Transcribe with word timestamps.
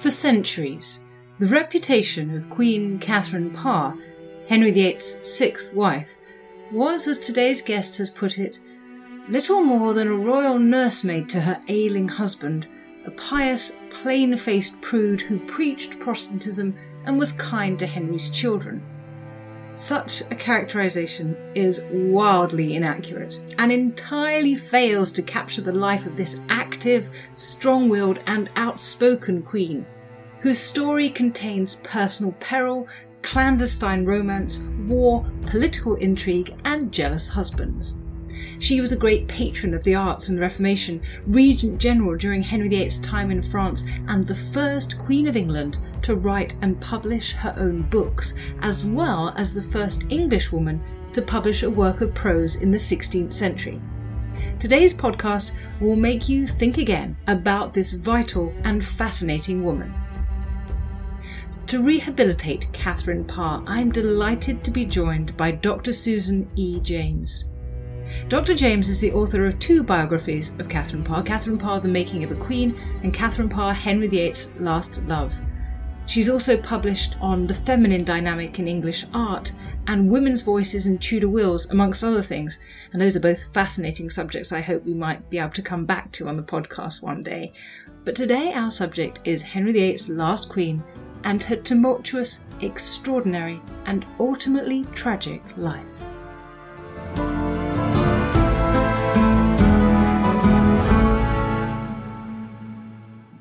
For 0.00 0.08
centuries, 0.08 1.00
the 1.38 1.46
reputation 1.46 2.34
of 2.34 2.48
Queen 2.48 2.98
Catherine 2.98 3.50
Parr, 3.50 3.98
Henry 4.48 4.70
VIII's 4.70 5.18
sixth 5.20 5.74
wife, 5.74 6.16
was, 6.72 7.06
as 7.06 7.18
today's 7.18 7.60
guest 7.60 7.98
has 7.98 8.08
put 8.08 8.38
it, 8.38 8.58
little 9.28 9.60
more 9.60 9.92
than 9.92 10.08
a 10.08 10.16
royal 10.16 10.58
nursemaid 10.58 11.28
to 11.28 11.42
her 11.42 11.62
ailing 11.68 12.08
husband, 12.08 12.66
a 13.04 13.10
pious, 13.10 13.72
plain 13.90 14.38
faced 14.38 14.80
prude 14.80 15.20
who 15.20 15.38
preached 15.38 15.98
Protestantism 15.98 16.74
and 17.04 17.18
was 17.18 17.32
kind 17.32 17.78
to 17.78 17.86
Henry's 17.86 18.30
children. 18.30 18.82
Such 19.74 20.22
a 20.30 20.34
characterization 20.34 21.36
is 21.54 21.80
wildly 21.90 22.74
inaccurate 22.74 23.40
and 23.58 23.70
entirely 23.70 24.54
fails 24.54 25.12
to 25.12 25.22
capture 25.22 25.62
the 25.62 25.72
life 25.72 26.06
of 26.06 26.16
this 26.16 26.36
active, 26.48 27.10
strong 27.34 27.88
willed, 27.88 28.22
and 28.26 28.50
outspoken 28.56 29.42
queen, 29.42 29.86
whose 30.40 30.58
story 30.58 31.08
contains 31.08 31.76
personal 31.76 32.32
peril, 32.40 32.88
clandestine 33.22 34.04
romance, 34.04 34.58
war, 34.86 35.24
political 35.46 35.94
intrigue, 35.96 36.54
and 36.64 36.92
jealous 36.92 37.28
husbands. 37.28 37.94
She 38.60 38.82
was 38.82 38.92
a 38.92 38.96
great 38.96 39.26
patron 39.26 39.72
of 39.72 39.84
the 39.84 39.94
arts 39.94 40.28
and 40.28 40.36
the 40.36 40.42
Reformation, 40.42 41.00
Regent 41.26 41.80
General 41.80 42.14
during 42.14 42.42
Henry 42.42 42.68
VIII's 42.68 42.98
time 42.98 43.30
in 43.30 43.42
France, 43.42 43.84
and 44.06 44.26
the 44.26 44.34
first 44.34 44.98
Queen 44.98 45.26
of 45.26 45.34
England 45.34 45.78
to 46.02 46.14
write 46.14 46.54
and 46.60 46.78
publish 46.78 47.32
her 47.32 47.54
own 47.56 47.82
books, 47.88 48.34
as 48.60 48.84
well 48.84 49.32
as 49.34 49.54
the 49.54 49.62
first 49.62 50.04
Englishwoman 50.10 50.78
to 51.14 51.22
publish 51.22 51.62
a 51.62 51.70
work 51.70 52.02
of 52.02 52.12
prose 52.12 52.56
in 52.56 52.70
the 52.70 52.76
16th 52.76 53.32
century. 53.32 53.80
Today's 54.58 54.92
podcast 54.92 55.52
will 55.80 55.96
make 55.96 56.28
you 56.28 56.46
think 56.46 56.76
again 56.76 57.16
about 57.28 57.72
this 57.72 57.92
vital 57.92 58.52
and 58.64 58.84
fascinating 58.84 59.64
woman. 59.64 59.94
To 61.68 61.80
rehabilitate 61.80 62.70
Catherine 62.74 63.24
Parr, 63.24 63.64
I'm 63.66 63.90
delighted 63.90 64.62
to 64.64 64.70
be 64.70 64.84
joined 64.84 65.34
by 65.38 65.52
Dr. 65.52 65.94
Susan 65.94 66.50
E. 66.56 66.78
James. 66.80 67.44
Dr. 68.28 68.54
James 68.54 68.88
is 68.88 69.00
the 69.00 69.12
author 69.12 69.46
of 69.46 69.58
two 69.58 69.82
biographies 69.82 70.52
of 70.58 70.68
Catherine 70.68 71.04
Parr 71.04 71.22
Catherine 71.22 71.58
Parr, 71.58 71.80
The 71.80 71.88
Making 71.88 72.24
of 72.24 72.30
a 72.30 72.34
Queen, 72.34 72.78
and 73.02 73.12
Catherine 73.14 73.48
Parr, 73.48 73.72
Henry 73.72 74.06
VIII's 74.06 74.50
Last 74.58 75.02
Love. 75.04 75.34
She's 76.06 76.28
also 76.28 76.56
published 76.56 77.14
on 77.20 77.46
the 77.46 77.54
feminine 77.54 78.02
dynamic 78.02 78.58
in 78.58 78.66
English 78.66 79.06
art 79.14 79.52
and 79.86 80.10
women's 80.10 80.42
voices 80.42 80.86
in 80.86 80.98
Tudor 80.98 81.28
wills, 81.28 81.70
amongst 81.70 82.02
other 82.02 82.20
things. 82.20 82.58
And 82.92 83.00
those 83.00 83.14
are 83.14 83.20
both 83.20 83.52
fascinating 83.54 84.10
subjects 84.10 84.50
I 84.50 84.60
hope 84.60 84.84
we 84.84 84.92
might 84.92 85.30
be 85.30 85.38
able 85.38 85.50
to 85.50 85.62
come 85.62 85.84
back 85.84 86.10
to 86.12 86.26
on 86.26 86.36
the 86.36 86.42
podcast 86.42 87.00
one 87.00 87.22
day. 87.22 87.52
But 88.04 88.16
today 88.16 88.52
our 88.52 88.72
subject 88.72 89.20
is 89.24 89.42
Henry 89.42 89.72
VIII's 89.72 90.08
last 90.08 90.48
queen 90.48 90.82
and 91.22 91.42
her 91.44 91.56
tumultuous, 91.56 92.40
extraordinary, 92.60 93.62
and 93.86 94.04
ultimately 94.18 94.84
tragic 94.94 95.42
life. 95.56 96.09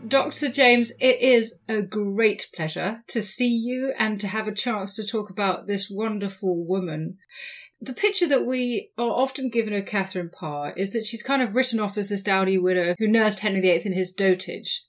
Dr. 0.10 0.50
James, 0.50 0.92
it 1.00 1.22
is 1.22 1.60
a 1.68 1.84
great 1.84 2.50
pleasure 2.56 3.04
to 3.10 3.22
see 3.22 3.48
you 3.48 3.94
and 4.00 4.20
to 4.20 4.28
have 4.28 4.48
a 4.48 4.52
chance 4.52 4.96
to 4.96 5.06
talk 5.06 5.30
about 5.30 5.68
this 5.68 5.88
wonderful 5.88 6.66
woman. 6.66 7.20
The 7.80 7.94
picture 7.94 8.28
that 8.28 8.46
we 8.46 8.90
are 8.98 9.12
often 9.12 9.50
given 9.50 9.72
of 9.74 9.86
Catherine 9.86 10.32
Parr 10.32 10.74
is 10.76 10.94
that 10.94 11.06
she's 11.06 11.22
kind 11.22 11.44
of 11.44 11.54
written 11.54 11.80
off 11.80 11.96
as 11.96 12.10
this 12.10 12.24
dowdy 12.24 12.58
widow 12.58 12.96
who 12.98 13.08
nursed 13.08 13.42
Henry 13.42 13.62
VIII 13.62 13.86
in 13.86 13.94
his 13.94 14.12
dotage. 14.12 14.82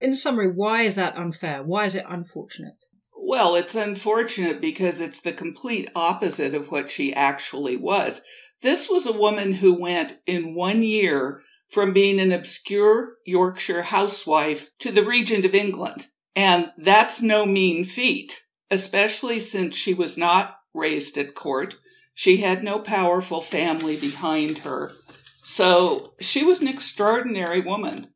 In 0.00 0.14
summary, 0.14 0.48
why 0.48 0.82
is 0.82 0.94
that 0.94 1.16
unfair? 1.16 1.64
Why 1.64 1.84
is 1.84 1.96
it 1.96 2.04
unfortunate? 2.08 2.84
Well, 3.16 3.56
it's 3.56 3.74
unfortunate 3.74 4.60
because 4.60 5.00
it's 5.00 5.22
the 5.22 5.32
complete 5.32 5.90
opposite 5.96 6.54
of 6.54 6.70
what 6.70 6.88
she 6.88 7.12
actually 7.12 7.76
was. 7.76 8.22
This 8.62 8.88
was 8.88 9.06
a 9.06 9.12
woman 9.12 9.52
who 9.52 9.74
went 9.74 10.20
in 10.24 10.54
one 10.54 10.84
year 10.84 11.42
from 11.68 11.92
being 11.92 12.18
an 12.18 12.32
obscure 12.32 13.16
Yorkshire 13.26 13.82
housewife 13.82 14.70
to 14.78 14.90
the 14.90 15.04
Regent 15.04 15.44
of 15.44 15.54
England. 15.54 16.06
And 16.34 16.72
that's 16.78 17.20
no 17.20 17.44
mean 17.46 17.84
feat, 17.84 18.42
especially 18.70 19.38
since 19.40 19.76
she 19.76 19.94
was 19.94 20.16
not 20.16 20.58
raised 20.72 21.18
at 21.18 21.34
court. 21.34 21.76
She 22.14 22.38
had 22.38 22.64
no 22.64 22.78
powerful 22.78 23.40
family 23.40 23.96
behind 23.96 24.58
her. 24.58 24.92
So 25.42 26.14
she 26.20 26.44
was 26.44 26.60
an 26.60 26.68
extraordinary 26.68 27.60
woman. 27.60 28.08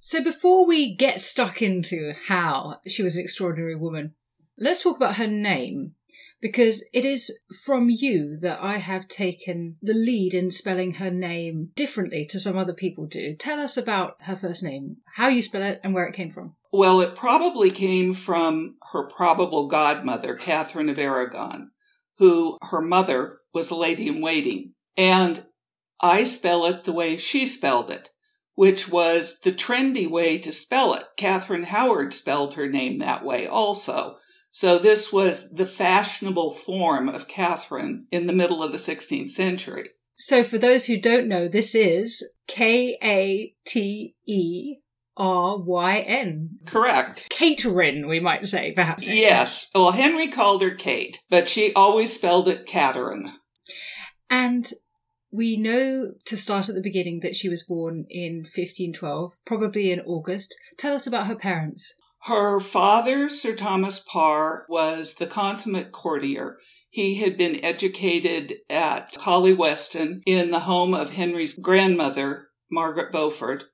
So 0.00 0.22
before 0.22 0.66
we 0.66 0.94
get 0.94 1.20
stuck 1.20 1.62
into 1.62 2.14
how 2.26 2.80
she 2.86 3.02
was 3.02 3.16
an 3.16 3.22
extraordinary 3.22 3.74
woman, 3.74 4.14
let's 4.58 4.82
talk 4.82 4.96
about 4.96 5.16
her 5.16 5.26
name 5.26 5.94
because 6.44 6.84
it 6.92 7.06
is 7.06 7.40
from 7.64 7.88
you 7.88 8.36
that 8.36 8.58
I 8.60 8.76
have 8.76 9.08
taken 9.08 9.78
the 9.80 9.94
lead 9.94 10.34
in 10.34 10.50
spelling 10.50 10.96
her 10.96 11.10
name 11.10 11.70
differently 11.74 12.26
to 12.26 12.38
some 12.38 12.58
other 12.58 12.74
people 12.74 13.06
do. 13.06 13.34
Tell 13.34 13.58
us 13.58 13.78
about 13.78 14.16
her 14.24 14.36
first 14.36 14.62
name, 14.62 14.98
how 15.14 15.28
you 15.28 15.40
spell 15.40 15.62
it, 15.62 15.80
and 15.82 15.94
where 15.94 16.04
it 16.04 16.14
came 16.14 16.30
from. 16.30 16.54
Well, 16.70 17.00
it 17.00 17.16
probably 17.16 17.70
came 17.70 18.12
from 18.12 18.74
her 18.92 19.08
probable 19.08 19.68
godmother, 19.68 20.34
Catherine 20.34 20.90
of 20.90 20.98
Aragon, 20.98 21.70
who 22.18 22.58
her 22.60 22.82
mother 22.82 23.38
was 23.54 23.70
a 23.70 23.74
lady 23.74 24.06
in 24.06 24.20
waiting. 24.20 24.74
And 24.98 25.46
I 26.02 26.24
spell 26.24 26.66
it 26.66 26.84
the 26.84 26.92
way 26.92 27.16
she 27.16 27.46
spelled 27.46 27.90
it, 27.90 28.10
which 28.54 28.86
was 28.86 29.38
the 29.42 29.52
trendy 29.52 30.06
way 30.06 30.36
to 30.40 30.52
spell 30.52 30.92
it. 30.92 31.04
Catherine 31.16 31.64
Howard 31.64 32.12
spelled 32.12 32.52
her 32.52 32.68
name 32.68 32.98
that 32.98 33.24
way 33.24 33.46
also. 33.46 34.18
So 34.56 34.78
this 34.78 35.12
was 35.12 35.50
the 35.50 35.66
fashionable 35.66 36.52
form 36.52 37.08
of 37.08 37.26
Catherine 37.26 38.06
in 38.12 38.28
the 38.28 38.32
middle 38.32 38.62
of 38.62 38.70
the 38.70 38.78
16th 38.78 39.30
century. 39.30 39.90
So 40.14 40.44
for 40.44 40.58
those 40.58 40.86
who 40.86 40.96
don't 40.96 41.26
know, 41.26 41.48
this 41.48 41.74
is 41.74 42.24
K 42.46 42.96
A 43.02 43.52
T 43.66 44.14
E 44.26 44.76
R 45.16 45.58
Y 45.58 45.98
N. 45.98 46.60
Correct. 46.66 47.26
Kateryn, 47.30 48.06
we 48.06 48.20
might 48.20 48.46
say, 48.46 48.70
perhaps. 48.70 49.12
Yes. 49.12 49.70
Well, 49.74 49.90
Henry 49.90 50.28
called 50.28 50.62
her 50.62 50.70
Kate, 50.70 51.18
but 51.28 51.48
she 51.48 51.74
always 51.74 52.12
spelled 52.12 52.46
it 52.46 52.64
Catherine. 52.64 53.32
And 54.30 54.70
we 55.32 55.56
know 55.56 56.12
to 56.26 56.36
start 56.36 56.68
at 56.68 56.76
the 56.76 56.80
beginning 56.80 57.18
that 57.24 57.34
she 57.34 57.48
was 57.48 57.64
born 57.64 58.06
in 58.08 58.44
1512, 58.44 59.32
probably 59.44 59.90
in 59.90 59.98
August. 60.02 60.54
Tell 60.78 60.94
us 60.94 61.08
about 61.08 61.26
her 61.26 61.34
parents. 61.34 61.92
Her 62.26 62.58
father, 62.58 63.28
Sir 63.28 63.54
Thomas 63.54 63.98
Parr, 63.98 64.64
was 64.70 65.16
the 65.16 65.26
consummate 65.26 65.92
courtier. 65.92 66.58
He 66.88 67.16
had 67.16 67.36
been 67.36 67.62
educated 67.62 68.60
at 68.70 69.12
Collyweston 69.18 70.22
in 70.24 70.50
the 70.50 70.60
home 70.60 70.94
of 70.94 71.10
Henry's 71.10 71.52
grandmother, 71.52 72.48
Margaret 72.70 73.12
Beaufort, 73.12 73.64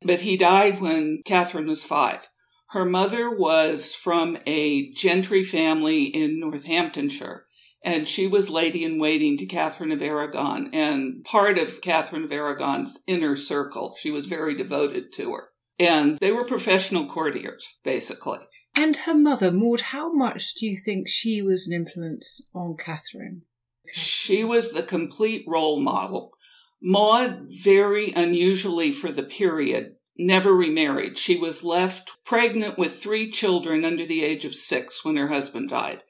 but 0.00 0.20
he 0.20 0.38
died 0.38 0.80
when 0.80 1.20
Catherine 1.26 1.66
was 1.66 1.84
five. 1.84 2.26
Her 2.70 2.86
mother 2.86 3.28
was 3.28 3.94
from 3.94 4.38
a 4.46 4.90
gentry 4.92 5.44
family 5.44 6.04
in 6.04 6.40
Northamptonshire, 6.40 7.44
and 7.84 8.08
she 8.08 8.26
was 8.26 8.48
lady 8.48 8.84
in 8.84 8.98
waiting 8.98 9.36
to 9.36 9.44
Catherine 9.44 9.92
of 9.92 10.00
Aragon 10.00 10.70
and 10.72 11.22
part 11.24 11.58
of 11.58 11.82
Catherine 11.82 12.24
of 12.24 12.32
Aragon's 12.32 12.98
inner 13.06 13.36
circle. 13.36 13.96
She 14.00 14.10
was 14.10 14.24
very 14.24 14.54
devoted 14.54 15.12
to 15.16 15.34
her. 15.34 15.51
And 15.78 16.18
they 16.18 16.30
were 16.30 16.44
professional 16.44 17.06
courtiers, 17.06 17.76
basically. 17.82 18.38
And 18.74 18.96
her 18.96 19.14
mother, 19.14 19.50
Maud, 19.50 19.80
how 19.80 20.12
much 20.12 20.54
do 20.54 20.66
you 20.66 20.76
think 20.76 21.08
she 21.08 21.42
was 21.42 21.66
an 21.66 21.74
influence 21.74 22.42
on 22.54 22.76
Catherine? 22.76 23.42
She 23.92 24.44
was 24.44 24.72
the 24.72 24.82
complete 24.82 25.44
role 25.46 25.80
model. 25.80 26.32
Maud, 26.80 27.48
very 27.48 28.12
unusually 28.12 28.90
for 28.92 29.12
the 29.12 29.22
period, 29.22 29.96
never 30.16 30.54
remarried. 30.54 31.18
She 31.18 31.36
was 31.36 31.62
left 31.62 32.12
pregnant 32.24 32.78
with 32.78 32.98
three 32.98 33.30
children 33.30 33.84
under 33.84 34.06
the 34.06 34.24
age 34.24 34.44
of 34.44 34.54
six 34.54 35.04
when 35.04 35.16
her 35.16 35.28
husband 35.28 35.70
died. 35.70 36.02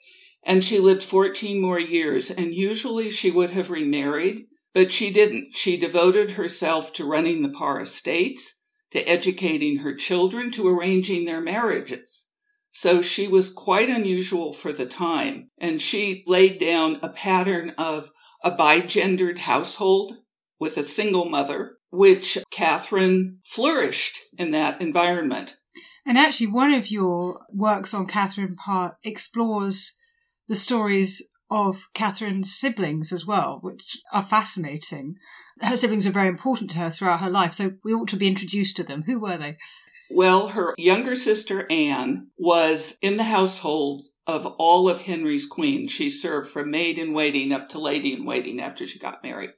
And 0.44 0.64
she 0.64 0.78
lived 0.78 1.02
14 1.02 1.60
more 1.60 1.78
years, 1.78 2.30
and 2.30 2.54
usually 2.54 3.10
she 3.10 3.30
would 3.30 3.50
have 3.50 3.70
remarried, 3.70 4.46
but 4.74 4.90
she 4.90 5.12
didn't. 5.12 5.54
She 5.54 5.76
devoted 5.76 6.32
herself 6.32 6.92
to 6.94 7.04
running 7.04 7.42
the 7.42 7.50
Parr 7.50 7.80
estates, 7.80 8.54
to 8.92 9.02
educating 9.08 9.78
her 9.78 9.94
children, 9.94 10.50
to 10.52 10.68
arranging 10.68 11.24
their 11.24 11.40
marriages. 11.40 12.26
So 12.70 13.02
she 13.02 13.28
was 13.28 13.50
quite 13.50 13.90
unusual 13.90 14.52
for 14.52 14.72
the 14.72 14.86
time, 14.86 15.50
and 15.58 15.80
she 15.80 16.24
laid 16.26 16.58
down 16.58 16.98
a 17.02 17.10
pattern 17.10 17.70
of 17.76 18.10
a 18.42 18.50
bigendered 18.50 19.38
household 19.38 20.14
with 20.58 20.76
a 20.78 20.82
single 20.82 21.26
mother 21.26 21.76
which 21.90 22.38
Catherine 22.50 23.38
flourished 23.44 24.18
in 24.38 24.50
that 24.52 24.80
environment. 24.80 25.56
And 26.06 26.16
actually, 26.16 26.46
one 26.48 26.72
of 26.72 26.90
your 26.90 27.40
works 27.50 27.92
on 27.92 28.06
Catherine 28.06 28.56
Parr 28.56 28.96
explores 29.04 29.96
the 30.48 30.54
stories 30.54 31.22
of 31.50 31.88
Catherine's 31.92 32.54
siblings 32.54 33.12
as 33.12 33.26
well, 33.26 33.58
which 33.60 33.98
are 34.12 34.22
fascinating. 34.22 35.16
Her 35.60 35.76
siblings 35.76 36.06
are 36.06 36.12
very 36.12 36.28
important 36.28 36.70
to 36.70 36.78
her 36.78 36.90
throughout 36.90 37.20
her 37.20 37.30
life, 37.30 37.52
so 37.52 37.74
we 37.84 37.92
ought 37.92 38.08
to 38.08 38.16
be 38.16 38.26
introduced 38.26 38.76
to 38.76 38.84
them. 38.84 39.02
Who 39.02 39.20
were 39.20 39.36
they? 39.36 39.58
Well, 40.10 40.48
her 40.48 40.74
younger 40.76 41.14
sister 41.14 41.66
Anne 41.70 42.28
was 42.36 42.98
in 43.00 43.16
the 43.16 43.24
household 43.24 44.04
of 44.26 44.46
all 44.46 44.88
of 44.88 45.00
Henry's 45.00 45.46
queens. 45.46 45.90
She 45.90 46.10
served 46.10 46.50
from 46.50 46.70
maid 46.70 46.98
in 46.98 47.12
waiting 47.12 47.52
up 47.52 47.68
to 47.70 47.78
lady 47.78 48.12
in 48.12 48.24
waiting 48.24 48.60
after 48.60 48.86
she 48.86 48.98
got 48.98 49.22
married. 49.22 49.50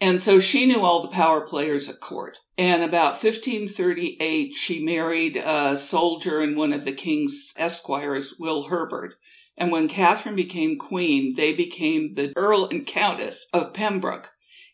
And 0.00 0.22
so 0.22 0.38
she 0.38 0.66
knew 0.66 0.80
all 0.80 1.02
the 1.02 1.08
power 1.08 1.46
players 1.46 1.88
at 1.88 2.00
court. 2.00 2.38
And 2.56 2.82
about 2.82 3.22
1538, 3.22 4.54
she 4.54 4.84
married 4.84 5.36
a 5.36 5.76
soldier 5.76 6.40
and 6.40 6.56
one 6.56 6.72
of 6.72 6.84
the 6.84 6.92
king's 6.92 7.52
esquires, 7.56 8.34
Will 8.38 8.64
Herbert. 8.64 9.14
And 9.56 9.70
when 9.70 9.88
Catherine 9.88 10.36
became 10.36 10.78
queen, 10.78 11.34
they 11.34 11.54
became 11.54 12.14
the 12.14 12.32
Earl 12.34 12.66
and 12.66 12.86
Countess 12.86 13.46
of 13.52 13.74
Pembroke. 13.74 14.30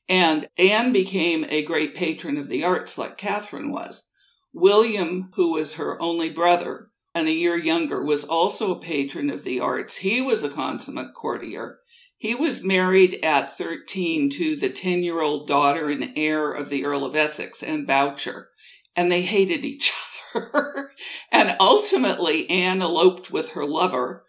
And 0.08 0.49
Anne 0.56 0.93
became 0.93 1.44
a 1.49 1.64
great 1.64 1.94
patron 1.94 2.37
of 2.37 2.49
the 2.49 2.62
arts 2.64 2.97
like 2.97 3.17
Catherine 3.17 3.73
was. 3.73 4.05
William, 4.53 5.31
who 5.35 5.53
was 5.53 5.75
her 5.75 6.00
only 6.00 6.31
brother 6.31 6.91
and 7.14 7.29
a 7.29 7.32
year 7.32 7.58
younger, 7.58 8.03
was 8.03 8.25
also 8.25 8.73
a 8.73 8.81
patron 8.81 9.31
of 9.31 9.43
the 9.43 9.61
arts. 9.61 9.97
He 9.97 10.20
was 10.20 10.43
a 10.43 10.49
consummate 10.49 11.12
courtier. 11.14 11.81
He 12.19 12.35
was 12.35 12.62
married 12.62 13.19
at 13.23 13.58
13 13.58 14.31
to 14.31 14.56
the 14.56 14.70
10 14.70 15.03
year 15.03 15.20
old 15.20 15.47
daughter 15.47 15.91
and 15.91 16.12
heir 16.17 16.52
of 16.52 16.70
the 16.70 16.85
Earl 16.85 17.05
of 17.05 17.17
Essex, 17.17 17.62
Anne 17.62 17.85
Bourchier, 17.85 18.49
and 18.94 19.12
they 19.12 19.23
hated 19.23 19.64
each 19.64 19.93
other. 20.35 20.91
and 21.31 21.56
ultimately, 21.61 22.49
Anne 22.49 22.81
eloped 22.81 23.31
with 23.31 23.50
her 23.50 23.67
lover, 23.67 24.25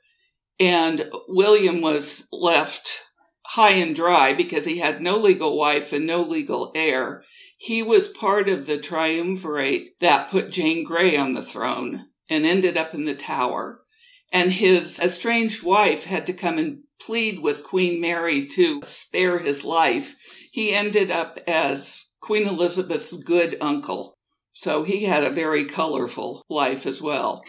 and 0.59 1.09
William 1.27 1.81
was 1.81 2.27
left 2.31 3.03
high 3.51 3.71
and 3.71 3.95
dry 3.95 4.33
because 4.33 4.65
he 4.65 4.79
had 4.79 5.01
no 5.01 5.17
legal 5.17 5.57
wife 5.57 5.93
and 5.93 6.05
no 6.05 6.21
legal 6.21 6.71
heir. 6.75 7.23
He 7.57 7.81
was 7.81 8.07
part 8.07 8.49
of 8.49 8.65
the 8.65 8.77
triumvirate 8.77 9.99
that 9.99 10.29
put 10.29 10.51
Jane 10.51 10.83
Grey 10.83 11.15
on 11.15 11.33
the 11.33 11.43
throne 11.43 12.07
and 12.29 12.45
ended 12.45 12.77
up 12.77 12.93
in 12.93 13.03
the 13.03 13.15
tower. 13.15 13.81
And 14.31 14.51
his 14.51 14.99
estranged 14.99 15.63
wife 15.63 16.03
had 16.03 16.25
to 16.25 16.33
come 16.33 16.57
and 16.57 16.79
plead 16.99 17.39
with 17.39 17.63
Queen 17.63 18.01
Mary 18.01 18.45
to 18.47 18.81
spare 18.83 19.39
his 19.39 19.63
life, 19.63 20.15
he 20.51 20.73
ended 20.73 21.11
up 21.11 21.39
as 21.47 22.07
Queen 22.19 22.47
Elizabeth's 22.47 23.13
good 23.13 23.57
uncle. 23.61 24.15
So 24.53 24.83
he 24.83 25.03
had 25.03 25.23
a 25.23 25.29
very 25.29 25.65
colorful 25.65 26.43
life 26.49 26.85
as 26.85 27.01
well. 27.01 27.43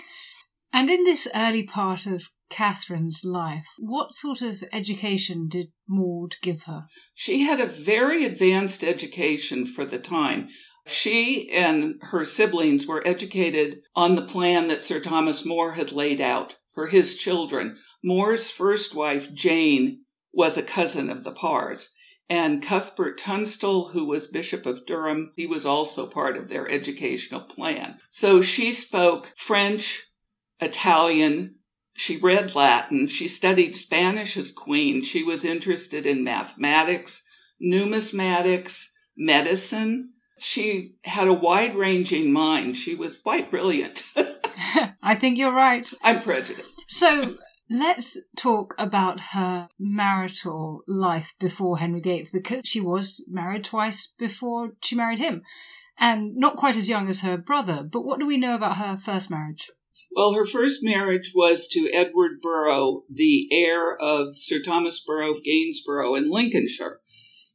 And 0.72 0.90
in 0.90 1.04
this 1.04 1.26
early 1.34 1.64
part 1.64 2.06
of 2.06 2.28
Catherine's 2.50 3.22
life, 3.24 3.66
what 3.78 4.12
sort 4.12 4.42
of 4.42 4.62
education 4.72 5.48
did 5.48 5.68
Maud 5.88 6.36
give 6.42 6.62
her? 6.62 6.86
She 7.14 7.42
had 7.42 7.60
a 7.60 7.66
very 7.66 8.24
advanced 8.24 8.82
education 8.82 9.66
for 9.66 9.84
the 9.84 9.98
time. 9.98 10.48
She 10.86 11.50
and 11.50 11.96
her 12.00 12.24
siblings 12.24 12.86
were 12.86 13.06
educated 13.06 13.80
on 13.94 14.14
the 14.14 14.24
plan 14.24 14.68
that 14.68 14.82
Sir 14.82 15.00
Thomas 15.00 15.44
More 15.44 15.72
had 15.72 15.92
laid 15.92 16.20
out 16.20 16.56
for 16.72 16.86
his 16.86 17.16
children. 17.16 17.76
More's 18.02 18.50
first 18.50 18.94
wife, 18.94 19.32
Jane, 19.34 20.04
was 20.32 20.56
a 20.56 20.62
cousin 20.62 21.10
of 21.10 21.24
the 21.24 21.32
Parrs. 21.32 21.90
And 22.30 22.62
Cuthbert 22.62 23.18
Tunstall, 23.18 23.88
who 23.88 24.04
was 24.04 24.26
Bishop 24.26 24.66
of 24.66 24.86
Durham, 24.86 25.32
he 25.34 25.46
was 25.46 25.64
also 25.64 26.06
part 26.06 26.36
of 26.36 26.48
their 26.48 26.68
educational 26.70 27.40
plan. 27.40 27.98
So 28.10 28.42
she 28.42 28.72
spoke 28.72 29.32
French, 29.36 30.06
Italian, 30.60 31.56
she 31.98 32.16
read 32.16 32.54
Latin, 32.54 33.08
she 33.08 33.26
studied 33.26 33.74
Spanish 33.74 34.36
as 34.36 34.52
queen, 34.52 35.02
she 35.02 35.24
was 35.24 35.44
interested 35.44 36.06
in 36.06 36.22
mathematics, 36.22 37.24
numismatics, 37.60 38.84
medicine. 39.16 40.10
She 40.38 40.94
had 41.02 41.26
a 41.26 41.32
wide 41.32 41.74
ranging 41.74 42.32
mind. 42.32 42.76
She 42.76 42.94
was 42.94 43.20
quite 43.20 43.50
brilliant. 43.50 44.04
I 45.02 45.16
think 45.16 45.38
you're 45.38 45.52
right. 45.52 45.92
I'm 46.04 46.20
prejudiced. 46.20 46.80
So 46.86 47.34
let's 47.68 48.16
talk 48.36 48.76
about 48.78 49.18
her 49.32 49.68
marital 49.76 50.82
life 50.86 51.34
before 51.40 51.78
Henry 51.78 52.00
VIII, 52.00 52.28
because 52.32 52.62
she 52.64 52.80
was 52.80 53.26
married 53.28 53.64
twice 53.64 54.06
before 54.06 54.74
she 54.80 54.94
married 54.94 55.18
him, 55.18 55.42
and 55.98 56.36
not 56.36 56.54
quite 56.54 56.76
as 56.76 56.88
young 56.88 57.08
as 57.08 57.22
her 57.22 57.36
brother. 57.36 57.82
But 57.82 58.04
what 58.04 58.20
do 58.20 58.26
we 58.26 58.36
know 58.36 58.54
about 58.54 58.76
her 58.76 58.96
first 58.96 59.30
marriage? 59.30 59.68
Well, 60.10 60.32
her 60.32 60.46
first 60.46 60.82
marriage 60.82 61.32
was 61.34 61.68
to 61.68 61.90
Edward 61.92 62.40
Burrough, 62.40 63.04
the 63.10 63.48
heir 63.52 63.96
of 63.96 64.36
Sir 64.36 64.60
Thomas 64.60 65.02
Burrough 65.04 65.36
of 65.36 65.44
Gainsborough 65.44 66.14
in 66.14 66.30
Lincolnshire. 66.30 67.00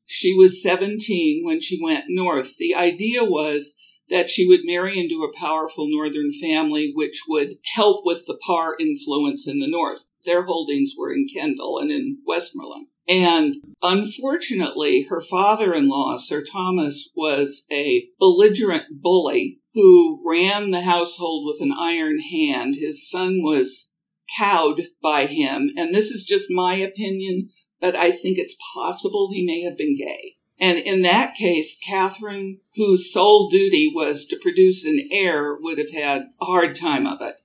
She 0.05 0.33
was 0.33 0.61
17 0.61 1.43
when 1.43 1.59
she 1.59 1.81
went 1.81 2.05
north. 2.09 2.57
The 2.57 2.75
idea 2.75 3.23
was 3.23 3.75
that 4.09 4.29
she 4.29 4.47
would 4.47 4.61
marry 4.63 4.99
into 4.99 5.23
a 5.23 5.37
powerful 5.37 5.87
northern 5.89 6.29
family, 6.31 6.91
which 6.93 7.21
would 7.27 7.55
help 7.73 8.05
with 8.05 8.25
the 8.27 8.37
Parr 8.45 8.75
influence 8.79 9.47
in 9.47 9.59
the 9.59 9.67
north. 9.67 10.09
Their 10.25 10.43
holdings 10.45 10.93
were 10.97 11.11
in 11.11 11.27
Kendal 11.33 11.79
and 11.79 11.91
in 11.91 12.19
Westmoreland. 12.25 12.87
And 13.07 13.55
unfortunately, 13.81 15.07
her 15.09 15.19
father 15.19 15.73
in 15.73 15.89
law, 15.89 16.17
Sir 16.17 16.43
Thomas, 16.43 17.09
was 17.15 17.65
a 17.71 18.07
belligerent 18.19 19.01
bully 19.01 19.59
who 19.73 20.21
ran 20.25 20.71
the 20.71 20.81
household 20.81 21.45
with 21.45 21.61
an 21.61 21.73
iron 21.77 22.19
hand. 22.19 22.75
His 22.75 23.09
son 23.09 23.41
was 23.41 23.91
cowed 24.37 24.83
by 25.01 25.25
him. 25.25 25.71
And 25.77 25.93
this 25.93 26.11
is 26.11 26.25
just 26.25 26.51
my 26.51 26.75
opinion, 26.75 27.49
but 27.79 27.95
I 27.95 28.11
think 28.11 28.37
it's 28.37 28.55
possible 28.73 29.31
he 29.31 29.45
may 29.45 29.61
have 29.61 29.77
been 29.77 29.97
gay. 29.97 30.35
And 30.59 30.77
in 30.77 31.01
that 31.01 31.35
case, 31.35 31.77
Catherine, 31.83 32.59
whose 32.75 33.11
sole 33.11 33.49
duty 33.49 33.91
was 33.93 34.25
to 34.27 34.37
produce 34.37 34.85
an 34.85 35.09
heir, 35.11 35.57
would 35.59 35.77
have 35.77 35.91
had 35.91 36.29
a 36.39 36.45
hard 36.45 36.75
time 36.75 37.07
of 37.07 37.21
it. 37.21 37.41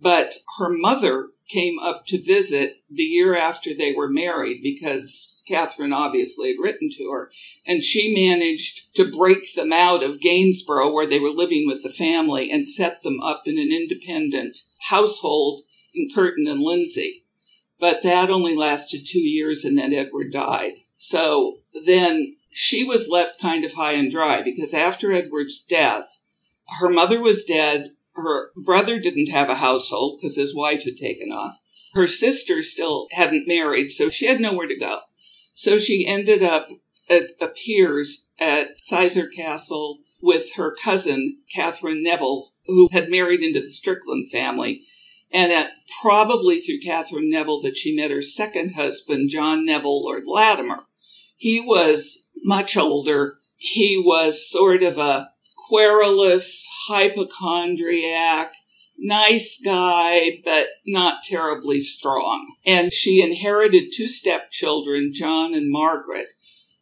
But 0.00 0.36
her 0.58 0.70
mother 0.70 1.30
came 1.48 1.78
up 1.78 2.06
to 2.06 2.22
visit 2.22 2.76
the 2.90 3.02
year 3.02 3.36
after 3.36 3.74
they 3.74 3.92
were 3.92 4.08
married 4.08 4.62
because 4.62 5.31
Catherine 5.46 5.92
obviously 5.92 6.48
had 6.48 6.62
written 6.62 6.90
to 6.96 7.10
her. 7.10 7.30
And 7.66 7.82
she 7.82 8.14
managed 8.14 8.94
to 8.96 9.10
break 9.10 9.54
them 9.54 9.72
out 9.72 10.02
of 10.02 10.20
Gainsborough, 10.20 10.92
where 10.92 11.06
they 11.06 11.18
were 11.18 11.30
living 11.30 11.66
with 11.66 11.82
the 11.82 11.90
family, 11.90 12.50
and 12.50 12.66
set 12.66 13.02
them 13.02 13.20
up 13.20 13.42
in 13.46 13.58
an 13.58 13.72
independent 13.72 14.58
household 14.88 15.62
in 15.94 16.08
Kirton 16.14 16.46
in 16.46 16.60
Lindsey. 16.60 17.24
But 17.78 18.02
that 18.02 18.30
only 18.30 18.54
lasted 18.54 19.06
two 19.06 19.20
years, 19.20 19.64
and 19.64 19.76
then 19.76 19.92
Edward 19.92 20.32
died. 20.32 20.74
So 20.94 21.58
then 21.84 22.36
she 22.50 22.84
was 22.84 23.08
left 23.08 23.40
kind 23.40 23.64
of 23.64 23.72
high 23.72 23.92
and 23.92 24.10
dry 24.10 24.42
because 24.42 24.74
after 24.74 25.10
Edward's 25.10 25.62
death, 25.62 26.06
her 26.78 26.88
mother 26.88 27.20
was 27.20 27.44
dead. 27.44 27.90
Her 28.14 28.50
brother 28.56 29.00
didn't 29.00 29.30
have 29.30 29.48
a 29.48 29.56
household 29.56 30.18
because 30.20 30.36
his 30.36 30.54
wife 30.54 30.84
had 30.84 30.96
taken 30.96 31.32
off. 31.32 31.58
Her 31.94 32.06
sister 32.06 32.62
still 32.62 33.08
hadn't 33.12 33.48
married, 33.48 33.90
so 33.90 34.10
she 34.10 34.26
had 34.26 34.40
nowhere 34.40 34.66
to 34.66 34.78
go. 34.78 35.00
So 35.52 35.78
she 35.78 36.06
ended 36.06 36.42
up 36.42 36.68
at 37.08 37.30
a 37.40 37.48
Piers 37.48 38.28
at 38.38 38.78
Sizergh 38.78 39.34
Castle 39.34 40.00
with 40.20 40.54
her 40.54 40.74
cousin, 40.74 41.38
Catherine 41.54 42.02
Neville, 42.02 42.52
who 42.66 42.88
had 42.92 43.10
married 43.10 43.42
into 43.42 43.60
the 43.60 43.70
Strickland 43.70 44.30
family. 44.30 44.82
And 45.32 45.50
that 45.50 45.72
probably 46.00 46.60
through 46.60 46.80
Catherine 46.80 47.30
Neville 47.30 47.62
that 47.62 47.76
she 47.76 47.96
met 47.96 48.10
her 48.10 48.22
second 48.22 48.72
husband, 48.72 49.30
John 49.30 49.64
Neville, 49.64 50.02
Lord 50.04 50.24
Latimer. 50.26 50.84
He 51.36 51.60
was 51.60 52.26
much 52.44 52.76
older. 52.76 53.38
He 53.56 53.96
was 53.98 54.48
sort 54.48 54.82
of 54.82 54.98
a 54.98 55.30
querulous 55.68 56.66
hypochondriac, 56.86 58.52
nice 59.02 59.60
guy, 59.62 60.40
but 60.44 60.68
not 60.86 61.24
terribly 61.24 61.80
strong. 61.80 62.54
And 62.64 62.92
she 62.92 63.22
inherited 63.22 63.92
two 63.92 64.08
stepchildren, 64.08 65.12
John 65.12 65.54
and 65.54 65.70
Margaret. 65.70 66.28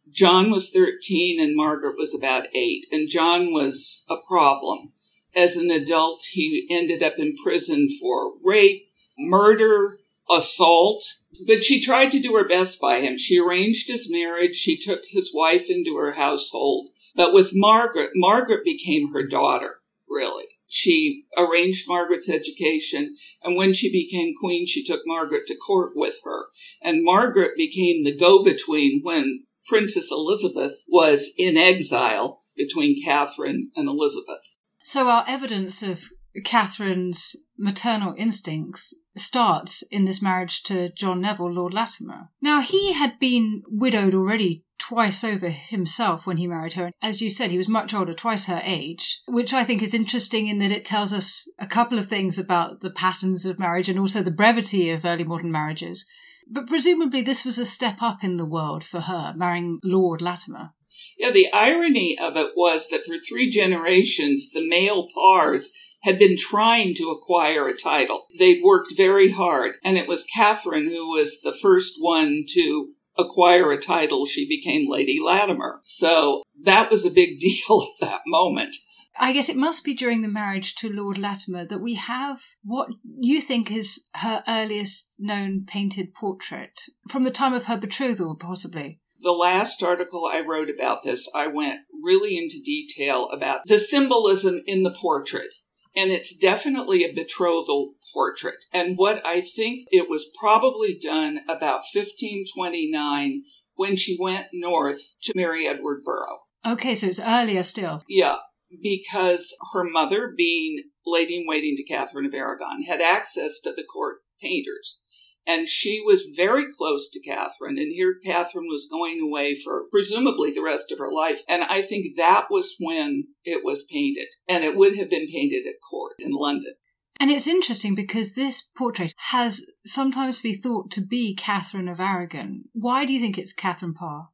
John 0.09 0.51
was 0.51 0.69
13 0.69 1.39
and 1.39 1.55
Margaret 1.55 1.97
was 1.97 2.13
about 2.13 2.47
eight, 2.53 2.85
and 2.91 3.09
John 3.09 3.51
was 3.51 4.05
a 4.09 4.17
problem. 4.27 4.91
As 5.35 5.55
an 5.55 5.71
adult, 5.71 6.23
he 6.31 6.67
ended 6.69 7.01
up 7.01 7.17
in 7.17 7.35
prison 7.41 7.87
for 7.99 8.33
rape, 8.43 8.89
murder, 9.17 9.99
assault, 10.29 11.03
but 11.47 11.63
she 11.63 11.81
tried 11.81 12.11
to 12.11 12.19
do 12.19 12.35
her 12.35 12.47
best 12.47 12.79
by 12.81 12.99
him. 12.99 13.17
She 13.17 13.39
arranged 13.39 13.87
his 13.87 14.11
marriage. 14.11 14.55
She 14.55 14.77
took 14.77 15.01
his 15.09 15.31
wife 15.33 15.69
into 15.69 15.95
her 15.95 16.13
household. 16.13 16.89
But 17.15 17.33
with 17.33 17.51
Margaret, 17.53 18.11
Margaret 18.15 18.63
became 18.65 19.13
her 19.13 19.25
daughter, 19.25 19.77
really. 20.09 20.45
She 20.73 21.25
arranged 21.37 21.85
Margaret's 21.85 22.29
education, 22.29 23.17
and 23.43 23.57
when 23.57 23.73
she 23.73 23.91
became 23.91 24.33
queen, 24.39 24.65
she 24.65 24.85
took 24.85 25.01
Margaret 25.05 25.45
to 25.47 25.55
court 25.55 25.91
with 25.95 26.19
her. 26.23 26.45
And 26.81 27.03
Margaret 27.03 27.57
became 27.57 28.05
the 28.05 28.15
go 28.15 28.41
between 28.41 29.01
when 29.03 29.43
Princess 29.67 30.09
Elizabeth 30.11 30.85
was 30.87 31.33
in 31.37 31.57
exile 31.57 32.41
between 32.55 33.03
Catherine 33.03 33.71
and 33.75 33.89
Elizabeth. 33.89 34.59
So, 34.81 35.09
our 35.09 35.25
evidence 35.27 35.83
of 35.83 36.05
Catherine's 36.45 37.35
maternal 37.57 38.15
instincts 38.17 38.93
starts 39.17 39.83
in 39.91 40.05
this 40.05 40.21
marriage 40.21 40.63
to 40.63 40.89
John 40.93 41.19
Neville, 41.19 41.51
Lord 41.51 41.73
Latimer. 41.73 42.29
Now, 42.41 42.61
he 42.61 42.93
had 42.93 43.19
been 43.19 43.63
widowed 43.67 44.15
already 44.15 44.63
twice 44.81 45.23
over 45.23 45.49
himself 45.49 46.25
when 46.25 46.37
he 46.37 46.47
married 46.47 46.73
her. 46.73 46.91
As 47.01 47.21
you 47.21 47.29
said, 47.29 47.51
he 47.51 47.57
was 47.57 47.69
much 47.69 47.93
older, 47.93 48.13
twice 48.13 48.47
her 48.47 48.61
age, 48.63 49.21
which 49.27 49.53
I 49.53 49.63
think 49.63 49.83
is 49.83 49.93
interesting 49.93 50.47
in 50.47 50.57
that 50.57 50.71
it 50.71 50.83
tells 50.83 51.13
us 51.13 51.47
a 51.59 51.67
couple 51.67 51.99
of 51.99 52.07
things 52.07 52.39
about 52.39 52.81
the 52.81 52.89
patterns 52.91 53.45
of 53.45 53.59
marriage 53.59 53.89
and 53.89 53.99
also 53.99 54.23
the 54.23 54.31
brevity 54.31 54.89
of 54.89 55.05
early 55.05 55.23
modern 55.23 55.51
marriages. 55.51 56.05
But 56.49 56.67
presumably, 56.67 57.21
this 57.21 57.45
was 57.45 57.59
a 57.59 57.65
step 57.65 58.01
up 58.01 58.23
in 58.23 58.37
the 58.37 58.45
world 58.45 58.83
for 58.83 59.01
her, 59.01 59.33
marrying 59.37 59.79
Lord 59.83 60.21
Latimer. 60.21 60.71
Yeah, 61.17 61.29
the 61.29 61.53
irony 61.53 62.17
of 62.19 62.35
it 62.35 62.53
was 62.55 62.87
that 62.89 63.05
for 63.05 63.17
three 63.17 63.49
generations, 63.51 64.49
the 64.49 64.67
male 64.67 65.07
Parrs 65.13 65.69
had 66.01 66.17
been 66.17 66.35
trying 66.35 66.95
to 66.95 67.11
acquire 67.11 67.67
a 67.67 67.77
title. 67.77 68.25
They'd 68.39 68.63
worked 68.63 68.97
very 68.97 69.29
hard, 69.29 69.77
and 69.83 69.97
it 69.97 70.07
was 70.07 70.25
Catherine 70.33 70.89
who 70.89 71.11
was 71.11 71.41
the 71.41 71.53
first 71.53 71.93
one 71.99 72.45
to 72.49 72.93
acquire 73.17 73.71
a 73.71 73.77
title. 73.77 74.25
She 74.25 74.47
became 74.47 74.89
Lady 74.89 75.19
Latimer. 75.23 75.79
So 75.83 76.43
that 76.63 76.89
was 76.89 77.05
a 77.05 77.11
big 77.11 77.39
deal 77.39 77.83
at 77.83 78.07
that 78.07 78.21
moment. 78.25 78.75
I 79.19 79.33
guess 79.33 79.49
it 79.49 79.57
must 79.57 79.83
be 79.83 79.93
during 79.93 80.21
the 80.21 80.29
marriage 80.29 80.73
to 80.75 80.89
Lord 80.89 81.17
Latimer 81.17 81.65
that 81.65 81.81
we 81.81 81.95
have 81.95 82.41
what 82.63 82.89
you 83.19 83.41
think 83.41 83.69
is 83.69 84.05
her 84.15 84.41
earliest 84.47 85.15
known 85.19 85.65
painted 85.65 86.13
portrait 86.13 86.79
from 87.09 87.23
the 87.23 87.31
time 87.31 87.53
of 87.53 87.65
her 87.65 87.77
betrothal, 87.77 88.35
possibly. 88.35 88.99
The 89.19 89.31
last 89.31 89.83
article 89.83 90.25
I 90.25 90.41
wrote 90.41 90.69
about 90.69 91.03
this, 91.03 91.29
I 91.35 91.47
went 91.47 91.81
really 92.01 92.37
into 92.37 92.63
detail 92.63 93.29
about 93.29 93.61
the 93.65 93.77
symbolism 93.77 94.61
in 94.65 94.83
the 94.83 94.93
portrait 94.93 95.53
and 95.95 96.11
it's 96.11 96.35
definitely 96.35 97.03
a 97.03 97.13
betrothal 97.13 97.95
portrait. 98.13 98.65
And 98.73 98.97
what 98.97 99.25
I 99.25 99.41
think 99.41 99.87
it 99.91 100.09
was 100.09 100.25
probably 100.39 100.97
done 100.97 101.39
about 101.47 101.83
1529 101.93 103.43
when 103.75 103.95
she 103.95 104.17
went 104.19 104.47
north 104.53 104.99
to 105.23 105.33
marry 105.35 105.67
Edward 105.67 106.03
Burrough. 106.03 106.39
Okay, 106.65 106.93
so 106.93 107.07
it's 107.07 107.19
earlier 107.19 107.63
still. 107.63 108.03
Yeah, 108.07 108.37
because 108.81 109.55
her 109.73 109.83
mother, 109.83 110.33
being 110.35 110.83
lady 111.05 111.37
in 111.37 111.47
waiting 111.47 111.75
to 111.77 111.83
Catherine 111.83 112.25
of 112.25 112.33
Aragon, 112.33 112.83
had 112.83 113.01
access 113.01 113.59
to 113.61 113.73
the 113.73 113.83
court 113.83 114.17
painters. 114.41 114.99
And 115.47 115.67
she 115.67 116.03
was 116.05 116.31
very 116.35 116.65
close 116.71 117.09
to 117.09 117.21
Catherine. 117.21 117.79
And 117.79 117.91
here 117.91 118.15
Catherine 118.23 118.67
was 118.67 118.87
going 118.91 119.19
away 119.19 119.55
for 119.55 119.85
presumably 119.91 120.51
the 120.51 120.61
rest 120.61 120.91
of 120.91 120.99
her 120.99 121.11
life. 121.11 121.41
And 121.49 121.63
I 121.63 121.81
think 121.81 122.05
that 122.17 122.47
was 122.51 122.75
when 122.79 123.23
it 123.43 123.65
was 123.65 123.83
painted. 123.91 124.27
And 124.47 124.63
it 124.63 124.77
would 124.77 124.95
have 124.97 125.09
been 125.09 125.27
painted 125.27 125.65
at 125.65 125.81
court 125.89 126.13
in 126.19 126.31
London. 126.31 126.73
And 127.21 127.29
it's 127.29 127.45
interesting 127.45 127.93
because 127.93 128.33
this 128.33 128.63
portrait 128.63 129.13
has 129.15 129.63
sometimes 129.85 130.41
been 130.41 130.57
thought 130.57 130.89
to 130.93 131.01
be 131.01 131.35
Catherine 131.35 131.87
of 131.87 131.99
Aragon. 131.99 132.63
Why 132.73 133.05
do 133.05 133.13
you 133.13 133.19
think 133.19 133.37
it's 133.37 133.53
Catherine 133.53 133.93
Parr? 133.93 134.29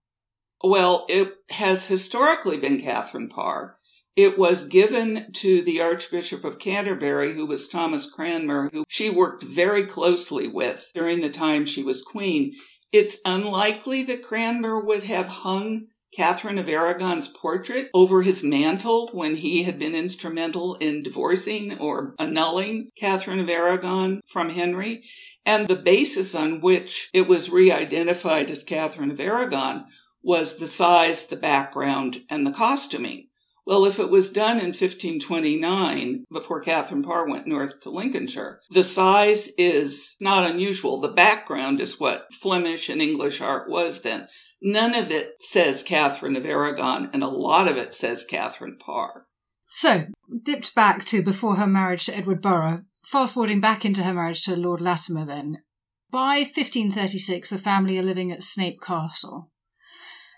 Well, 0.63 1.05
it 1.09 1.33
has 1.49 1.87
historically 1.87 2.55
been 2.55 2.79
Catherine 2.79 3.27
Parr. 3.27 3.77
It 4.15 4.39
was 4.39 4.69
given 4.69 5.33
to 5.33 5.61
the 5.63 5.81
Archbishop 5.81 6.45
of 6.45 6.59
Canterbury, 6.59 7.33
who 7.33 7.45
was 7.45 7.67
Thomas 7.67 8.09
Cranmer, 8.09 8.69
who 8.71 8.85
she 8.87 9.09
worked 9.09 9.43
very 9.43 9.83
closely 9.83 10.47
with 10.47 10.89
during 10.95 11.19
the 11.19 11.29
time 11.29 11.65
she 11.65 11.83
was 11.83 12.01
queen. 12.01 12.53
It's 12.93 13.17
unlikely 13.25 14.03
that 14.03 14.23
Cranmer 14.23 14.79
would 14.79 15.03
have 15.03 15.27
hung 15.27 15.87
Catherine 16.17 16.57
of 16.57 16.67
Aragon's 16.67 17.27
portrait 17.27 17.91
over 17.93 18.23
his 18.23 18.41
mantle 18.41 19.07
when 19.13 19.35
he 19.35 19.61
had 19.61 19.77
been 19.77 19.93
instrumental 19.93 20.73
in 20.77 21.03
divorcing 21.03 21.77
or 21.77 22.15
annulling 22.17 22.89
Catherine 22.97 23.39
of 23.39 23.47
Aragon 23.47 24.21
from 24.25 24.49
Henry. 24.49 25.03
And 25.45 25.67
the 25.67 25.75
basis 25.75 26.33
on 26.33 26.59
which 26.59 27.11
it 27.13 27.27
was 27.27 27.51
re 27.51 27.71
identified 27.71 28.49
as 28.49 28.63
Catherine 28.63 29.11
of 29.11 29.19
Aragon 29.19 29.85
was 30.23 30.57
the 30.57 30.65
size, 30.65 31.27
the 31.27 31.35
background, 31.35 32.23
and 32.31 32.47
the 32.47 32.51
costuming. 32.51 33.27
Well, 33.67 33.85
if 33.85 33.99
it 33.99 34.09
was 34.09 34.31
done 34.31 34.59
in 34.59 34.67
1529, 34.67 36.23
before 36.31 36.61
Catherine 36.61 37.03
Parr 37.03 37.29
went 37.29 37.47
north 37.47 37.81
to 37.81 37.89
Lincolnshire, 37.89 38.61
the 38.71 38.83
size 38.83 39.49
is 39.57 40.15
not 40.19 40.49
unusual. 40.49 40.99
The 40.99 41.09
background 41.09 41.79
is 41.79 41.99
what 41.99 42.33
Flemish 42.33 42.87
and 42.87 43.01
English 43.01 43.39
art 43.39 43.69
was 43.69 44.01
then. 44.01 44.29
None 44.61 44.95
of 44.95 45.11
it 45.11 45.35
says 45.39 45.83
Catherine 45.83 46.35
of 46.35 46.45
Aragon, 46.45 47.09
and 47.13 47.23
a 47.23 47.27
lot 47.27 47.69
of 47.69 47.77
it 47.77 47.93
says 47.93 48.25
Catherine 48.25 48.77
Parr. 48.79 49.25
So, 49.69 50.05
dipped 50.43 50.73
back 50.73 51.05
to 51.07 51.21
before 51.21 51.55
her 51.55 51.67
marriage 51.67 52.05
to 52.05 52.15
Edward 52.15 52.41
Burrough, 52.41 52.83
fast 53.03 53.33
forwarding 53.33 53.61
back 53.61 53.85
into 53.85 54.03
her 54.03 54.13
marriage 54.13 54.41
to 54.43 54.55
Lord 54.55 54.81
Latimer 54.81 55.25
then. 55.25 55.57
By 56.09 56.39
1536, 56.39 57.49
the 57.49 57.59
family 57.59 57.97
are 57.99 58.03
living 58.03 58.31
at 58.31 58.43
Snape 58.43 58.81
Castle. 58.81 59.51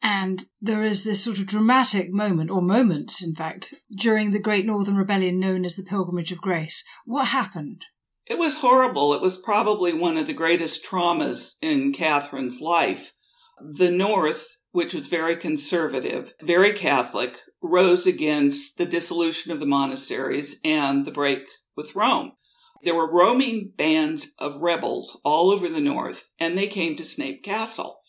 And 0.01 0.45
there 0.61 0.83
is 0.83 1.03
this 1.03 1.23
sort 1.23 1.37
of 1.37 1.45
dramatic 1.45 2.11
moment, 2.11 2.49
or 2.49 2.61
moments, 2.61 3.23
in 3.23 3.35
fact, 3.35 3.73
during 3.95 4.31
the 4.31 4.39
Great 4.39 4.65
Northern 4.65 4.95
Rebellion 4.95 5.39
known 5.39 5.65
as 5.65 5.75
the 5.75 5.83
Pilgrimage 5.83 6.31
of 6.31 6.41
Grace. 6.41 6.83
What 7.05 7.27
happened? 7.27 7.85
It 8.25 8.37
was 8.37 8.59
horrible. 8.59 9.13
It 9.13 9.21
was 9.21 9.37
probably 9.37 9.93
one 9.93 10.17
of 10.17 10.27
the 10.27 10.33
greatest 10.33 10.85
traumas 10.85 11.53
in 11.61 11.93
Catherine's 11.93 12.61
life. 12.61 13.13
The 13.61 13.91
North, 13.91 14.57
which 14.71 14.93
was 14.93 15.07
very 15.07 15.35
conservative, 15.35 16.33
very 16.41 16.73
Catholic, 16.73 17.39
rose 17.61 18.07
against 18.07 18.77
the 18.77 18.85
dissolution 18.85 19.51
of 19.51 19.59
the 19.59 19.65
monasteries 19.65 20.59
and 20.63 21.05
the 21.05 21.11
break 21.11 21.45
with 21.75 21.95
Rome. 21.95 22.33
There 22.83 22.95
were 22.95 23.11
roaming 23.11 23.73
bands 23.75 24.29
of 24.37 24.61
rebels 24.61 25.19
all 25.25 25.51
over 25.51 25.67
the 25.67 25.81
North, 25.81 26.29
and 26.39 26.57
they 26.57 26.67
came 26.67 26.95
to 26.95 27.03
Snape 27.03 27.43
Castle 27.43 27.99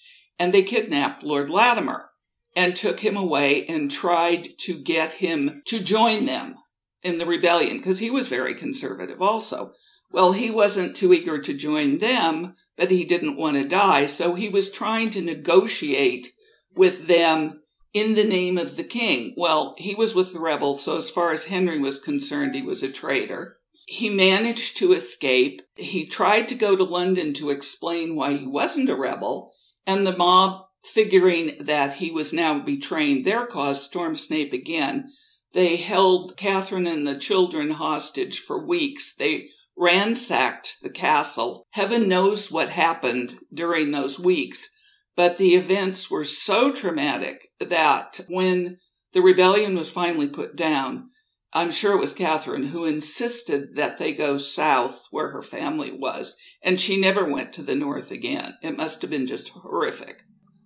and 0.41 0.55
they 0.55 0.63
kidnapped 0.63 1.23
Lord 1.23 1.51
Latimer 1.51 2.11
and 2.57 2.75
took 2.75 3.01
him 3.01 3.15
away 3.15 3.67
and 3.67 3.91
tried 3.91 4.49
to 4.61 4.79
get 4.79 5.13
him 5.13 5.63
to 5.67 5.81
join 5.81 6.25
them 6.25 6.55
in 7.03 7.19
the 7.19 7.27
rebellion 7.27 7.77
because 7.77 7.99
he 7.99 8.11
was 8.11 8.29
very 8.29 8.55
conservative 8.55 9.21
also. 9.21 9.73
Well, 10.11 10.33
he 10.33 10.51
wasn't 10.51 10.97
too 10.97 11.13
eager 11.13 11.39
to 11.41 11.55
join 11.55 11.99
them, 11.99 12.57
but 12.81 12.91
he 12.91 13.05
didn't 13.05 13.37
want 13.37 13.59
to 13.59 13.65
die, 13.69 14.07
so 14.07 14.35
he 14.35 14.49
was 14.49 14.73
trying 14.73 15.11
to 15.11 15.21
negotiate 15.21 16.33
with 16.75 17.09
them 17.09 17.61
in 17.93 18.15
the 18.15 18.25
name 18.25 18.57
of 18.57 18.77
the 18.77 18.85
king. 18.85 19.35
Well, 19.37 19.75
he 19.77 19.95
was 19.95 20.15
with 20.15 20.33
the 20.33 20.41
rebels, 20.41 20.83
so 20.83 20.97
as 20.97 21.11
far 21.11 21.31
as 21.31 21.45
Henry 21.45 21.79
was 21.79 22.01
concerned, 22.01 22.55
he 22.55 22.63
was 22.63 22.83
a 22.83 22.91
traitor. 22.91 23.59
He 23.85 24.09
managed 24.09 24.79
to 24.79 24.95
escape. 24.95 25.61
He 25.77 26.07
tried 26.07 26.49
to 26.49 26.55
go 26.55 26.75
to 26.75 26.83
London 26.83 27.35
to 27.35 27.51
explain 27.51 28.17
why 28.17 28.33
he 28.33 28.47
wasn't 28.47 28.89
a 28.89 28.97
rebel, 28.97 29.53
and 29.87 30.07
the 30.07 30.17
mob, 30.17 30.65
figuring 30.83 31.59
that 31.61 31.93
he 31.93 32.11
was 32.11 32.33
now 32.33 32.61
betraying 32.61 33.25
their 33.25 33.45
cause, 33.45 33.85
stormed 33.85 34.19
Snape 34.19 34.55
again. 34.55 35.11
They 35.53 35.77
held 35.77 36.39
Catherine 36.39 36.87
and 36.87 37.07
the 37.07 37.19
children 37.19 37.73
hostage 37.73 38.39
for 38.41 38.67
weeks. 38.67 39.15
They 39.15 39.51
ransacked 39.81 40.77
the 40.83 40.91
castle. 40.91 41.67
Heaven 41.71 42.07
knows 42.07 42.53
what 42.53 42.69
happened 42.69 43.39
during 43.53 43.91
those 43.91 44.21
weeks, 44.21 44.69
but 45.17 45.39
the 45.39 45.55
events 45.55 46.11
were 46.11 46.25
so 46.25 46.71
traumatic 46.71 47.49
that 47.59 48.21
when 48.29 48.77
The 49.13 49.23
rebellion 49.23 49.75
was 49.75 49.91
finally 49.91 50.29
put 50.29 50.57
down. 50.57 51.11
I'm 51.53 51.73
sure 51.73 51.95
it 51.97 52.01
was 52.01 52.13
Catherine 52.13 52.69
who 52.69 52.85
insisted 52.85 53.75
that 53.75 53.99
they 53.99 54.13
go 54.13 54.39
south 54.39 55.07
where 55.11 55.31
her 55.31 55.43
family 55.43 55.91
was, 55.91 56.37
and 56.63 56.79
she 56.79 57.01
never 57.01 57.25
went 57.25 57.53
to 57.55 57.63
the 57.63 57.75
north 57.75 58.13
again. 58.13 58.55
It 58.63 58.77
must 58.77 59.03
have 59.03 59.11
been 59.11 59.27
just 59.27 59.49
horrific. 59.49 60.19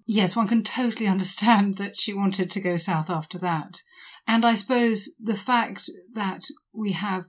Yes, 0.07 0.37
one 0.37 0.47
can 0.47 0.63
totally 0.63 1.07
understand 1.07 1.79
that 1.79 1.97
she 1.97 2.13
wanted 2.13 2.51
to 2.51 2.61
go 2.61 2.77
south 2.77 3.09
after 3.09 3.39
that. 3.39 3.79
And 4.27 4.45
I 4.45 4.55
suppose 4.55 5.15
the 5.19 5.35
fact 5.35 5.89
that 6.13 6.43
we 6.75 6.93
have 6.93 7.25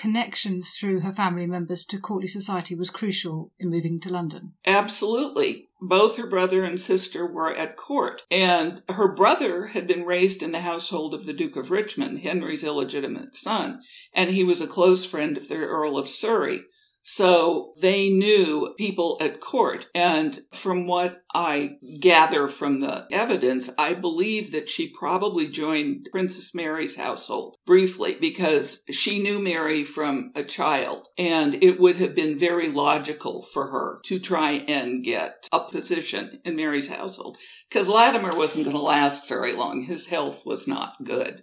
connections 0.00 0.70
through 0.70 1.00
her 1.00 1.12
family 1.12 1.46
members 1.46 1.84
to 1.84 2.00
courtly 2.00 2.26
society 2.26 2.74
was 2.74 2.88
crucial 2.88 3.52
in 3.58 3.68
moving 3.68 4.00
to 4.00 4.08
London. 4.08 4.54
Absolutely. 4.64 5.68
Both 5.82 6.16
her 6.16 6.26
brother 6.26 6.64
and 6.64 6.80
sister 6.80 7.26
were 7.26 7.54
at 7.54 7.76
court, 7.76 8.22
and 8.30 8.82
her 8.88 9.14
brother 9.14 9.66
had 9.66 9.86
been 9.86 10.04
raised 10.04 10.42
in 10.42 10.52
the 10.52 10.60
household 10.60 11.12
of 11.12 11.26
the 11.26 11.34
Duke 11.34 11.56
of 11.56 11.70
Richmond, 11.70 12.20
Henry's 12.20 12.64
illegitimate 12.64 13.36
son, 13.36 13.82
and 14.14 14.30
he 14.30 14.42
was 14.42 14.62
a 14.62 14.66
close 14.66 15.04
friend 15.04 15.36
of 15.36 15.48
the 15.48 15.56
Earl 15.56 15.98
of 15.98 16.08
Surrey. 16.08 16.62
So 17.02 17.72
they 17.80 18.10
knew 18.10 18.74
people 18.76 19.16
at 19.20 19.40
court. 19.40 19.86
And 19.94 20.42
from 20.52 20.86
what 20.86 21.22
I 21.34 21.76
gather 21.98 22.46
from 22.46 22.80
the 22.80 23.06
evidence, 23.10 23.70
I 23.78 23.94
believe 23.94 24.52
that 24.52 24.68
she 24.68 24.90
probably 24.90 25.48
joined 25.48 26.08
Princess 26.12 26.54
Mary's 26.54 26.96
household 26.96 27.56
briefly 27.66 28.16
because 28.20 28.82
she 28.90 29.22
knew 29.22 29.38
Mary 29.38 29.82
from 29.82 30.30
a 30.34 30.44
child. 30.44 31.08
And 31.16 31.62
it 31.62 31.80
would 31.80 31.96
have 31.96 32.14
been 32.14 32.38
very 32.38 32.68
logical 32.68 33.42
for 33.42 33.70
her 33.70 34.00
to 34.04 34.18
try 34.18 34.64
and 34.68 35.02
get 35.02 35.48
a 35.52 35.60
position 35.60 36.40
in 36.44 36.56
Mary's 36.56 36.88
household 36.88 37.38
because 37.68 37.88
Latimer 37.88 38.36
wasn't 38.36 38.64
going 38.64 38.76
to 38.76 38.82
last 38.82 39.28
very 39.28 39.52
long. 39.52 39.82
His 39.82 40.06
health 40.06 40.44
was 40.44 40.68
not 40.68 40.94
good. 41.02 41.42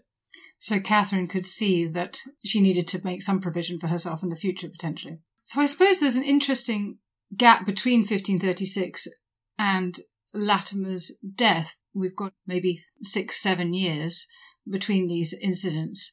So 0.60 0.80
Catherine 0.80 1.28
could 1.28 1.46
see 1.46 1.88
that 1.88 2.18
she 2.44 2.60
needed 2.60 2.88
to 2.90 3.04
make 3.04 3.22
some 3.22 3.40
provision 3.40 3.80
for 3.80 3.88
herself 3.88 4.24
in 4.24 4.30
the 4.30 4.36
future, 4.36 4.70
potentially. 4.70 5.20
So 5.48 5.62
I 5.62 5.66
suppose 5.66 6.02
there's 6.02 6.18
an 6.18 6.26
interesting 6.26 6.98
gap 7.34 7.66
between 7.66 8.02
1536 8.02 9.08
and 9.58 9.98
Latimer's 10.34 11.18
death. 11.36 11.78
We've 11.94 12.18
got 12.18 12.34
maybe 12.46 12.82
six, 13.02 13.42
seven 13.42 13.74
years 13.74 14.28
between 14.70 15.08
these 15.08 15.34
incidents. 15.42 16.12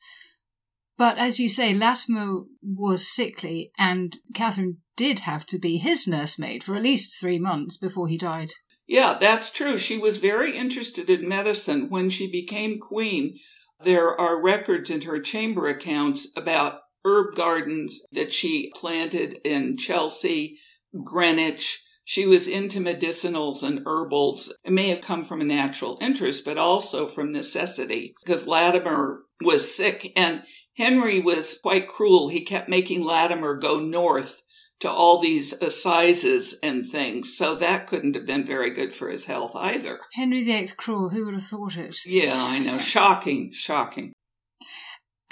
But 0.97 1.19
as 1.19 1.41
you 1.41 1.49
say, 1.49 1.75
Latimer 1.75 2.43
was 2.63 3.13
sickly, 3.13 3.73
and 3.77 4.17
Catherine 4.35 4.77
did 4.97 5.21
have 5.21 5.47
to 5.47 5.59
be 5.59 5.79
his 5.79 6.07
nursemaid 6.07 6.63
for 6.63 6.77
at 6.77 6.85
least 6.85 7.19
three 7.19 7.41
months 7.41 7.77
before 7.77 8.07
he 8.07 8.17
died. 8.17 8.53
Yeah, 8.87 9.19
that's 9.21 9.51
true. 9.51 9.79
She 9.79 9.99
was 9.99 10.19
very 10.19 10.57
interested 10.57 11.11
in 11.11 11.27
medicine. 11.27 11.91
When 11.91 12.09
she 12.09 12.31
became 12.31 12.79
queen, 12.79 13.37
there 13.83 14.17
are 14.17 14.41
records 14.41 14.91
in 14.91 15.03
her 15.03 15.19
chamber 15.19 15.67
accounts 15.67 16.29
about 16.37 16.83
herb 17.05 17.35
gardens 17.35 18.03
that 18.13 18.33
she 18.33 18.73
planted 18.75 19.41
in 19.45 19.77
Chelsea, 19.77 20.59
Greenwich. 21.05 21.83
She 22.07 22.27
was 22.27 22.47
into 22.47 22.81
medicinals 22.81 23.63
and 23.63 23.81
herbals. 23.87 24.53
It 24.65 24.73
may 24.73 24.89
have 24.89 25.01
come 25.01 25.25
from 25.25 25.41
a 25.41 25.45
natural 25.45 25.99
interest, 26.01 26.45
but 26.45 26.59
also 26.59 27.07
from 27.07 27.33
necessity 27.33 28.15
because 28.25 28.47
Latimer 28.47 29.23
was 29.41 29.75
sick 29.75 30.13
and 30.17 30.43
Henry 30.77 31.21
was 31.21 31.59
quite 31.63 31.89
cruel. 31.89 32.29
He 32.29 32.45
kept 32.45 32.69
making 32.69 33.05
Latimer 33.05 33.55
go 33.55 33.81
north 33.81 34.43
to 34.81 34.91
all 34.91 35.19
these 35.19 35.53
assizes 35.55 36.59
and 36.63 36.87
things. 36.87 37.37
So 37.37 37.55
that 37.55 37.87
couldn't 37.87 38.17
have 38.17 38.27
been 38.27 38.45
very 38.45 38.71
good 38.71 38.95
for 38.95 39.09
his 39.09 39.25
health 39.25 39.53
either. 39.55 40.01
Henry 40.13 40.43
VIII 40.43 40.69
cruel, 40.77 41.11
who 41.11 41.27
would 41.27 41.35
have 41.35 41.45
thought 41.45 41.77
it? 41.77 41.97
Yeah, 42.05 42.35
I 42.37 42.59
know. 42.59 42.79
Shocking, 42.95 43.53
shocking. 43.53 44.13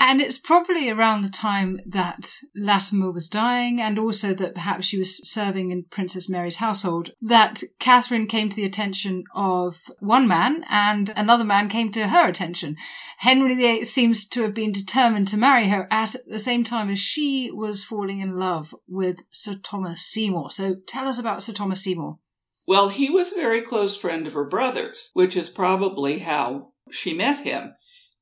And 0.04 0.20
it's 0.20 0.36
probably 0.36 0.90
around 0.90 1.22
the 1.22 1.30
time 1.30 1.78
that 1.86 2.28
Latimer 2.56 3.12
was 3.12 3.28
dying 3.28 3.80
and 3.80 4.00
also 4.00 4.34
that 4.34 4.56
perhaps 4.56 4.84
she 4.84 4.98
was 4.98 5.16
serving 5.30 5.70
in 5.70 5.84
Princess 5.84 6.28
Mary's 6.28 6.56
household 6.56 7.12
that 7.22 7.62
Catherine 7.78 8.26
came 8.26 8.48
to 8.48 8.56
the 8.56 8.64
attention 8.64 9.22
of 9.32 9.92
one 10.00 10.26
man 10.26 10.64
and 10.68 11.12
another 11.14 11.44
man 11.44 11.68
came 11.68 11.92
to 11.92 12.08
her 12.08 12.28
attention. 12.28 12.76
Henry 13.18 13.54
VIII 13.54 13.84
seems 13.84 14.26
to 14.26 14.42
have 14.42 14.54
been 14.54 14.72
determined 14.72 15.28
to 15.28 15.36
marry 15.36 15.68
her 15.68 15.86
at 15.88 16.16
the 16.26 16.40
same 16.40 16.64
time 16.64 16.90
as 16.90 16.98
she 16.98 17.52
was 17.52 17.84
falling 17.84 18.18
in 18.18 18.34
love 18.34 18.74
with 18.88 19.20
Sir 19.30 19.54
Thomas 19.62 20.02
Seymour. 20.02 20.50
So 20.50 20.78
tell 20.88 21.06
us 21.06 21.20
about 21.20 21.44
Sir 21.44 21.52
Thomas 21.52 21.84
Seymour. 21.84 22.18
Well, 22.66 22.88
he 22.88 23.08
was 23.08 23.30
a 23.30 23.36
very 23.36 23.60
close 23.60 23.96
friend 23.96 24.26
of 24.26 24.34
her 24.34 24.48
brother's, 24.48 25.10
which 25.12 25.36
is 25.36 25.48
probably 25.48 26.18
how 26.18 26.72
she 26.90 27.14
met 27.14 27.44
him. 27.44 27.74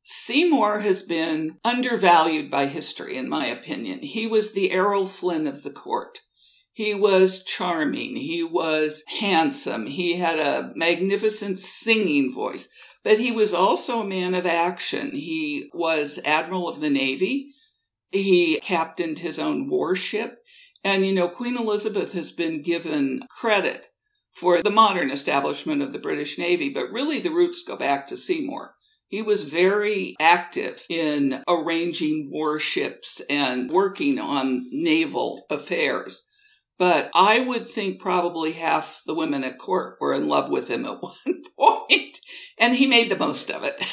Seymour 0.03 0.81
has 0.81 1.03
been 1.03 1.59
undervalued 1.65 2.51
by 2.51 2.67
history, 2.67 3.17
in 3.17 3.29
my 3.29 3.47
opinion. 3.47 4.01
He 4.01 4.27
was 4.27 4.53
the 4.53 4.71
Errol 4.73 5.07
Flynn 5.07 5.47
of 5.47 5.63
the 5.63 5.71
court. 5.71 6.21
He 6.73 6.95
was 6.95 7.45
charming. 7.45 8.17
He 8.17 8.43
was 8.43 9.05
handsome. 9.07 9.87
He 9.87 10.15
had 10.15 10.39
a 10.39 10.73
magnificent 10.75 11.59
singing 11.59 12.33
voice, 12.33 12.69
but 13.05 13.19
he 13.19 13.31
was 13.31 13.53
also 13.53 14.01
a 14.01 14.07
man 14.07 14.35
of 14.35 14.47
action. 14.47 15.11
He 15.11 15.69
was 15.75 16.19
Admiral 16.25 16.69
of 16.69 16.81
the 16.81 16.91
Navy. 16.91 17.53
He 18.11 18.59
captained 18.61 19.19
his 19.19 19.39
own 19.39 19.69
warship. 19.69 20.39
And, 20.83 21.05
you 21.05 21.13
know, 21.13 21.29
Queen 21.29 21.59
Elizabeth 21.59 22.15
has 22.15 22.33
been 22.33 22.63
given 22.63 23.25
credit 23.29 23.89
for 24.33 24.63
the 24.63 24.71
modern 24.71 25.11
establishment 25.11 25.83
of 25.83 25.93
the 25.93 25.99
British 25.99 26.39
Navy, 26.39 26.71
but 26.71 26.91
really 26.91 27.21
the 27.21 27.29
roots 27.31 27.63
go 27.67 27.77
back 27.77 28.07
to 28.07 28.17
Seymour. 28.17 28.75
He 29.11 29.23
was 29.23 29.43
very 29.43 30.15
active 30.21 30.87
in 30.89 31.43
arranging 31.49 32.31
warships 32.31 33.21
and 33.29 33.69
working 33.71 34.21
on 34.21 34.67
naval 34.71 35.47
affairs. 35.51 36.23
But 36.79 37.11
I 37.13 37.41
would 37.41 37.67
think 37.67 38.01
probably 38.01 38.53
half 38.53 39.03
the 39.05 39.15
women 39.15 39.43
at 39.43 39.59
court 39.59 39.97
were 40.01 40.15
in 40.15 40.29
love 40.29 40.49
with 40.49 40.69
him 40.69 40.87
at 40.87 41.03
one 41.03 41.43
point, 41.59 42.21
and 42.57 42.77
he 42.77 42.87
made 42.87 43.11
the 43.11 43.19
most 43.19 43.51
of 43.51 43.65
it. 43.65 43.85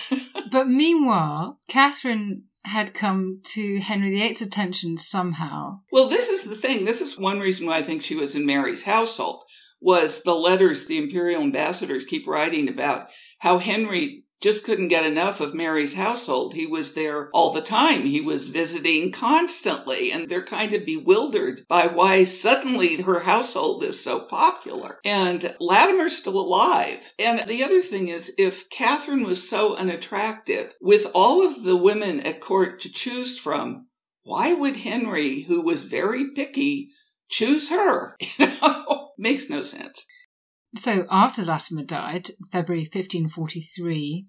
but 0.51 0.69
meanwhile, 0.69 1.59
Catherine 1.67 2.43
had 2.65 2.93
come 2.93 3.41
to 3.43 3.79
Henry 3.79 4.11
VIII's 4.11 4.43
attention 4.43 4.99
somehow. 4.99 5.79
Well, 5.91 6.09
this 6.09 6.29
is 6.29 6.43
the 6.43 6.55
thing. 6.55 6.85
This 6.85 7.01
is 7.01 7.17
one 7.17 7.39
reason 7.39 7.65
why 7.65 7.77
I 7.77 7.83
think 7.83 8.03
she 8.03 8.15
was 8.15 8.35
in 8.35 8.45
Mary's 8.45 8.83
household 8.83 9.43
was 9.81 10.21
the 10.21 10.35
letters 10.35 10.85
the 10.85 10.97
imperial 10.97 11.41
ambassadors 11.41 12.05
keep 12.05 12.27
writing 12.27 12.69
about 12.69 13.09
how 13.39 13.57
Henry 13.57 14.23
just 14.41 14.63
couldn't 14.63 14.89
get 14.89 15.05
enough 15.05 15.41
of 15.41 15.53
Mary's 15.53 15.95
household. 15.95 16.53
He 16.53 16.67
was 16.67 16.93
there 16.93 17.29
all 17.31 17.51
the 17.51 17.61
time. 17.61 18.03
He 18.03 18.21
was 18.21 18.49
visiting 18.49 19.11
constantly, 19.11 20.11
and 20.11 20.29
they're 20.29 20.43
kind 20.43 20.73
of 20.73 20.85
bewildered 20.85 21.65
by 21.67 21.87
why 21.87 22.23
suddenly 22.23 23.01
her 23.01 23.21
household 23.21 23.83
is 23.83 24.03
so 24.03 24.19
popular. 24.19 24.99
And 25.03 25.55
Latimer's 25.59 26.15
still 26.15 26.39
alive. 26.39 27.13
And 27.17 27.47
the 27.47 27.63
other 27.63 27.81
thing 27.81 28.09
is, 28.09 28.33
if 28.37 28.69
Catherine 28.69 29.23
was 29.23 29.49
so 29.49 29.75
unattractive, 29.75 30.75
with 30.81 31.07
all 31.15 31.45
of 31.45 31.63
the 31.63 31.77
women 31.77 32.19
at 32.19 32.41
court 32.41 32.79
to 32.81 32.91
choose 32.91 33.39
from, 33.39 33.87
why 34.23 34.53
would 34.53 34.77
Henry, 34.77 35.41
who 35.41 35.61
was 35.61 35.85
very 35.85 36.31
picky, 36.31 36.89
choose 37.29 37.69
her? 37.69 38.15
You 38.37 38.47
know, 38.61 39.09
makes 39.17 39.49
no 39.49 39.63
sense. 39.63 40.05
So 40.77 41.07
after 41.09 41.43
Latimer 41.43 41.83
died, 41.83 42.31
February 42.51 42.83
1543, 42.83 44.27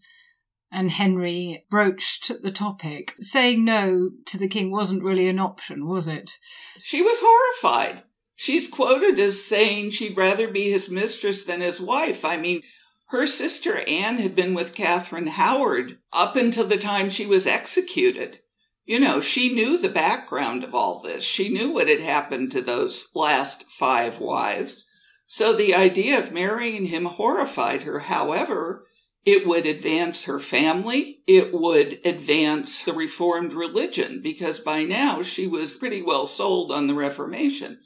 and 0.71 0.91
Henry 0.91 1.65
broached 1.71 2.31
the 2.43 2.51
topic, 2.51 3.15
saying 3.19 3.65
no 3.65 4.11
to 4.27 4.39
the 4.39 4.49
king 4.49 4.71
wasn't 4.71 5.03
really 5.03 5.29
an 5.29 5.39
option, 5.39 5.87
was 5.87 6.07
it? 6.07 6.33
She 6.81 7.03
was 7.03 7.19
horrified. 7.21 8.03
She's 8.35 8.69
quoted 8.69 9.19
as 9.19 9.45
saying 9.45 9.91
she'd 9.91 10.17
rather 10.17 10.49
be 10.49 10.71
his 10.71 10.91
mistress 10.91 11.45
than 11.45 11.61
his 11.61 11.81
wife. 11.81 12.25
I 12.25 12.37
mean, 12.37 12.63
her 13.09 13.27
sister 13.27 13.83
Anne 13.89 14.19
had 14.19 14.37
been 14.37 14.55
with 14.55 14.75
Catherine 14.75 15.27
Howard 15.27 15.99
up 16.13 16.37
until 16.37 16.67
the 16.67 16.77
time 16.77 17.11
she 17.11 17.27
was 17.27 17.47
executed. 17.47 18.41
You 18.85 19.01
know, 19.01 19.21
she 19.21 19.55
knew 19.55 19.77
the 19.77 19.89
background 19.89 20.65
of 20.65 20.75
all 20.75 21.01
this. 21.01 21.25
She 21.25 21.49
knew 21.49 21.71
what 21.71 21.89
had 21.89 22.01
happened 22.01 22.53
to 22.53 22.61
those 22.61 23.09
last 23.15 23.65
five 23.71 24.21
wives. 24.21 24.85
So 25.31 25.53
the 25.53 25.75
idea 25.75 26.19
of 26.19 26.33
marrying 26.33 26.87
him 26.87 27.05
horrified 27.05 27.83
her. 27.83 27.99
However, 27.99 28.87
it 29.27 29.47
would 29.47 29.67
advance 29.67 30.25
her 30.25 30.39
family. 30.39 31.21
It 31.27 31.53
would 31.53 32.01
advance 32.03 32.83
the 32.83 32.95
Reformed 32.95 33.53
religion 33.53 34.23
because 34.23 34.59
by 34.59 34.85
now 34.85 35.21
she 35.21 35.47
was 35.47 35.77
pretty 35.77 36.01
well 36.01 36.25
sold 36.25 36.73
on 36.73 36.87
the 36.87 36.95
Reformation. 36.95 37.79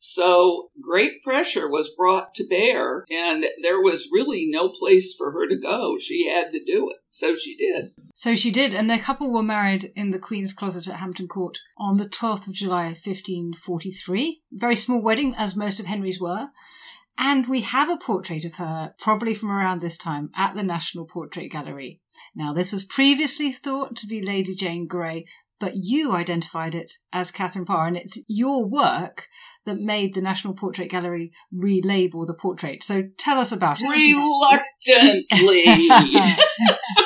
So 0.00 0.70
great 0.82 1.22
pressure 1.22 1.70
was 1.70 1.94
brought 1.96 2.34
to 2.34 2.46
bear, 2.48 3.04
and 3.12 3.46
there 3.62 3.80
was 3.80 4.10
really 4.12 4.48
no 4.50 4.68
place 4.68 5.14
for 5.14 5.30
her 5.30 5.48
to 5.48 5.56
go. 5.56 5.98
She 5.98 6.28
had 6.28 6.50
to 6.50 6.64
do 6.64 6.90
it. 6.90 6.96
So 7.08 7.36
she 7.36 7.56
did. 7.56 7.84
So 8.12 8.34
she 8.34 8.50
did, 8.50 8.74
and 8.74 8.90
their 8.90 8.98
couple 8.98 9.30
were 9.30 9.42
married 9.42 9.92
in 9.94 10.10
the 10.10 10.18
Queen's 10.18 10.52
Closet 10.52 10.88
at 10.88 10.96
Hampton 10.96 11.28
Court 11.28 11.58
on 11.78 11.96
the 11.96 12.08
12th 12.08 12.48
of 12.48 12.54
July, 12.54 12.86
1543. 12.86 14.42
Very 14.50 14.74
small 14.74 15.00
wedding, 15.00 15.32
as 15.36 15.54
most 15.54 15.78
of 15.78 15.86
Henry's 15.86 16.20
were. 16.20 16.48
And 17.18 17.48
we 17.48 17.62
have 17.62 17.90
a 17.90 17.96
portrait 17.96 18.44
of 18.44 18.54
her, 18.54 18.94
probably 19.00 19.34
from 19.34 19.50
around 19.50 19.80
this 19.80 19.98
time, 19.98 20.30
at 20.36 20.54
the 20.54 20.62
National 20.62 21.04
Portrait 21.04 21.50
Gallery. 21.50 22.00
Now, 22.34 22.52
this 22.52 22.70
was 22.70 22.84
previously 22.84 23.50
thought 23.50 23.96
to 23.96 24.06
be 24.06 24.22
Lady 24.22 24.54
Jane 24.54 24.86
Grey, 24.86 25.24
but 25.58 25.72
you 25.74 26.12
identified 26.12 26.76
it 26.76 26.92
as 27.12 27.32
Catherine 27.32 27.64
Parr, 27.64 27.88
and 27.88 27.96
it's 27.96 28.22
your 28.28 28.64
work 28.64 29.26
that 29.66 29.78
made 29.78 30.14
the 30.14 30.20
National 30.20 30.54
Portrait 30.54 30.90
Gallery 30.90 31.32
relabel 31.52 32.26
the 32.26 32.36
portrait. 32.40 32.84
So 32.84 33.02
tell 33.18 33.38
us 33.38 33.50
about 33.50 33.78
it. 33.80 33.88
Reluctantly. 33.88 35.62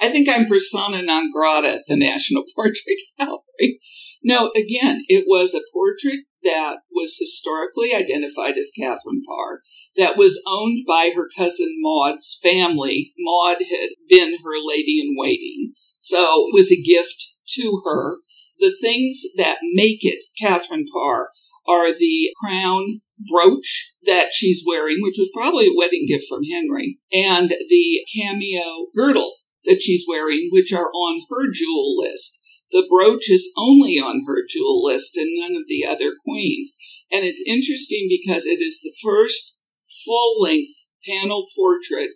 I 0.00 0.08
think 0.08 0.28
I'm 0.28 0.46
persona 0.46 1.02
non 1.02 1.30
grata 1.32 1.68
at 1.68 1.82
the 1.86 1.96
National 1.96 2.44
Portrait 2.54 2.98
Gallery. 3.18 3.78
No, 4.22 4.50
again, 4.50 5.02
it 5.08 5.24
was 5.26 5.54
a 5.54 5.60
portrait 5.72 6.24
that 6.44 6.78
was 6.92 7.16
historically 7.18 7.94
identified 7.94 8.56
as 8.56 8.72
Catherine 8.78 9.22
Parr, 9.26 9.60
that 9.96 10.16
was 10.16 10.42
owned 10.46 10.84
by 10.86 11.12
her 11.14 11.28
cousin 11.36 11.74
Maud's 11.78 12.38
family. 12.42 13.12
Maud 13.18 13.58
had 13.58 13.90
been 14.08 14.38
her 14.44 14.66
lady 14.66 15.00
in 15.00 15.14
waiting, 15.16 15.72
so 16.00 16.46
it 16.48 16.54
was 16.54 16.70
a 16.70 16.80
gift 16.80 17.24
to 17.54 17.82
her. 17.84 18.18
The 18.58 18.74
things 18.80 19.22
that 19.36 19.58
make 19.62 20.00
it 20.02 20.24
Catherine 20.40 20.86
Parr 20.92 21.28
are 21.68 21.92
the 21.92 22.30
crown 22.42 23.00
brooch 23.30 23.94
that 24.04 24.32
she's 24.32 24.64
wearing, 24.66 24.98
which 25.00 25.16
was 25.18 25.30
probably 25.34 25.66
a 25.66 25.76
wedding 25.76 26.06
gift 26.06 26.24
from 26.28 26.44
Henry, 26.44 26.98
and 27.12 27.50
the 27.50 28.00
cameo 28.16 28.86
girdle 28.94 29.34
that 29.64 29.82
she's 29.82 30.04
wearing, 30.08 30.48
which 30.50 30.72
are 30.72 30.90
on 30.90 31.20
her 31.28 31.50
jewel 31.52 31.96
list. 31.98 32.37
The 32.70 32.86
brooch 32.88 33.30
is 33.30 33.50
only 33.56 33.94
on 33.94 34.22
her 34.26 34.44
jewel 34.48 34.84
list 34.84 35.16
and 35.16 35.28
none 35.38 35.56
of 35.56 35.66
the 35.68 35.86
other 35.86 36.12
queens. 36.24 36.74
And 37.10 37.24
it's 37.24 37.42
interesting 37.46 38.06
because 38.08 38.44
it 38.46 38.60
is 38.60 38.80
the 38.80 38.94
first 39.02 39.56
full 40.04 40.42
length 40.42 40.72
panel 41.06 41.46
portrait 41.56 42.10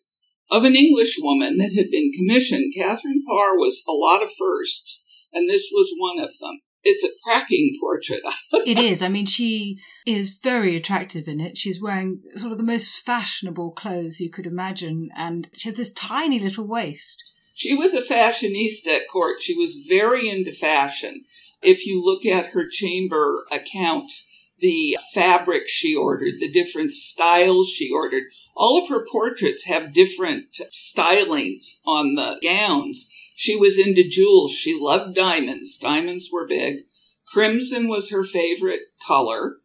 of 0.50 0.64
an 0.64 0.76
English 0.76 1.16
woman 1.20 1.56
that 1.58 1.72
had 1.74 1.90
been 1.90 2.12
commissioned. 2.12 2.74
Catherine 2.76 3.22
Parr 3.26 3.56
was 3.58 3.82
a 3.88 3.92
lot 3.92 4.22
of 4.22 4.30
firsts, 4.38 5.28
and 5.32 5.48
this 5.48 5.70
was 5.72 5.94
one 5.96 6.18
of 6.18 6.30
them. 6.40 6.60
It's 6.84 7.04
a 7.04 7.10
cracking 7.24 7.76
portrait. 7.80 8.20
it 8.66 8.78
is. 8.78 9.02
I 9.02 9.08
mean, 9.08 9.26
she 9.26 9.78
is 10.04 10.38
very 10.42 10.76
attractive 10.76 11.28
in 11.28 11.40
it. 11.40 11.56
She's 11.56 11.80
wearing 11.80 12.22
sort 12.34 12.52
of 12.52 12.58
the 12.58 12.64
most 12.64 12.96
fashionable 12.96 13.70
clothes 13.72 14.20
you 14.20 14.30
could 14.30 14.46
imagine, 14.46 15.08
and 15.16 15.48
she 15.54 15.68
has 15.68 15.78
this 15.78 15.92
tiny 15.92 16.38
little 16.40 16.66
waist. 16.66 17.22
She 17.54 17.74
was 17.74 17.94
a 17.94 18.02
fashionista 18.02 18.88
at 18.88 19.08
court. 19.08 19.40
She 19.40 19.54
was 19.54 19.86
very 19.88 20.28
into 20.28 20.52
fashion. 20.52 21.24
If 21.62 21.86
you 21.86 22.02
look 22.02 22.26
at 22.26 22.48
her 22.48 22.66
chamber 22.68 23.46
accounts, 23.52 24.28
the 24.58 24.96
fabric 25.12 25.68
she 25.68 25.94
ordered, 25.94 26.38
the 26.38 26.50
different 26.50 26.92
styles 26.92 27.68
she 27.68 27.90
ordered, 27.90 28.24
all 28.54 28.78
of 28.78 28.88
her 28.88 29.04
portraits 29.10 29.64
have 29.64 29.92
different 29.92 30.60
stylings 30.72 31.80
on 31.84 32.14
the 32.14 32.38
gowns. 32.42 33.12
She 33.34 33.56
was 33.56 33.78
into 33.78 34.08
jewels. 34.08 34.52
She 34.52 34.78
loved 34.78 35.14
diamonds. 35.14 35.76
Diamonds 35.78 36.30
were 36.32 36.46
big. 36.46 36.84
Crimson 37.26 37.88
was 37.88 38.10
her 38.10 38.22
favorite 38.22 38.82
color. 39.06 39.56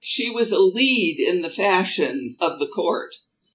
She 0.00 0.30
was 0.30 0.52
a 0.52 0.58
lead 0.58 1.18
in 1.18 1.42
the 1.42 1.50
fashion 1.50 2.36
of 2.40 2.58
the 2.58 2.66
court. 2.66 3.14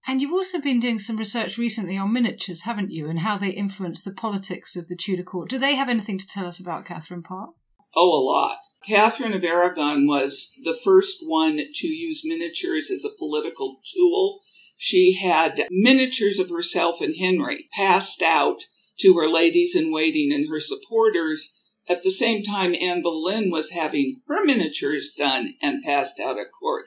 And 0.09 0.19
you've 0.21 0.33
also 0.33 0.59
been 0.59 0.79
doing 0.79 0.97
some 0.97 1.17
research 1.17 1.59
recently 1.59 1.95
on 1.95 2.11
miniatures, 2.11 2.63
haven't 2.63 2.89
you, 2.89 3.09
and 3.09 3.19
how 3.19 3.37
they 3.37 3.51
influence 3.51 4.03
the 4.03 4.11
politics 4.11 4.75
of 4.75 4.87
the 4.87 4.95
Tudor 4.95 5.21
court. 5.21 5.51
Do 5.51 5.59
they 5.59 5.75
have 5.75 5.87
anything 5.87 6.17
to 6.17 6.25
tell 6.27 6.47
us 6.47 6.59
about 6.59 6.83
Catherine 6.83 7.21
Parr? 7.21 7.49
Oh, 7.95 8.19
a 8.19 8.25
lot. 8.25 8.57
Catherine 8.83 9.33
of 9.33 9.43
Aragon 9.43 10.07
was 10.07 10.51
the 10.63 10.73
first 10.83 11.19
one 11.21 11.57
to 11.57 11.87
use 11.87 12.23
miniatures 12.25 12.89
as 12.89 13.05
a 13.05 13.15
political 13.19 13.81
tool. 13.93 14.39
She 14.77 15.13
had 15.13 15.67
miniatures 15.69 16.39
of 16.39 16.49
herself 16.49 17.01
and 17.01 17.15
Henry 17.15 17.69
passed 17.71 18.23
out 18.23 18.63
to 19.01 19.13
her 19.13 19.27
ladies 19.27 19.75
in 19.75 19.93
waiting 19.93 20.33
and 20.33 20.49
her 20.49 20.59
supporters. 20.59 21.53
At 21.87 22.01
the 22.01 22.09
same 22.09 22.41
time, 22.41 22.73
Anne 22.81 23.03
Boleyn 23.03 23.51
was 23.51 23.73
having 23.73 24.21
her 24.27 24.43
miniatures 24.43 25.13
done 25.15 25.53
and 25.61 25.83
passed 25.83 26.19
out 26.19 26.39
at 26.39 26.47
court. 26.59 26.85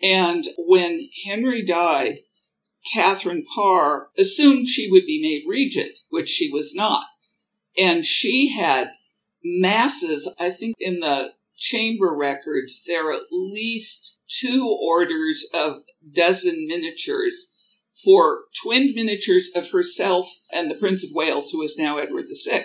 And 0.00 0.46
when 0.56 1.08
Henry 1.26 1.62
died, 1.62 2.20
Catherine 2.92 3.44
Parr 3.44 4.10
assumed 4.16 4.66
she 4.66 4.90
would 4.90 5.06
be 5.06 5.20
made 5.20 5.48
regent, 5.48 5.98
which 6.08 6.28
she 6.28 6.50
was 6.50 6.74
not. 6.74 7.06
And 7.78 8.04
she 8.04 8.52
had 8.52 8.92
masses, 9.44 10.32
I 10.38 10.50
think 10.50 10.76
in 10.78 11.00
the 11.00 11.34
chamber 11.56 12.14
records, 12.16 12.82
there 12.86 13.10
are 13.10 13.12
at 13.12 13.30
least 13.30 14.20
two 14.28 14.66
orders 14.82 15.46
of 15.52 15.82
dozen 16.12 16.66
miniatures 16.66 17.52
for 18.02 18.44
twin 18.62 18.94
miniatures 18.94 19.50
of 19.54 19.70
herself 19.70 20.26
and 20.52 20.70
the 20.70 20.74
Prince 20.74 21.04
of 21.04 21.10
Wales, 21.12 21.50
who 21.50 21.62
is 21.62 21.76
now 21.76 21.98
Edward 21.98 22.26
VI, 22.44 22.64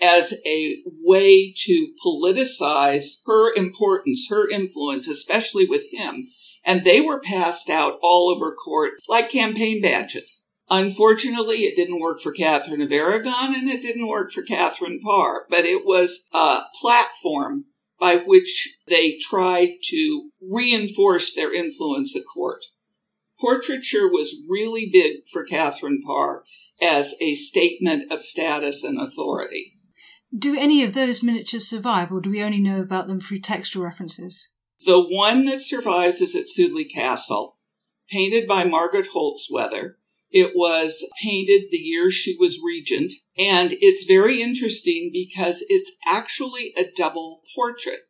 as 0.00 0.34
a 0.44 0.82
way 0.84 1.52
to 1.56 1.94
politicize 2.04 3.20
her 3.24 3.54
importance, 3.54 4.26
her 4.28 4.50
influence, 4.50 5.06
especially 5.06 5.64
with 5.64 5.84
him 5.92 6.26
and 6.64 6.84
they 6.84 7.00
were 7.00 7.20
passed 7.20 7.70
out 7.70 7.98
all 8.02 8.30
over 8.30 8.54
court 8.54 8.92
like 9.08 9.30
campaign 9.30 9.80
badges. 9.80 10.46
Unfortunately, 10.70 11.64
it 11.64 11.76
didn't 11.76 12.00
work 12.00 12.20
for 12.20 12.32
Catherine 12.32 12.80
of 12.80 12.92
Aragon 12.92 13.54
and 13.54 13.68
it 13.68 13.82
didn't 13.82 14.06
work 14.06 14.30
for 14.32 14.42
Catherine 14.42 15.00
Parr, 15.00 15.46
but 15.50 15.64
it 15.64 15.84
was 15.84 16.28
a 16.32 16.60
platform 16.80 17.64
by 18.00 18.16
which 18.16 18.78
they 18.88 19.18
tried 19.18 19.74
to 19.84 20.30
reinforce 20.40 21.34
their 21.34 21.52
influence 21.52 22.16
at 22.16 22.22
court. 22.32 22.64
Portraiture 23.40 24.08
was 24.10 24.40
really 24.48 24.88
big 24.92 25.26
for 25.30 25.44
Catherine 25.44 26.00
Parr 26.00 26.44
as 26.80 27.14
a 27.20 27.34
statement 27.34 28.10
of 28.12 28.22
status 28.22 28.82
and 28.82 29.00
authority. 29.00 29.78
Do 30.36 30.56
any 30.58 30.82
of 30.82 30.94
those 30.94 31.22
miniatures 31.22 31.68
survive, 31.68 32.10
or 32.10 32.20
do 32.20 32.30
we 32.30 32.42
only 32.42 32.60
know 32.60 32.80
about 32.80 33.06
them 33.06 33.20
through 33.20 33.40
textual 33.40 33.84
references? 33.84 34.51
The 34.84 35.00
one 35.00 35.44
that 35.44 35.60
survives 35.60 36.20
is 36.20 36.34
at 36.34 36.46
Sudeley 36.46 36.90
Castle, 36.90 37.56
painted 38.08 38.48
by 38.48 38.64
Margaret 38.64 39.08
Holtzweather. 39.14 39.94
It 40.30 40.52
was 40.56 41.06
painted 41.22 41.64
the 41.70 41.76
year 41.76 42.10
she 42.10 42.36
was 42.38 42.58
regent, 42.64 43.12
and 43.38 43.74
it's 43.80 44.04
very 44.04 44.42
interesting 44.42 45.10
because 45.12 45.64
it's 45.68 45.96
actually 46.06 46.72
a 46.76 46.90
double 46.96 47.42
portrait. 47.54 48.00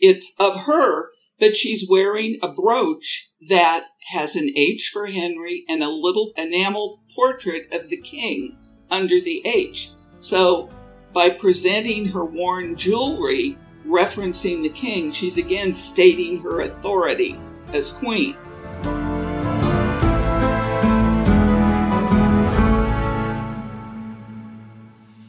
It's 0.00 0.34
of 0.40 0.62
her, 0.62 1.10
but 1.38 1.56
she's 1.56 1.88
wearing 1.88 2.38
a 2.42 2.52
brooch 2.52 3.30
that 3.48 3.84
has 4.12 4.34
an 4.34 4.50
H 4.56 4.90
for 4.92 5.06
Henry 5.06 5.64
and 5.68 5.82
a 5.82 5.90
little 5.90 6.32
enamel 6.36 7.02
portrait 7.14 7.72
of 7.72 7.90
the 7.90 8.00
king 8.00 8.58
under 8.90 9.20
the 9.20 9.46
H. 9.46 9.90
So 10.18 10.68
by 11.12 11.30
presenting 11.30 12.06
her 12.06 12.24
worn 12.24 12.76
jewelry, 12.76 13.56
referencing 13.88 14.62
the 14.62 14.68
king, 14.68 15.10
she's 15.10 15.38
again 15.38 15.72
stating 15.72 16.40
her 16.42 16.60
authority 16.60 17.40
as 17.72 17.92
queen. 17.92 18.36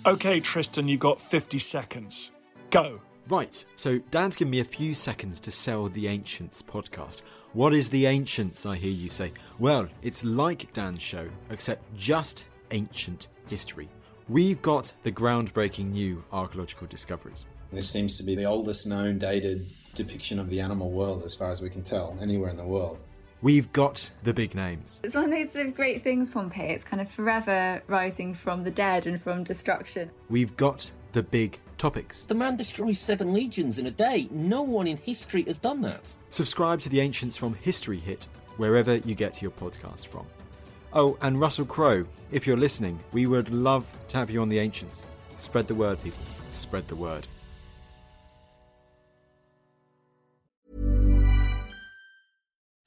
Okay, 0.05 0.39
Tristan, 0.39 0.87
you 0.87 0.97
got 0.97 1.21
50 1.21 1.59
seconds. 1.59 2.31
Go. 2.71 2.99
Right, 3.29 3.63
so 3.75 3.99
Dan's 4.09 4.35
given 4.35 4.49
me 4.49 4.59
a 4.59 4.65
few 4.65 4.95
seconds 4.95 5.39
to 5.41 5.51
sell 5.51 5.87
the 5.87 6.07
Ancients 6.07 6.63
podcast. 6.63 7.21
What 7.53 7.75
is 7.75 7.89
the 7.89 8.07
Ancients, 8.07 8.65
I 8.65 8.75
hear 8.75 8.91
you 8.91 9.09
say? 9.09 9.33
Well, 9.59 9.87
it's 10.01 10.23
like 10.23 10.73
Dan's 10.73 11.01
show, 11.01 11.29
except 11.51 11.95
just 11.95 12.45
ancient 12.71 13.27
history. 13.47 13.87
We've 14.27 14.61
got 14.63 14.93
the 15.03 15.11
groundbreaking 15.11 15.91
new 15.91 16.23
archaeological 16.31 16.87
discoveries. 16.87 17.45
This 17.71 17.89
seems 17.89 18.17
to 18.17 18.23
be 18.23 18.35
the 18.35 18.45
oldest 18.45 18.87
known 18.87 19.17
dated 19.17 19.67
depiction 19.93 20.39
of 20.39 20.49
the 20.49 20.59
animal 20.59 20.91
world, 20.91 21.23
as 21.23 21.35
far 21.35 21.51
as 21.51 21.61
we 21.61 21.69
can 21.69 21.83
tell, 21.83 22.17
anywhere 22.21 22.49
in 22.49 22.57
the 22.57 22.65
world. 22.65 22.97
We've 23.41 23.71
got 23.71 24.11
the 24.23 24.33
big 24.33 24.53
names. 24.53 24.99
It's 25.03 25.15
one 25.15 25.25
of 25.25 25.31
those 25.31 25.73
great 25.73 26.03
things, 26.03 26.29
Pompeii. 26.29 26.71
It's 26.71 26.83
kind 26.83 27.01
of 27.01 27.09
forever 27.09 27.81
rising 27.87 28.33
from 28.33 28.63
the 28.63 28.71
dead 28.71 29.07
and 29.07 29.21
from 29.21 29.43
destruction. 29.43 30.11
We've 30.29 30.57
got 30.57 30.91
the 31.13 31.23
big 31.23 31.59
topics. 31.77 32.23
The 32.23 32.35
man 32.35 32.57
destroys 32.57 32.99
seven 32.99 33.33
legions 33.33 33.79
in 33.79 33.85
a 33.85 33.91
day. 33.91 34.27
No 34.29 34.63
one 34.63 34.87
in 34.87 34.97
history 34.97 35.43
has 35.43 35.57
done 35.57 35.81
that. 35.81 36.13
Subscribe 36.27 36.81
to 36.81 36.89
the 36.89 36.99
Ancients 36.99 37.37
from 37.37 37.53
History 37.53 37.99
Hit, 37.99 38.27
wherever 38.57 38.97
you 38.97 39.15
get 39.15 39.41
your 39.41 39.51
podcast 39.51 40.07
from. 40.07 40.25
Oh, 40.91 41.17
and 41.21 41.39
Russell 41.39 41.65
Crowe, 41.65 42.05
if 42.31 42.45
you're 42.45 42.57
listening, 42.57 42.99
we 43.13 43.25
would 43.25 43.53
love 43.53 43.85
to 44.09 44.17
have 44.17 44.29
you 44.29 44.41
on 44.41 44.49
the 44.49 44.59
Ancients. 44.59 45.07
Spread 45.37 45.67
the 45.67 45.75
word, 45.75 46.01
people. 46.03 46.23
Spread 46.49 46.87
the 46.87 46.95
word. 46.95 47.27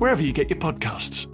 wherever 0.00 0.22
you 0.22 0.32
get 0.32 0.48
your 0.48 0.58
podcasts. 0.58 1.26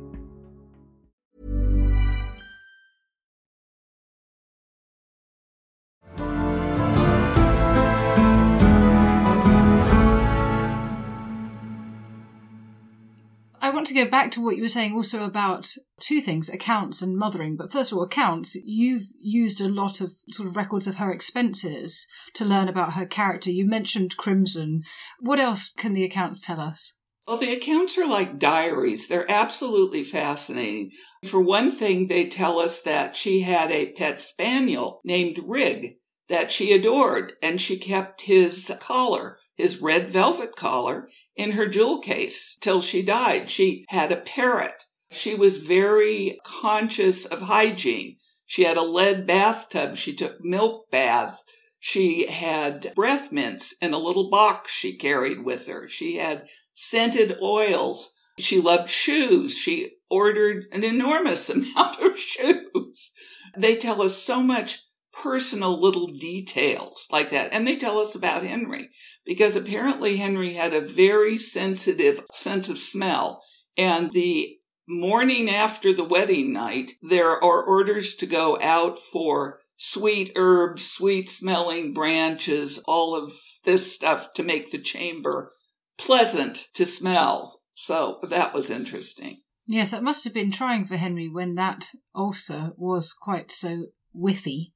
I 13.61 13.71
want 13.71 13.87
to 13.87 13.95
go 13.95 14.11
back 14.11 14.33
to 14.33 14.41
what 14.41 14.57
you 14.57 14.63
were 14.63 14.69
saying 14.69 14.95
also 14.95 15.25
about 15.25 15.73
two 16.01 16.21
things 16.21 16.49
accounts 16.49 17.03
and 17.03 17.17
mothering. 17.17 17.57
But 17.57 17.71
first 17.71 17.93
of 17.93 17.99
all, 17.99 18.05
accounts, 18.05 18.57
you've 18.65 19.07
used 19.17 19.61
a 19.61 19.69
lot 19.69 20.01
of 20.01 20.15
sort 20.33 20.49
of 20.49 20.57
records 20.57 20.89
of 20.89 20.97
her 20.97 21.13
expenses 21.13 22.07
to 22.35 22.45
learn 22.45 22.69
about 22.69 22.95
her 22.95 23.07
character. 23.07 23.51
You 23.51 23.67
mentioned 23.67 24.17
Crimson. 24.17 24.83
What 25.21 25.39
else 25.39 25.73
can 25.73 25.93
the 25.93 26.05
accounts 26.05 26.41
tell 26.41 26.61
us? 26.61 26.95
Well, 27.27 27.39
the 27.39 27.53
accounts 27.53 27.99
are 27.99 28.07
like 28.07 28.39
diaries. 28.39 29.09
They're 29.09 29.31
absolutely 29.31 30.05
fascinating. 30.05 30.93
For 31.25 31.41
one 31.41 31.73
thing, 31.73 32.07
they 32.07 32.29
tell 32.29 32.61
us 32.61 32.81
that 32.83 33.17
she 33.17 33.41
had 33.41 33.73
a 33.73 33.91
pet 33.93 34.21
spaniel 34.21 35.01
named 35.03 35.41
Rig 35.45 35.97
that 36.29 36.53
she 36.53 36.73
adored, 36.73 37.33
and 37.43 37.61
she 37.61 37.79
kept 37.79 38.23
his 38.23 38.73
collar, 38.79 39.39
his 39.57 39.81
red 39.81 40.09
velvet 40.09 40.55
collar, 40.55 41.09
in 41.35 41.53
her 41.53 41.67
jewel 41.67 41.99
case 41.99 42.57
till 42.61 42.81
she 42.81 43.03
died. 43.03 43.51
She 43.51 43.85
had 43.89 44.13
a 44.13 44.17
parrot. 44.17 44.85
She 45.11 45.35
was 45.35 45.59
very 45.59 46.39
conscious 46.45 47.27
of 47.27 47.43
hygiene. 47.43 48.19
She 48.45 48.65
had 48.65 48.77
a 48.77 48.83
lead 48.83 49.27
bathtub. 49.27 49.97
She 49.97 50.15
took 50.15 50.45
milk 50.45 50.91
baths. 50.91 51.43
She 51.79 52.27
had 52.27 52.93
breath 52.95 53.33
mints 53.33 53.75
in 53.81 53.93
a 53.93 53.99
little 53.99 54.31
box 54.31 54.73
she 54.73 54.97
carried 54.97 55.45
with 55.45 55.67
her. 55.67 55.89
She 55.89 56.17
had 56.17 56.47
scented 56.77 57.39
oils. 57.43 58.13
She 58.39 58.61
loved 58.61 58.91
shoes. 58.91 59.57
She 59.57 59.93
ordered 60.11 60.67
an 60.71 60.85
enormous 60.85 61.49
amount 61.51 62.01
of 62.01 62.19
shoes. 62.19 63.11
They 63.57 63.75
tell 63.77 64.03
us 64.03 64.23
so 64.23 64.43
much 64.43 64.83
personal 65.13 65.81
little 65.81 66.07
details 66.07 67.09
like 67.11 67.31
that. 67.31 67.49
And 67.53 67.67
they 67.67 67.77
tell 67.77 67.99
us 67.99 68.15
about 68.15 68.45
Henry 68.45 68.91
because 69.25 69.57
apparently 69.57 70.19
Henry 70.19 70.53
had 70.53 70.75
a 70.75 70.81
very 70.83 71.39
sensitive 71.39 72.23
sense 72.31 72.69
of 72.69 72.79
smell. 72.79 73.43
And 73.79 74.13
the 74.13 74.59
morning 74.87 75.49
after 75.49 75.95
the 75.95 76.05
wedding 76.05 76.53
night, 76.53 76.93
there 77.03 77.43
are 77.43 77.65
orders 77.65 78.15
to 78.17 78.27
go 78.27 78.61
out 78.61 78.99
for 78.99 79.61
sweet 79.79 80.33
herbs, 80.37 80.87
sweet 80.87 81.31
smelling 81.31 81.95
branches, 81.95 82.81
all 82.85 83.15
of 83.15 83.33
this 83.65 83.93
stuff 83.93 84.35
to 84.35 84.43
make 84.43 84.71
the 84.71 84.79
chamber 84.79 85.51
pleasant 85.99 86.69
to 86.75 86.85
smell. 86.85 87.61
So 87.75 88.19
that 88.23 88.55
was 88.55 88.71
interesting. 88.71 89.39
Yes, 89.67 89.91
that 89.91 90.03
must 90.03 90.25
have 90.25 90.35
been 90.35 90.53
trying 90.53 90.87
for 90.87 90.97
Henry 90.97 91.29
when 91.29 91.57
that 91.57 91.91
ulcer 92.15 92.73
was 92.77 93.13
quite 93.13 93.51
so 93.51 93.87
whiffy. 94.15 94.73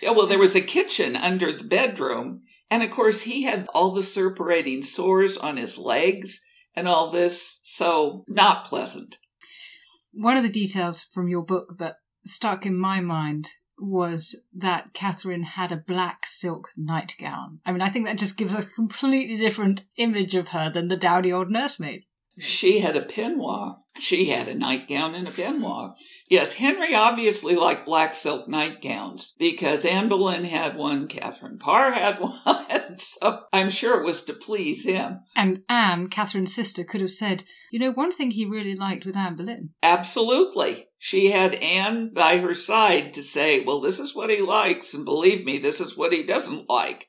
Yeah, 0.00 0.10
well, 0.10 0.26
there 0.26 0.38
was 0.38 0.56
a 0.56 0.60
kitchen 0.60 1.16
under 1.16 1.52
the 1.52 1.64
bedroom. 1.64 2.40
And 2.70 2.82
of 2.82 2.90
course, 2.90 3.22
he 3.22 3.42
had 3.42 3.68
all 3.74 3.90
the 3.90 4.00
suppurating 4.02 4.82
sores 4.82 5.36
on 5.36 5.58
his 5.58 5.76
legs 5.76 6.40
and 6.74 6.88
all 6.88 7.10
this. 7.10 7.60
So, 7.62 8.24
not 8.28 8.64
pleasant. 8.64 9.18
One 10.12 10.38
of 10.38 10.42
the 10.42 10.48
details 10.48 11.06
from 11.12 11.28
your 11.28 11.44
book 11.44 11.74
that 11.78 11.96
stuck 12.24 12.64
in 12.64 12.78
my 12.78 13.00
mind 13.00 13.48
was 13.78 14.44
that 14.54 14.92
Catherine 14.92 15.42
had 15.42 15.72
a 15.72 15.76
black 15.76 16.26
silk 16.26 16.68
nightgown. 16.76 17.60
I 17.66 17.72
mean, 17.72 17.82
I 17.82 17.88
think 17.88 18.06
that 18.06 18.18
just 18.18 18.38
gives 18.38 18.54
a 18.54 18.62
completely 18.62 19.36
different 19.36 19.82
image 19.96 20.34
of 20.34 20.48
her 20.48 20.70
than 20.70 20.88
the 20.88 20.96
dowdy 20.96 21.32
old 21.32 21.50
nursemaid. 21.50 22.04
She 22.38 22.78
had 22.78 22.96
a 22.96 23.04
peignoir. 23.04 23.76
She 23.98 24.30
had 24.30 24.48
a 24.48 24.54
nightgown 24.54 25.14
and 25.14 25.28
a 25.28 25.30
peignoir. 25.30 25.94
Yes, 26.30 26.54
Henry 26.54 26.94
obviously 26.94 27.56
liked 27.56 27.84
black 27.84 28.14
silk 28.14 28.48
nightgowns 28.48 29.34
because 29.38 29.84
Anne 29.84 30.08
Boleyn 30.08 30.44
had 30.44 30.76
one, 30.76 31.08
Catherine 31.08 31.58
Parr 31.58 31.92
had 31.92 32.18
one, 32.20 32.96
so 32.96 33.42
I'm 33.52 33.68
sure 33.68 34.00
it 34.00 34.06
was 34.06 34.24
to 34.24 34.32
please 34.32 34.86
him. 34.86 35.20
And 35.36 35.62
Anne, 35.68 36.08
Catherine's 36.08 36.54
sister, 36.54 36.84
could 36.84 37.02
have 37.02 37.10
said, 37.10 37.44
you 37.70 37.78
know, 37.78 37.92
one 37.92 38.12
thing 38.12 38.30
he 38.30 38.46
really 38.46 38.74
liked 38.74 39.04
with 39.04 39.16
Anne 39.16 39.36
Boleyn. 39.36 39.70
Absolutely. 39.82 40.86
She 41.04 41.32
had 41.32 41.56
Anne 41.56 42.14
by 42.14 42.38
her 42.38 42.54
side 42.54 43.12
to 43.14 43.24
say, 43.24 43.64
well, 43.64 43.80
this 43.80 43.98
is 43.98 44.14
what 44.14 44.30
he 44.30 44.40
likes, 44.40 44.94
and 44.94 45.04
believe 45.04 45.44
me, 45.44 45.58
this 45.58 45.80
is 45.80 45.96
what 45.96 46.12
he 46.12 46.22
doesn't 46.22 46.70
like. 46.70 47.08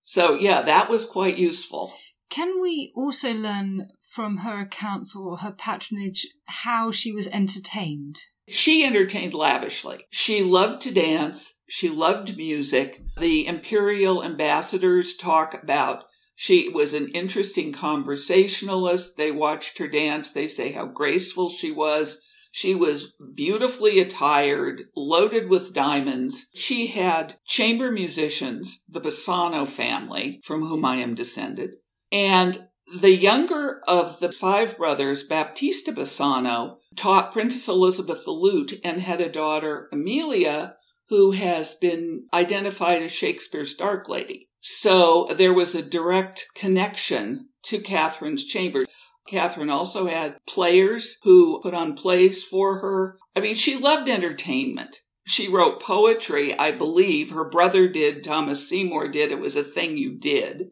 So, 0.00 0.34
yeah, 0.34 0.62
that 0.62 0.88
was 0.88 1.06
quite 1.06 1.38
useful. 1.38 1.92
Can 2.30 2.60
we 2.62 2.92
also 2.94 3.34
learn 3.34 3.88
from 4.00 4.38
her 4.38 4.60
accounts 4.60 5.16
or 5.16 5.38
her 5.38 5.50
patronage 5.50 6.24
how 6.44 6.92
she 6.92 7.10
was 7.10 7.26
entertained? 7.26 8.14
She 8.46 8.84
entertained 8.84 9.34
lavishly. 9.34 10.06
She 10.10 10.44
loved 10.44 10.80
to 10.82 10.94
dance. 10.94 11.52
She 11.68 11.88
loved 11.88 12.36
music. 12.36 13.02
The 13.18 13.48
imperial 13.48 14.22
ambassadors 14.22 15.16
talk 15.16 15.60
about 15.60 16.04
she 16.36 16.68
was 16.68 16.94
an 16.94 17.08
interesting 17.08 17.72
conversationalist. 17.72 19.16
They 19.16 19.32
watched 19.32 19.78
her 19.78 19.88
dance. 19.88 20.30
They 20.30 20.46
say 20.46 20.70
how 20.70 20.86
graceful 20.86 21.48
she 21.48 21.72
was. 21.72 22.20
She 22.54 22.74
was 22.74 23.14
beautifully 23.34 23.98
attired, 23.98 24.84
loaded 24.94 25.48
with 25.48 25.72
diamonds. 25.72 26.48
She 26.54 26.88
had 26.88 27.36
chamber 27.46 27.90
musicians, 27.90 28.82
the 28.86 29.00
Bassano 29.00 29.66
family, 29.66 30.40
from 30.44 30.66
whom 30.66 30.84
I 30.84 30.96
am 30.96 31.14
descended. 31.14 31.70
And 32.12 32.68
the 33.00 33.10
younger 33.10 33.80
of 33.88 34.20
the 34.20 34.30
five 34.30 34.76
brothers, 34.76 35.22
Baptista 35.22 35.92
Bassano, 35.92 36.76
taught 36.94 37.32
Princess 37.32 37.68
Elizabeth 37.68 38.24
the 38.26 38.32
lute 38.32 38.78
and 38.84 39.00
had 39.00 39.22
a 39.22 39.30
daughter, 39.30 39.88
Emilia, 39.90 40.76
who 41.08 41.30
has 41.30 41.74
been 41.74 42.26
identified 42.34 43.02
as 43.02 43.12
Shakespeare's 43.12 43.74
Dark 43.74 44.10
Lady. 44.10 44.50
So 44.60 45.26
there 45.30 45.54
was 45.54 45.74
a 45.74 45.82
direct 45.82 46.48
connection 46.54 47.48
to 47.64 47.80
Catherine's 47.80 48.44
chamber. 48.44 48.84
Catherine 49.28 49.70
also 49.70 50.06
had 50.06 50.36
players 50.48 51.16
who 51.22 51.60
put 51.62 51.74
on 51.74 51.94
plays 51.94 52.44
for 52.44 52.80
her. 52.80 53.18
I 53.36 53.40
mean, 53.40 53.54
she 53.54 53.76
loved 53.76 54.08
entertainment. 54.08 54.98
She 55.24 55.48
wrote 55.48 55.80
poetry, 55.80 56.58
I 56.58 56.72
believe. 56.72 57.30
Her 57.30 57.48
brother 57.48 57.88
did, 57.88 58.24
Thomas 58.24 58.68
Seymour 58.68 59.08
did. 59.08 59.30
It 59.30 59.38
was 59.38 59.54
a 59.54 59.62
thing 59.62 59.96
you 59.96 60.18
did. 60.18 60.70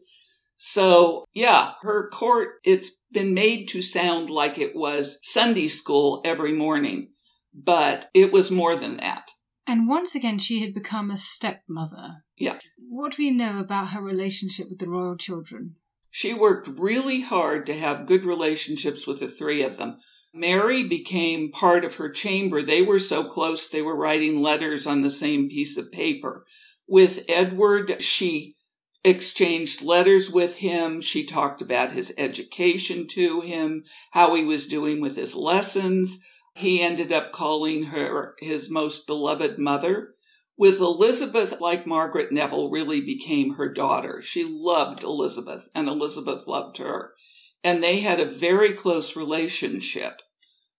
So, 0.57 1.25
yeah, 1.33 1.71
her 1.81 2.09
court, 2.09 2.49
it's 2.63 2.91
been 3.11 3.33
made 3.33 3.67
to 3.69 3.81
sound 3.81 4.29
like 4.29 4.59
it 4.59 4.75
was 4.75 5.17
Sunday 5.23 5.67
school 5.67 6.21
every 6.23 6.51
morning, 6.51 7.09
but 7.53 8.09
it 8.13 8.31
was 8.31 8.51
more 8.51 8.75
than 8.75 8.97
that. 8.97 9.31
And 9.65 9.87
once 9.87 10.15
again, 10.15 10.37
she 10.37 10.61
had 10.61 10.73
become 10.73 11.09
a 11.09 11.17
stepmother. 11.17 12.25
Yeah. 12.37 12.59
What 12.77 13.13
do 13.13 13.23
we 13.23 13.31
know 13.31 13.59
about 13.59 13.89
her 13.89 14.01
relationship 14.01 14.67
with 14.69 14.79
the 14.79 14.89
royal 14.89 15.15
children? 15.15 15.77
She 16.13 16.33
worked 16.33 16.67
really 16.79 17.21
hard 17.21 17.65
to 17.67 17.73
have 17.73 18.05
good 18.05 18.25
relationships 18.25 19.07
with 19.07 19.21
the 19.21 19.29
three 19.29 19.61
of 19.61 19.77
them. 19.77 19.97
Mary 20.33 20.83
became 20.83 21.51
part 21.51 21.85
of 21.85 21.95
her 21.95 22.09
chamber. 22.09 22.61
They 22.61 22.81
were 22.81 22.99
so 22.99 23.23
close, 23.23 23.69
they 23.69 23.81
were 23.81 23.95
writing 23.95 24.41
letters 24.41 24.85
on 24.85 25.01
the 25.01 25.09
same 25.09 25.49
piece 25.49 25.77
of 25.77 25.91
paper. 25.91 26.45
With 26.85 27.23
Edward, 27.29 28.01
she 28.01 28.55
exchanged 29.05 29.81
letters 29.81 30.29
with 30.29 30.57
him. 30.57 30.99
She 30.99 31.25
talked 31.25 31.61
about 31.61 31.91
his 31.91 32.13
education 32.17 33.07
to 33.07 33.39
him, 33.39 33.85
how 34.11 34.35
he 34.35 34.43
was 34.43 34.67
doing 34.67 34.99
with 34.99 35.15
his 35.15 35.33
lessons. 35.33 36.17
He 36.55 36.81
ended 36.81 37.13
up 37.13 37.31
calling 37.31 37.83
her 37.83 38.35
his 38.39 38.69
most 38.69 39.07
beloved 39.07 39.57
mother. 39.57 40.15
With 40.57 40.79
Elizabeth, 40.79 41.59
like 41.59 41.87
Margaret 41.87 42.31
Neville, 42.31 42.69
really 42.69 43.01
became 43.01 43.53
her 43.53 43.71
daughter. 43.71 44.21
She 44.21 44.43
loved 44.43 45.01
Elizabeth, 45.01 45.69
and 45.73 45.87
Elizabeth 45.87 46.45
loved 46.45 46.77
her. 46.77 47.13
And 47.63 47.83
they 47.83 47.99
had 47.99 48.19
a 48.19 48.25
very 48.25 48.73
close 48.73 49.15
relationship, 49.15 50.21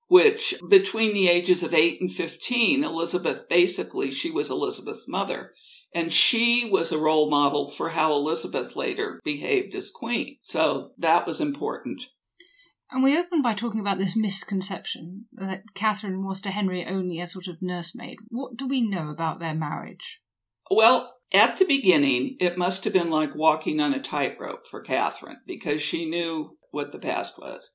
which 0.08 0.54
between 0.68 1.14
the 1.14 1.28
ages 1.28 1.62
of 1.62 1.74
8 1.74 2.00
and 2.00 2.12
15, 2.12 2.84
Elizabeth 2.84 3.48
basically, 3.48 4.10
she 4.10 4.30
was 4.30 4.50
Elizabeth's 4.50 5.08
mother. 5.08 5.52
And 5.94 6.12
she 6.12 6.68
was 6.70 6.90
a 6.92 6.98
role 6.98 7.28
model 7.28 7.70
for 7.70 7.90
how 7.90 8.12
Elizabeth 8.12 8.76
later 8.76 9.20
behaved 9.24 9.74
as 9.74 9.90
queen. 9.90 10.38
So 10.42 10.92
that 10.98 11.26
was 11.26 11.40
important. 11.40 12.04
And 12.92 13.02
we 13.02 13.18
open 13.18 13.40
by 13.40 13.54
talking 13.54 13.80
about 13.80 13.98
this 13.98 14.16
misconception 14.16 15.24
that 15.32 15.74
Catherine 15.74 16.26
was 16.26 16.42
to 16.42 16.50
Henry 16.50 16.84
only 16.84 17.20
a 17.20 17.26
sort 17.26 17.48
of 17.48 17.62
nursemaid. 17.62 18.18
What 18.28 18.56
do 18.56 18.68
we 18.68 18.82
know 18.82 19.08
about 19.08 19.40
their 19.40 19.54
marriage? 19.54 20.20
Well, 20.70 21.14
at 21.32 21.56
the 21.56 21.64
beginning, 21.64 22.36
it 22.38 22.58
must 22.58 22.84
have 22.84 22.92
been 22.92 23.08
like 23.08 23.34
walking 23.34 23.80
on 23.80 23.94
a 23.94 24.02
tightrope 24.02 24.66
for 24.66 24.82
Catherine 24.82 25.38
because 25.46 25.80
she 25.80 26.04
knew 26.04 26.58
what 26.70 26.92
the 26.92 26.98
past 26.98 27.38
was. 27.38 27.70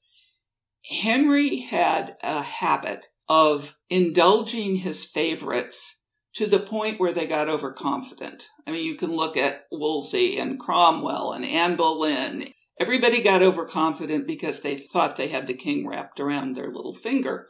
Henry 0.85 1.57
had 1.57 2.15
a 2.21 2.43
habit 2.43 3.07
of 3.27 3.75
indulging 3.89 4.75
his 4.75 5.03
favorites 5.03 5.95
to 6.35 6.45
the 6.45 6.59
point 6.59 6.99
where 6.99 7.11
they 7.11 7.25
got 7.25 7.49
overconfident. 7.49 8.47
I 8.67 8.71
mean, 8.71 8.85
you 8.85 8.95
can 8.95 9.11
look 9.11 9.35
at 9.35 9.63
Wolsey 9.71 10.37
and 10.37 10.59
Cromwell 10.59 11.33
and 11.33 11.43
Anne 11.43 11.75
Boleyn. 11.75 12.53
Everybody 12.79 13.21
got 13.21 13.41
overconfident 13.41 14.27
because 14.27 14.61
they 14.61 14.77
thought 14.77 15.15
they 15.15 15.29
had 15.29 15.47
the 15.47 15.53
king 15.53 15.87
wrapped 15.87 16.19
around 16.19 16.55
their 16.55 16.71
little 16.71 16.93
finger. 16.93 17.47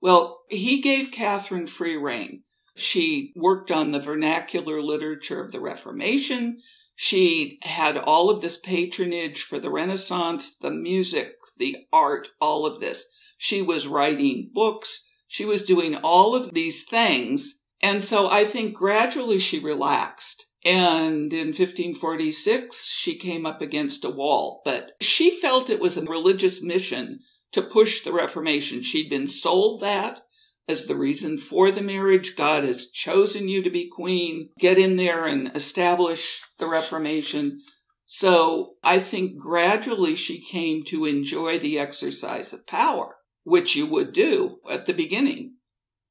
Well, 0.00 0.40
he 0.48 0.80
gave 0.80 1.10
Catherine 1.10 1.66
free 1.66 1.96
rein. 1.96 2.44
She 2.74 3.32
worked 3.36 3.70
on 3.70 3.90
the 3.90 4.00
vernacular 4.00 4.82
literature 4.82 5.40
of 5.42 5.52
the 5.52 5.60
Reformation. 5.60 6.60
She 6.96 7.58
had 7.62 7.96
all 7.96 8.30
of 8.30 8.40
this 8.40 8.56
patronage 8.56 9.42
for 9.42 9.58
the 9.58 9.70
Renaissance, 9.70 10.56
the 10.56 10.70
music, 10.70 11.34
the 11.58 11.76
art, 11.92 12.30
all 12.40 12.66
of 12.66 12.80
this. 12.80 13.06
She 13.36 13.60
was 13.62 13.86
writing 13.86 14.50
books. 14.52 15.04
She 15.28 15.44
was 15.44 15.64
doing 15.64 15.96
all 15.96 16.34
of 16.34 16.54
these 16.54 16.84
things. 16.84 17.60
And 17.82 18.02
so 18.02 18.28
I 18.28 18.44
think 18.44 18.74
gradually 18.74 19.38
she 19.38 19.58
relaxed. 19.58 20.46
And 20.64 21.32
in 21.32 21.48
1546, 21.48 22.86
she 22.86 23.16
came 23.16 23.44
up 23.44 23.60
against 23.60 24.04
a 24.04 24.10
wall. 24.10 24.62
But 24.64 24.92
she 25.00 25.30
felt 25.30 25.68
it 25.68 25.80
was 25.80 25.96
a 25.96 26.02
religious 26.02 26.62
mission 26.62 27.20
to 27.52 27.62
push 27.62 28.02
the 28.02 28.12
Reformation. 28.12 28.82
She'd 28.82 29.10
been 29.10 29.28
sold 29.28 29.80
that 29.82 30.22
as 30.66 30.86
the 30.86 30.96
reason 30.96 31.36
for 31.38 31.70
the 31.70 31.82
marriage. 31.82 32.36
God 32.36 32.64
has 32.64 32.88
chosen 32.88 33.48
you 33.48 33.62
to 33.62 33.70
be 33.70 33.88
queen. 33.88 34.48
Get 34.58 34.78
in 34.78 34.96
there 34.96 35.26
and 35.26 35.54
establish 35.54 36.40
the 36.58 36.66
Reformation. 36.66 37.60
So 38.06 38.74
I 38.82 39.00
think 39.00 39.38
gradually 39.38 40.14
she 40.14 40.40
came 40.40 40.82
to 40.84 41.04
enjoy 41.04 41.58
the 41.58 41.78
exercise 41.78 42.52
of 42.52 42.66
power, 42.66 43.16
which 43.42 43.76
you 43.76 43.86
would 43.86 44.12
do 44.12 44.58
at 44.70 44.86
the 44.86 44.94
beginning. 44.94 45.53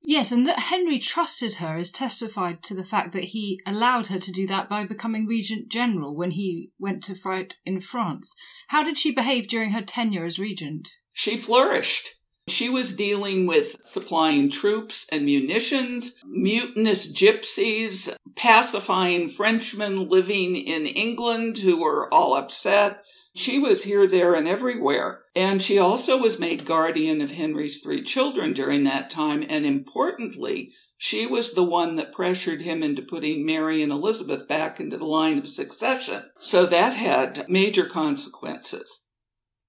Yes, 0.06 0.32
and 0.34 0.46
that 0.48 0.60
Henry 0.60 1.00
trusted 1.00 1.56
her 1.56 1.78
is 1.78 1.92
testified 1.92 2.62
to 2.64 2.76
the 2.76 2.84
fact 2.84 3.14
that 3.14 3.26
he 3.26 3.62
allowed 3.66 4.08
her 4.08 4.20
to 4.20 4.32
do 4.32 4.46
that 4.48 4.70
by 4.70 4.86
becoming 4.86 5.26
regent 5.26 5.70
general 5.70 6.14
when 6.14 6.32
he 6.32 6.72
went 6.78 7.04
to 7.06 7.16
fight 7.16 7.58
in 7.66 7.80
France. 7.80 8.36
How 8.68 8.84
did 8.84 8.98
she 8.98 9.12
behave 9.12 9.48
during 9.48 9.72
her 9.72 9.82
tenure 9.82 10.26
as 10.26 10.38
regent? 10.38 10.90
She 11.14 11.38
flourished. 11.38 12.16
She 12.50 12.68
was 12.68 12.94
dealing 12.94 13.48
with 13.48 13.78
supplying 13.86 14.50
troops 14.50 15.08
and 15.10 15.24
munitions, 15.24 16.16
mutinous 16.26 17.12
gypsies, 17.12 18.14
pacifying 18.36 19.30
Frenchmen 19.30 20.10
living 20.10 20.58
in 20.58 20.86
England 20.86 21.58
who 21.58 21.82
were 21.82 22.14
all 22.14 22.36
upset. 22.36 23.06
She 23.36 23.58
was 23.58 23.84
here, 23.84 24.06
there, 24.06 24.36
and 24.36 24.48
everywhere. 24.48 25.22
And 25.36 25.62
she 25.62 25.80
also 25.80 26.18
was 26.18 26.40
made 26.40 26.66
guardian 26.66 27.20
of 27.22 27.32
Henry's 27.32 27.80
three 27.80 28.04
children 28.04 28.54
during 28.54 28.84
that 28.84 29.10
time. 29.10 29.44
And 29.50 29.66
importantly, 29.66 30.72
she 30.98 31.26
was 31.26 31.54
the 31.54 31.64
one 31.64 31.96
that 31.96 32.14
pressured 32.14 32.62
him 32.62 32.84
into 32.84 33.02
putting 33.02 33.46
Mary 33.46 33.82
and 33.82 33.92
Elizabeth 33.92 34.48
back 34.48 34.80
into 34.80 34.98
the 34.98 35.06
line 35.06 35.40
of 35.40 35.48
succession. 35.48 36.24
So 36.40 36.66
that 36.68 36.94
had 36.94 37.50
major 37.50 37.86
consequences. 37.86 39.02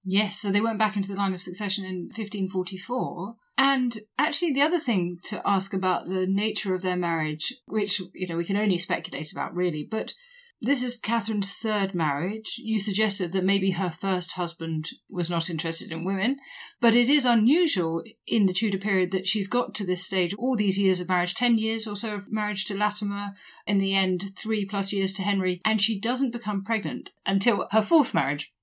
Yes, 0.03 0.37
so 0.37 0.51
they 0.51 0.61
went 0.61 0.77
back 0.77 0.95
into 0.95 1.09
the 1.09 1.15
line 1.15 1.33
of 1.33 1.41
succession 1.41 1.83
in 1.83 2.03
1544. 2.03 3.35
And 3.57 3.97
actually, 4.19 4.53
the 4.53 4.61
other 4.61 4.79
thing 4.79 5.17
to 5.23 5.41
ask 5.45 5.73
about 5.73 6.05
the 6.05 6.27
nature 6.27 6.75
of 6.75 6.83
their 6.83 6.95
marriage, 6.95 7.55
which, 7.65 7.99
you 8.13 8.27
know, 8.27 8.37
we 8.37 8.45
can 8.45 8.57
only 8.57 8.77
speculate 8.77 9.31
about 9.31 9.55
really, 9.55 9.87
but 9.89 10.13
this 10.61 10.83
is 10.83 10.99
Catherine's 10.99 11.53
third 11.53 11.93
marriage. 11.93 12.55
You 12.57 12.79
suggested 12.79 13.33
that 13.33 13.43
maybe 13.43 13.71
her 13.71 13.89
first 13.89 14.33
husband 14.33 14.89
was 15.09 15.29
not 15.29 15.49
interested 15.49 15.91
in 15.91 16.05
women, 16.05 16.37
but 16.79 16.95
it 16.95 17.09
is 17.09 17.25
unusual 17.25 18.03
in 18.25 18.45
the 18.45 18.53
Tudor 18.53 18.77
period 18.77 19.11
that 19.11 19.27
she's 19.27 19.47
got 19.47 19.75
to 19.75 19.85
this 19.85 20.05
stage, 20.05 20.33
all 20.35 20.55
these 20.55 20.79
years 20.79 20.99
of 20.99 21.09
marriage, 21.09 21.33
10 21.33 21.57
years 21.57 21.85
or 21.85 21.95
so 21.95 22.15
of 22.15 22.31
marriage 22.31 22.65
to 22.65 22.77
Latimer, 22.77 23.33
in 23.67 23.79
the 23.79 23.93
end, 23.93 24.31
three 24.37 24.65
plus 24.65 24.93
years 24.93 25.11
to 25.13 25.23
Henry, 25.23 25.61
and 25.65 25.81
she 25.81 25.99
doesn't 25.99 26.31
become 26.31 26.63
pregnant 26.63 27.11
until 27.25 27.67
her 27.71 27.81
fourth 27.81 28.13
marriage. 28.13 28.53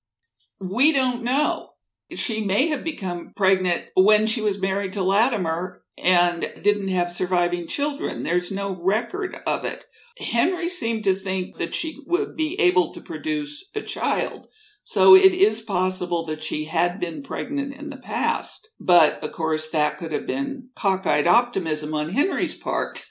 We 0.61 0.92
don't 0.92 1.22
know. 1.22 1.70
She 2.11 2.44
may 2.44 2.68
have 2.68 2.85
become 2.85 3.33
pregnant 3.37 3.85
when 3.94 4.26
she 4.26 4.40
was 4.40 4.61
married 4.61 4.94
to 4.94 5.02
Latimer 5.02 5.82
and 5.98 6.52
didn't 6.62 6.88
have 6.88 7.12
surviving 7.12 7.66
children. 7.66 8.22
There's 8.22 8.50
no 8.50 8.74
record 8.74 9.37
of 9.46 9.64
it. 9.64 9.85
Henry 10.18 10.68
seemed 10.68 11.05
to 11.05 11.14
think 11.14 11.59
that 11.59 11.74
she 11.74 12.02
would 12.07 12.37
be 12.37 12.59
able 12.61 12.92
to 12.92 13.00
produce 13.00 13.68
a 13.74 13.83
child. 13.83 14.48
So 14.85 15.14
it 15.14 15.33
is 15.33 15.61
possible 15.61 16.24
that 16.26 16.42
she 16.42 16.64
had 16.64 16.98
been 16.98 17.22
pregnant 17.22 17.74
in 17.74 17.90
the 17.90 17.96
past. 17.96 18.70
But 18.81 19.22
of 19.22 19.33
course, 19.33 19.70
that 19.70 19.98
could 19.98 20.12
have 20.12 20.26
been 20.26 20.70
cockeyed 20.74 21.26
optimism 21.26 21.94
on 21.94 22.11
Henry's 22.11 22.55
part. 22.55 23.07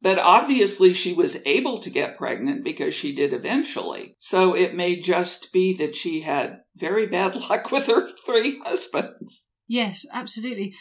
But 0.00 0.18
obviously, 0.18 0.92
she 0.92 1.12
was 1.12 1.38
able 1.44 1.80
to 1.80 1.90
get 1.90 2.18
pregnant 2.18 2.62
because 2.62 2.94
she 2.94 3.12
did 3.14 3.32
eventually. 3.32 4.14
So 4.18 4.54
it 4.54 4.74
may 4.74 5.00
just 5.00 5.52
be 5.52 5.74
that 5.76 5.96
she 5.96 6.20
had 6.20 6.60
very 6.76 7.06
bad 7.06 7.34
luck 7.50 7.72
with 7.72 7.86
her 7.86 8.06
three 8.06 8.60
husbands. 8.60 9.48
Yes, 9.66 10.06
absolutely. 10.12 10.74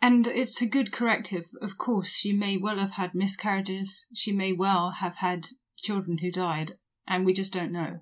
And 0.00 0.26
it's 0.26 0.62
a 0.62 0.66
good 0.66 0.92
corrective. 0.92 1.46
Of 1.60 1.76
course, 1.76 2.14
she 2.14 2.32
may 2.32 2.56
well 2.56 2.78
have 2.78 2.92
had 2.92 3.14
miscarriages. 3.14 4.06
She 4.14 4.32
may 4.32 4.52
well 4.52 4.92
have 5.00 5.16
had 5.16 5.48
children 5.76 6.18
who 6.18 6.30
died, 6.30 6.72
and 7.06 7.26
we 7.26 7.32
just 7.32 7.52
don't 7.52 7.72
know. 7.72 8.00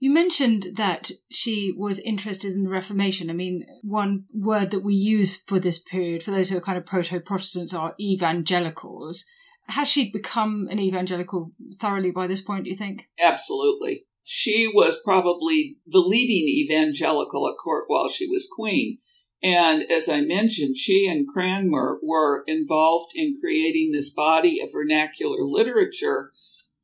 You 0.00 0.10
mentioned 0.10 0.76
that 0.76 1.10
she 1.30 1.74
was 1.76 2.00
interested 2.00 2.54
in 2.54 2.64
the 2.64 2.70
Reformation. 2.70 3.28
I 3.28 3.34
mean, 3.34 3.66
one 3.82 4.24
word 4.32 4.70
that 4.70 4.82
we 4.82 4.94
use 4.94 5.36
for 5.36 5.60
this 5.60 5.78
period, 5.78 6.22
for 6.22 6.30
those 6.30 6.48
who 6.48 6.56
are 6.56 6.62
kind 6.62 6.78
of 6.78 6.86
proto 6.86 7.20
Protestants, 7.20 7.74
are 7.74 7.94
evangelicals. 8.00 9.26
Has 9.68 9.88
she 9.88 10.10
become 10.10 10.68
an 10.70 10.80
evangelical 10.80 11.52
thoroughly 11.78 12.10
by 12.10 12.26
this 12.26 12.40
point, 12.40 12.64
do 12.64 12.70
you 12.70 12.76
think? 12.76 13.10
Absolutely. 13.22 14.06
She 14.22 14.66
was 14.66 14.98
probably 15.04 15.76
the 15.86 16.00
leading 16.00 16.48
evangelical 16.48 17.46
at 17.48 17.58
court 17.62 17.84
while 17.86 18.08
she 18.08 18.26
was 18.26 18.48
queen. 18.50 18.98
And 19.42 19.90
as 19.90 20.08
I 20.08 20.20
mentioned, 20.20 20.76
she 20.76 21.08
and 21.08 21.26
Cranmer 21.26 21.98
were 22.02 22.44
involved 22.46 23.12
in 23.14 23.38
creating 23.40 23.92
this 23.92 24.10
body 24.10 24.60
of 24.60 24.72
vernacular 24.72 25.42
literature 25.42 26.30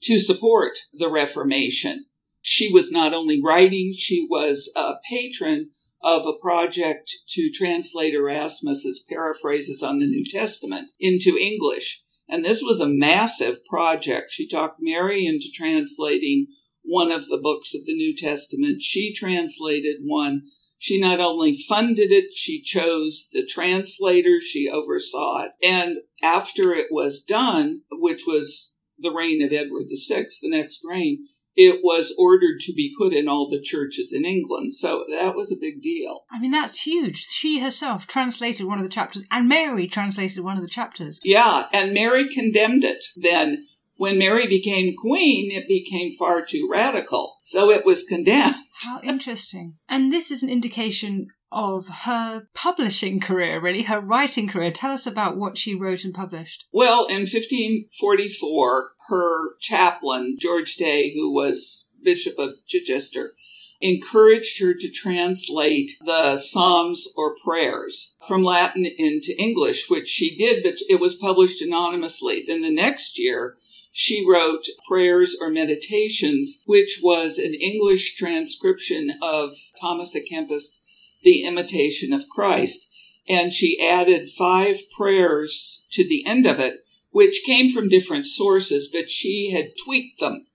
to 0.03 0.19
support 0.19 0.79
the 0.93 1.11
Reformation. 1.11 2.07
She 2.41 2.73
was 2.73 2.91
not 2.91 3.13
only 3.13 3.43
writing, 3.43 3.93
she 3.93 4.27
was 4.31 4.71
a 4.77 4.95
patron 5.11 5.71
of 6.03 6.25
a 6.27 6.39
project 6.41 7.11
to 7.31 7.51
translate 7.51 8.15
Erasmus's 8.15 9.05
paraphrases 9.09 9.83
on 9.83 9.99
the 9.99 10.07
New 10.07 10.25
Testament 10.25 10.93
into 11.01 11.37
English. 11.37 12.03
And 12.29 12.45
this 12.45 12.63
was 12.63 12.81
a 12.81 12.89
massive 12.89 13.65
project. 13.65 14.31
She 14.31 14.49
talked 14.49 14.79
Mary 14.81 15.27
into 15.27 15.49
translating 15.53 16.47
one 16.83 17.11
of 17.11 17.27
the 17.27 17.39
books 17.39 17.75
of 17.75 17.85
the 17.85 17.95
New 17.95 18.15
Testament. 18.17 18.81
She 18.81 19.13
translated 19.13 19.97
one. 20.05 20.43
She 20.79 21.01
not 21.01 21.21
only 21.21 21.55
funded 21.55 22.13
it, 22.13 22.33
she 22.35 22.61
chose 22.61 23.29
the 23.33 23.47
translator, 23.47 24.41
she 24.41 24.69
oversaw 24.69 25.45
it. 25.45 25.53
And 25.65 25.99
after 26.23 26.75
it 26.75 26.89
was 26.91 27.23
done, 27.23 27.83
which 27.91 28.23
was 28.27 28.75
the 28.99 29.11
reign 29.11 29.43
of 29.43 29.53
Edward 29.53 29.87
VI, 29.89 30.27
the 30.43 30.51
next 30.51 30.83
reign, 30.89 31.27
it 31.57 31.81
was 31.83 32.15
ordered 32.19 32.61
to 32.61 32.73
be 32.75 32.95
put 32.99 33.15
in 33.15 33.29
all 33.29 33.49
the 33.49 33.61
churches 33.61 34.13
in 34.13 34.27
England. 34.27 34.75
So 34.75 35.07
that 35.09 35.35
was 35.35 35.51
a 35.51 35.57
big 35.59 35.81
deal. 35.81 36.25
I 36.31 36.39
mean, 36.39 36.51
that's 36.51 36.83
huge. 36.83 37.25
She 37.25 37.61
herself 37.61 38.07
translated 38.07 38.67
one 38.67 38.79
of 38.79 38.85
the 38.85 38.91
chapters, 38.91 39.27
and 39.31 39.49
Mary 39.49 39.87
translated 39.89 40.45
one 40.45 40.57
of 40.57 40.63
the 40.63 40.69
chapters. 40.69 41.19
Yeah, 41.25 41.67
and 41.73 41.95
Mary 41.95 42.29
condemned 42.29 42.85
it. 42.85 43.03
Then, 43.17 43.65
when 43.97 44.19
Mary 44.19 44.47
became 44.47 44.95
queen, 44.95 45.51
it 45.51 45.67
became 45.67 46.13
far 46.13 46.45
too 46.45 46.69
radical. 46.71 47.39
So 47.43 47.71
it 47.71 47.87
was 47.87 48.05
condemned. 48.05 48.57
How 48.83 48.99
uh, 48.99 49.01
interesting. 49.03 49.75
And 49.89 50.13
this 50.13 50.31
is 50.31 50.43
an 50.43 50.51
indication 50.51 51.29
of 51.53 51.89
her 52.05 52.49
publishing 52.55 53.21
career, 53.21 53.61
really, 53.61 53.83
her 53.83 54.01
writing 54.01 54.49
career. 54.49 54.71
Tell 54.71 54.93
us 54.93 55.07
about 55.07 55.37
what 55.37 55.57
she 55.57 55.75
wrote 55.75 56.05
and 56.05 56.13
published. 56.15 56.65
Well, 56.73 57.07
in 57.07 57.21
1544, 57.21 58.91
her 59.09 59.57
chaplain, 59.61 60.37
George 60.39 60.77
Day, 60.77 61.15
who 61.15 61.33
was 61.33 61.91
Bishop 62.03 62.39
of 62.39 62.57
Chichester, 62.67 63.33
encouraged 63.81 64.61
her 64.61 64.75
to 64.75 64.91
translate 64.91 65.93
the 66.05 66.37
Psalms 66.37 67.07
or 67.17 67.37
prayers 67.45 68.17
from 68.27 68.43
Latin 68.43 68.87
into 68.87 69.35
English, 69.39 69.89
which 69.89 70.09
she 70.09 70.37
did, 70.37 70.63
but 70.63 70.77
it 70.89 71.01
was 71.01 71.15
published 71.15 71.63
anonymously. 71.63 72.43
Then 72.47 72.63
the 72.63 72.73
next 72.73 73.19
year, 73.19 73.57
she 73.99 74.23
wrote 74.29 74.67
Prayers 74.87 75.35
or 75.41 75.49
Meditations, 75.49 76.63
which 76.67 77.01
was 77.03 77.39
an 77.39 77.55
English 77.55 78.15
transcription 78.17 79.15
of 79.23 79.57
Thomas 79.81 80.15
à 80.15 80.21
Kempis' 80.23 80.83
The 81.23 81.45
Imitation 81.45 82.13
of 82.13 82.29
Christ. 82.29 82.91
And 83.27 83.55
she 83.55 83.81
added 83.81 84.29
five 84.29 84.81
prayers 84.95 85.87
to 85.93 86.07
the 86.07 86.27
end 86.27 86.45
of 86.45 86.61
it, 86.61 86.85
which 87.09 87.41
came 87.47 87.71
from 87.71 87.89
different 87.89 88.27
sources, 88.27 88.91
but 88.93 89.11
she 89.11 89.53
had 89.53 89.73
tweaked 89.83 90.21
them. 90.21 90.47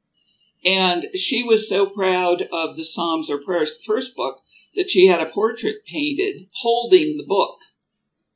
And 0.63 1.07
she 1.15 1.41
was 1.41 1.67
so 1.67 1.87
proud 1.87 2.43
of 2.53 2.77
the 2.77 2.85
Psalms 2.85 3.27
or 3.27 3.39
Prayers, 3.39 3.75
the 3.75 3.91
first 3.91 4.15
book, 4.15 4.37
that 4.75 4.91
she 4.91 5.07
had 5.07 5.19
a 5.19 5.31
portrait 5.31 5.83
painted 5.87 6.47
holding 6.57 7.17
the 7.17 7.25
book, 7.25 7.57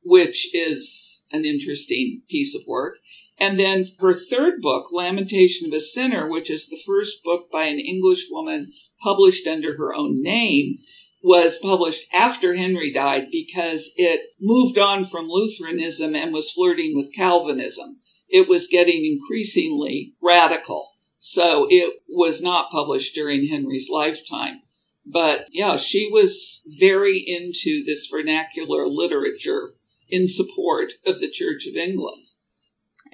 which 0.03 0.51
is 0.55 1.23
an 1.31 1.45
interesting 1.45 2.23
piece 2.27 2.55
of 2.55 2.63
work. 2.65 2.97
And 3.37 3.59
then 3.59 3.87
her 3.99 4.13
third 4.13 4.61
book, 4.61 4.91
Lamentation 4.91 5.67
of 5.67 5.73
a 5.73 5.81
Sinner, 5.81 6.29
which 6.29 6.49
is 6.49 6.67
the 6.67 6.81
first 6.85 7.23
book 7.23 7.51
by 7.51 7.65
an 7.65 7.79
English 7.79 8.27
woman 8.29 8.71
published 9.01 9.45
under 9.45 9.77
her 9.77 9.93
own 9.93 10.21
name, 10.21 10.77
was 11.21 11.57
published 11.57 12.05
after 12.13 12.53
Henry 12.53 12.91
died 12.93 13.27
because 13.31 13.91
it 13.97 14.29
moved 14.39 14.77
on 14.77 15.03
from 15.03 15.27
Lutheranism 15.27 16.15
and 16.15 16.31
was 16.31 16.51
flirting 16.51 16.95
with 16.95 17.13
Calvinism. 17.15 17.97
It 18.29 18.47
was 18.47 18.67
getting 18.67 19.05
increasingly 19.05 20.13
radical. 20.21 20.91
So 21.17 21.67
it 21.69 22.01
was 22.07 22.41
not 22.41 22.69
published 22.69 23.15
during 23.15 23.47
Henry's 23.47 23.89
lifetime. 23.89 24.61
But 25.05 25.47
yeah, 25.51 25.77
she 25.77 26.09
was 26.11 26.63
very 26.65 27.17
into 27.17 27.83
this 27.83 28.07
vernacular 28.07 28.87
literature 28.87 29.73
in 30.07 30.27
support 30.27 30.93
of 31.05 31.19
the 31.19 31.29
Church 31.29 31.67
of 31.67 31.75
England. 31.75 32.27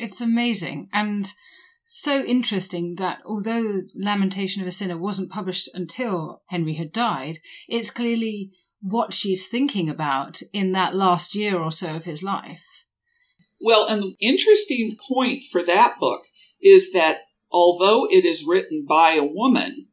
It's 0.01 0.19
amazing. 0.19 0.89
And 0.91 1.31
so 1.85 2.23
interesting 2.23 2.95
that 2.95 3.19
although 3.23 3.81
Lamentation 3.95 4.61
of 4.61 4.67
a 4.67 4.71
Sinner 4.71 4.97
wasn't 4.97 5.31
published 5.31 5.69
until 5.75 6.41
Henry 6.47 6.73
had 6.73 6.91
died, 6.91 7.37
it's 7.67 7.91
clearly 7.91 8.51
what 8.81 9.13
she's 9.13 9.47
thinking 9.47 9.89
about 9.89 10.41
in 10.53 10.71
that 10.71 10.95
last 10.95 11.35
year 11.35 11.59
or 11.59 11.71
so 11.71 11.95
of 11.95 12.05
his 12.05 12.23
life. 12.23 12.63
Well, 13.61 13.87
the 13.87 14.15
interesting 14.19 14.97
point 15.07 15.43
for 15.51 15.61
that 15.61 15.99
book 15.99 16.23
is 16.59 16.91
that 16.93 17.19
although 17.51 18.07
it 18.09 18.25
is 18.25 18.43
written 18.43 18.87
by 18.89 19.11
a 19.11 19.23
woman, 19.23 19.89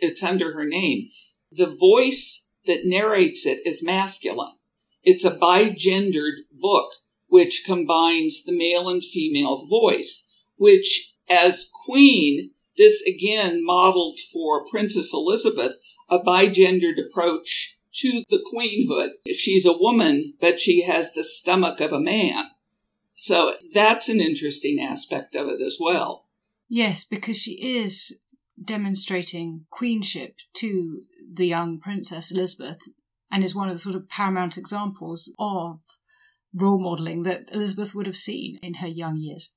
it's 0.00 0.22
under 0.22 0.52
her 0.54 0.64
name, 0.64 1.10
the 1.52 1.66
voice 1.66 2.50
that 2.66 2.80
narrates 2.82 3.46
it 3.46 3.60
is 3.64 3.84
masculine. 3.84 4.56
It's 5.04 5.24
a 5.24 5.30
bigendered 5.30 6.38
book 6.50 6.90
which 7.34 7.64
combines 7.66 8.44
the 8.44 8.56
male 8.56 8.88
and 8.88 9.04
female 9.04 9.66
voice, 9.66 10.28
which 10.54 11.14
as 11.28 11.68
queen, 11.84 12.52
this 12.76 13.02
again 13.02 13.58
modeled 13.64 14.20
for 14.32 14.64
Princess 14.66 15.12
Elizabeth 15.12 15.76
a 16.08 16.20
bigendered 16.20 16.94
approach 16.96 17.76
to 17.92 18.22
the 18.30 18.38
queenhood. 18.54 19.08
She's 19.34 19.66
a 19.66 19.76
woman, 19.76 20.34
but 20.40 20.60
she 20.60 20.82
has 20.82 21.12
the 21.12 21.24
stomach 21.24 21.80
of 21.80 21.92
a 21.92 21.98
man. 21.98 22.44
So 23.16 23.56
that's 23.72 24.08
an 24.08 24.20
interesting 24.20 24.78
aspect 24.80 25.34
of 25.34 25.48
it 25.48 25.60
as 25.60 25.76
well. 25.80 26.28
Yes, 26.68 27.02
because 27.02 27.36
she 27.36 27.54
is 27.54 28.20
demonstrating 28.64 29.66
queenship 29.70 30.36
to 30.58 31.02
the 31.32 31.48
young 31.48 31.80
Princess 31.80 32.30
Elizabeth 32.30 32.78
and 33.28 33.42
is 33.42 33.56
one 33.56 33.68
of 33.68 33.74
the 33.74 33.80
sort 33.80 33.96
of 33.96 34.08
paramount 34.08 34.56
examples 34.56 35.32
of 35.36 35.80
role 36.54 36.78
modelling 36.78 37.22
that 37.22 37.48
Elizabeth 37.52 37.94
would 37.94 38.06
have 38.06 38.16
seen 38.16 38.58
in 38.62 38.74
her 38.74 38.88
young 38.88 39.16
years. 39.16 39.54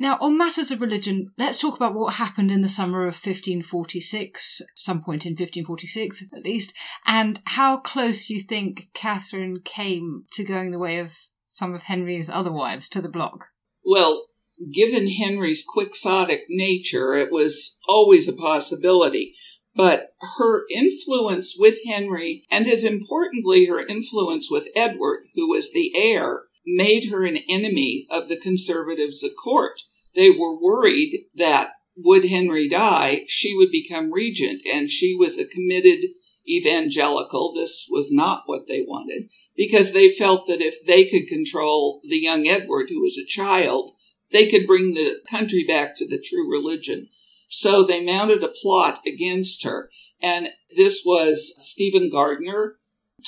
Now, 0.00 0.16
on 0.20 0.38
matters 0.38 0.70
of 0.70 0.80
religion, 0.80 1.32
let's 1.36 1.58
talk 1.58 1.74
about 1.74 1.94
what 1.94 2.14
happened 2.14 2.52
in 2.52 2.60
the 2.60 2.68
summer 2.68 3.00
of 3.00 3.14
1546, 3.14 4.62
some 4.76 5.02
point 5.02 5.26
in 5.26 5.32
1546 5.32 6.24
at 6.32 6.44
least, 6.44 6.72
and 7.04 7.40
how 7.46 7.78
close 7.78 8.30
you 8.30 8.40
think 8.40 8.90
Catherine 8.94 9.60
came 9.64 10.24
to 10.32 10.44
going 10.44 10.70
the 10.70 10.78
way 10.78 10.98
of 11.00 11.16
some 11.46 11.74
of 11.74 11.84
Henry's 11.84 12.30
other 12.30 12.52
wives 12.52 12.88
to 12.90 13.02
the 13.02 13.08
block. 13.08 13.46
Well, 13.84 14.26
given 14.72 15.08
Henry's 15.08 15.64
quixotic 15.66 16.44
nature, 16.48 17.14
it 17.14 17.32
was 17.32 17.76
always 17.88 18.28
a 18.28 18.32
possibility. 18.32 19.34
But 19.78 20.14
her 20.36 20.64
influence 20.72 21.54
with 21.56 21.78
Henry, 21.86 22.44
and 22.50 22.66
as 22.66 22.82
importantly, 22.82 23.66
her 23.66 23.86
influence 23.86 24.50
with 24.50 24.66
Edward, 24.74 25.28
who 25.36 25.48
was 25.48 25.72
the 25.72 25.92
heir, 25.94 26.46
made 26.66 27.10
her 27.10 27.24
an 27.24 27.36
enemy 27.48 28.04
of 28.10 28.28
the 28.28 28.36
conservatives 28.36 29.22
at 29.22 29.36
court. 29.36 29.82
They 30.16 30.30
were 30.30 30.60
worried 30.60 31.26
that 31.36 31.74
would 31.96 32.24
Henry 32.24 32.68
die, 32.68 33.24
she 33.28 33.56
would 33.56 33.70
become 33.70 34.12
regent, 34.12 34.62
and 34.66 34.90
she 34.90 35.14
was 35.14 35.38
a 35.38 35.46
committed 35.46 36.10
evangelical. 36.48 37.52
This 37.54 37.86
was 37.88 38.10
not 38.10 38.42
what 38.46 38.66
they 38.66 38.82
wanted 38.82 39.30
because 39.56 39.92
they 39.92 40.10
felt 40.10 40.48
that 40.48 40.60
if 40.60 40.84
they 40.86 41.04
could 41.04 41.28
control 41.28 42.00
the 42.02 42.18
young 42.18 42.48
Edward, 42.48 42.90
who 42.90 43.00
was 43.00 43.16
a 43.16 43.24
child, 43.24 43.92
they 44.32 44.48
could 44.48 44.66
bring 44.66 44.94
the 44.94 45.20
country 45.30 45.64
back 45.64 45.94
to 45.96 46.08
the 46.08 46.20
true 46.20 46.50
religion. 46.50 47.08
So 47.48 47.82
they 47.82 48.04
mounted 48.04 48.42
a 48.44 48.48
plot 48.48 49.00
against 49.06 49.64
her. 49.64 49.90
And 50.22 50.50
this 50.76 51.02
was 51.04 51.54
Stephen 51.58 52.10
Gardiner, 52.10 52.78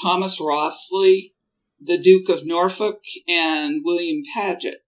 Thomas 0.01 0.41
Wriothesley, 0.41 1.35
the 1.81 1.99
Duke 1.99 2.29
of 2.29 2.47
Norfolk 2.47 3.03
and 3.27 3.83
William 3.85 4.23
Paget. 4.35 4.85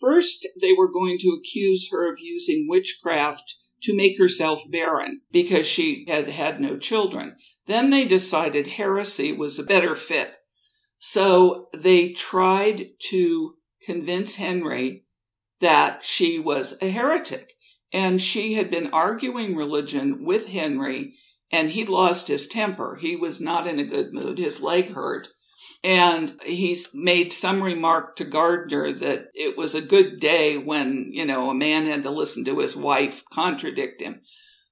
First, 0.00 0.48
they 0.60 0.72
were 0.72 0.90
going 0.90 1.18
to 1.18 1.38
accuse 1.38 1.90
her 1.90 2.10
of 2.10 2.18
using 2.18 2.66
witchcraft 2.68 3.56
to 3.82 3.94
make 3.94 4.18
herself 4.18 4.62
barren 4.70 5.20
because 5.30 5.66
she 5.66 6.06
had 6.08 6.30
had 6.30 6.60
no 6.60 6.78
children. 6.78 7.36
Then 7.66 7.90
they 7.90 8.06
decided 8.06 8.66
heresy 8.66 9.32
was 9.32 9.58
a 9.58 9.62
better 9.62 9.94
fit. 9.94 10.32
So 10.98 11.68
they 11.74 12.10
tried 12.10 12.88
to 13.10 13.56
convince 13.84 14.36
Henry 14.36 15.04
that 15.60 16.02
she 16.02 16.38
was 16.38 16.76
a 16.80 16.88
heretic. 16.88 17.52
And 17.94 18.20
she 18.20 18.54
had 18.54 18.72
been 18.72 18.92
arguing 18.92 19.54
religion 19.54 20.24
with 20.24 20.48
Henry, 20.48 21.14
and 21.52 21.70
he 21.70 21.86
lost 21.86 22.26
his 22.26 22.48
temper. 22.48 22.96
He 23.00 23.14
was 23.14 23.40
not 23.40 23.68
in 23.68 23.78
a 23.78 23.84
good 23.84 24.12
mood. 24.12 24.36
His 24.38 24.60
leg 24.60 24.92
hurt. 24.94 25.28
And 25.84 26.36
he's 26.44 26.92
made 26.92 27.30
some 27.30 27.62
remark 27.62 28.16
to 28.16 28.24
Gardiner 28.24 28.90
that 28.90 29.28
it 29.32 29.56
was 29.56 29.76
a 29.76 29.80
good 29.80 30.18
day 30.18 30.58
when, 30.58 31.10
you 31.12 31.24
know, 31.24 31.50
a 31.50 31.54
man 31.54 31.86
had 31.86 32.02
to 32.02 32.10
listen 32.10 32.44
to 32.46 32.58
his 32.58 32.74
wife 32.74 33.22
contradict 33.32 34.00
him. 34.00 34.22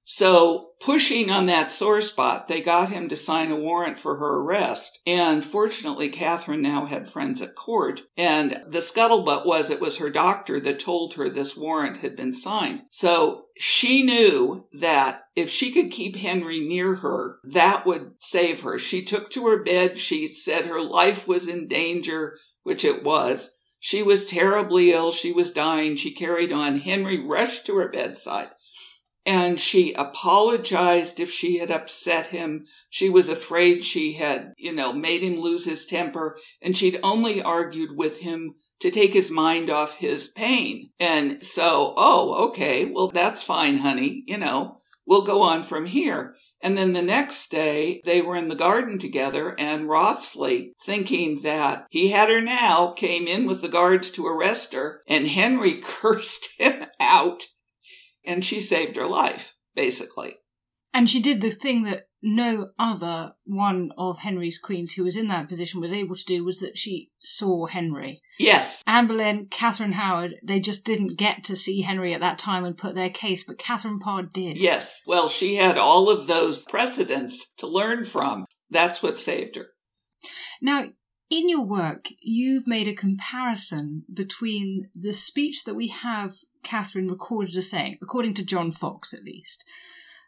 So, 0.05 0.71
pushing 0.81 1.31
on 1.31 1.47
that 1.47 1.71
sore 1.71 2.01
spot, 2.01 2.49
they 2.49 2.61
got 2.61 2.91
him 2.91 3.09
to 3.09 3.15
sign 3.15 3.53
a 3.53 3.57
warrant 3.57 4.01
for 4.01 4.17
her 4.17 4.41
arrest. 4.41 4.99
And 5.07 5.45
fortunately, 5.45 6.09
Catherine 6.09 6.61
now 6.61 6.87
had 6.87 7.09
friends 7.09 7.41
at 7.41 7.55
court. 7.55 8.03
And 8.17 8.61
the 8.67 8.81
scuttlebutt 8.81 9.47
was 9.47 9.71
it 9.71 9.81
was 9.81 9.99
her 9.99 10.11
doctor 10.11 10.59
that 10.59 10.81
told 10.81 11.15
her 11.15 11.29
this 11.29 11.57
warrant 11.57 11.99
had 11.99 12.17
been 12.17 12.35
signed. 12.35 12.83
So, 12.91 13.45
she 13.57 14.03
knew 14.03 14.67
that 14.73 15.23
if 15.37 15.49
she 15.49 15.71
could 15.71 15.93
keep 15.93 16.17
Henry 16.17 16.59
near 16.59 16.97
her, 16.97 17.39
that 17.45 17.87
would 17.87 18.15
save 18.19 18.63
her. 18.63 18.81
She 18.81 19.05
took 19.05 19.31
to 19.31 19.47
her 19.47 19.63
bed. 19.63 19.99
She 19.99 20.27
said 20.27 20.67
her 20.67 20.81
life 20.81 21.29
was 21.29 21.47
in 21.47 21.69
danger, 21.69 22.39
which 22.65 22.85
it 22.85 23.05
was. 23.05 23.53
She 23.79 24.03
was 24.03 24.27
terribly 24.27 24.91
ill. 24.91 25.13
She 25.13 25.33
was 25.33 25.53
dying. 25.53 25.95
She 25.95 26.13
carried 26.13 26.51
on. 26.51 26.81
Henry 26.81 27.25
rushed 27.25 27.67
to 27.67 27.77
her 27.77 27.89
bedside 27.89 28.51
and 29.25 29.61
she 29.61 29.93
apologized 29.93 31.21
if 31.21 31.31
she 31.31 31.59
had 31.59 31.71
upset 31.71 32.27
him. 32.27 32.67
She 32.91 33.09
was 33.09 33.29
afraid 33.29 33.85
she 33.85 34.15
had, 34.15 34.53
you 34.57 34.73
know, 34.73 34.93
made 34.93 35.23
him 35.23 35.39
lose 35.41 35.65
his 35.65 35.87
temper, 35.87 36.39
and 36.61 36.77
she'd 36.77 36.99
only 37.03 37.41
argued 37.41 37.97
with 37.97 38.19
him 38.19 38.55
to 38.81 38.91
take 38.91 39.15
his 39.15 39.31
mind 39.31 39.71
off 39.71 39.95
his 39.95 40.29
pain. 40.29 40.91
And 40.99 41.43
so, 41.45 41.95
oh, 41.97 42.49
okay, 42.49 42.87
well, 42.87 43.09
that's 43.09 43.43
fine, 43.43 43.79
honey, 43.79 44.25
you 44.27 44.39
know, 44.39 44.81
we'll 45.07 45.23
go 45.23 45.41
on 45.41 45.63
from 45.63 45.87
here. 45.87 46.35
And 46.61 46.79
then 46.79 46.93
the 46.93 47.03
next 47.03 47.51
day, 47.51 48.01
they 48.05 48.23
were 48.23 48.37
in 48.37 48.49
the 48.49 48.55
garden 48.55 48.99
together, 48.99 49.55
and 49.59 49.89
Wriothesley, 49.89 50.75
thinking 50.85 51.43
that 51.43 51.87
he 51.91 52.09
had 52.09 52.29
her 52.29 52.41
now, 52.41 52.93
came 52.93 53.27
in 53.27 53.47
with 53.47 53.63
the 53.63 53.69
guards 53.69 54.11
to 54.13 54.27
arrest 54.27 54.73
her, 54.75 55.03
and 55.09 55.27
Henry 55.27 55.75
cursed 55.83 56.51
him 56.59 56.87
out 57.01 57.47
and 58.25 58.45
she 58.45 58.61
saved 58.61 58.97
her 58.97 59.07
life, 59.07 59.55
basically. 59.75 60.37
And 60.95 61.09
she 61.09 61.21
did 61.21 61.41
the 61.41 61.51
thing 61.51 61.85
that 61.85 62.05
no 62.23 62.69
other 62.79 63.33
one 63.45 63.91
of 63.97 64.19
Henry's 64.19 64.59
queens 64.59 64.93
who 64.93 65.05
was 65.05 65.17
in 65.17 65.29
that 65.29 65.49
position 65.49 65.81
was 65.81 65.93
able 65.93 66.15
to 66.15 66.25
do 66.25 66.45
was 66.45 66.61
that 66.61 66.79
she 66.79 67.11
saw 67.21 67.67
Henry. 67.67 68.21
Yes. 68.39 68.83
Anne 68.87 69.09
Boleyn, 69.09 69.47
Catherine 69.51 69.93
Howard, 69.93 70.35
they 70.43 70.61
just 70.61 70.85
didn't 70.85 71.19
get 71.19 71.43
to 71.45 71.57
see 71.57 71.81
Henry 71.81 72.15
at 72.15 72.21
that 72.21 72.39
time 72.39 72.65
and 72.65 72.77
put 72.77 72.95
their 72.95 73.11
case, 73.11 73.43
but 73.43 73.59
Catherine 73.59 73.99
Parr 73.99 74.23
did. 74.23 74.57
Yes. 74.57 75.03
Well, 75.07 75.29
she 75.29 75.57
had 75.57 75.79
all 75.79 76.09
of 76.11 76.27
those 76.27 76.65
precedents 76.65 77.51
to 77.57 77.67
learn 77.67 78.05
from. 78.05 78.45
That's 78.71 79.03
what 79.03 79.19
saved 79.19 79.57
her. 79.57 79.69
Now, 80.61 80.85
in 81.29 81.49
your 81.49 81.65
work, 81.65 82.09
you've 82.21 82.67
made 82.67 82.87
a 82.87 82.95
comparison 82.95 84.05
between 84.13 84.91
the 84.95 85.15
speech 85.15 85.65
that 85.65 85.75
we 85.75 85.89
have 85.89 86.37
Catherine 86.63 87.09
recorded 87.09 87.57
as 87.57 87.71
saying, 87.71 87.99
according 88.03 88.35
to 88.35 88.45
John 88.45 88.73
Foxe 88.73 89.13
at 89.13 89.25
least, 89.25 89.65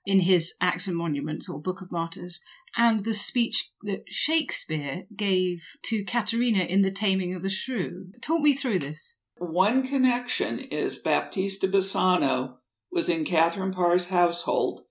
in 0.07 0.21
his 0.21 0.55
Acts 0.61 0.87
and 0.87 0.97
Monuments 0.97 1.49
or 1.49 1.61
Book 1.61 1.81
of 1.81 1.91
Martyrs, 1.91 2.41
and 2.77 3.05
the 3.05 3.15
speech 3.15 3.71
that 3.83 4.05
Shakespeare 4.09 5.05
gave 5.17 5.63
to 5.85 6.05
Katharina 6.05 6.65
in 6.65 6.83
The 6.83 6.91
Taming 6.91 7.35
of 7.35 7.43
the 7.43 7.51
Shrew. 7.51 8.09
Talk 8.21 8.43
me 8.43 8.53
through 8.53 8.81
this. 8.81 9.17
One 9.37 9.87
connection 9.87 10.59
is 10.59 10.97
Baptista 10.97 11.69
Bassano 11.69 12.57
was 12.93 13.09
in 13.09 13.25
Catherine 13.25 13.73
Parr's 13.73 14.07
household, 14.07 14.83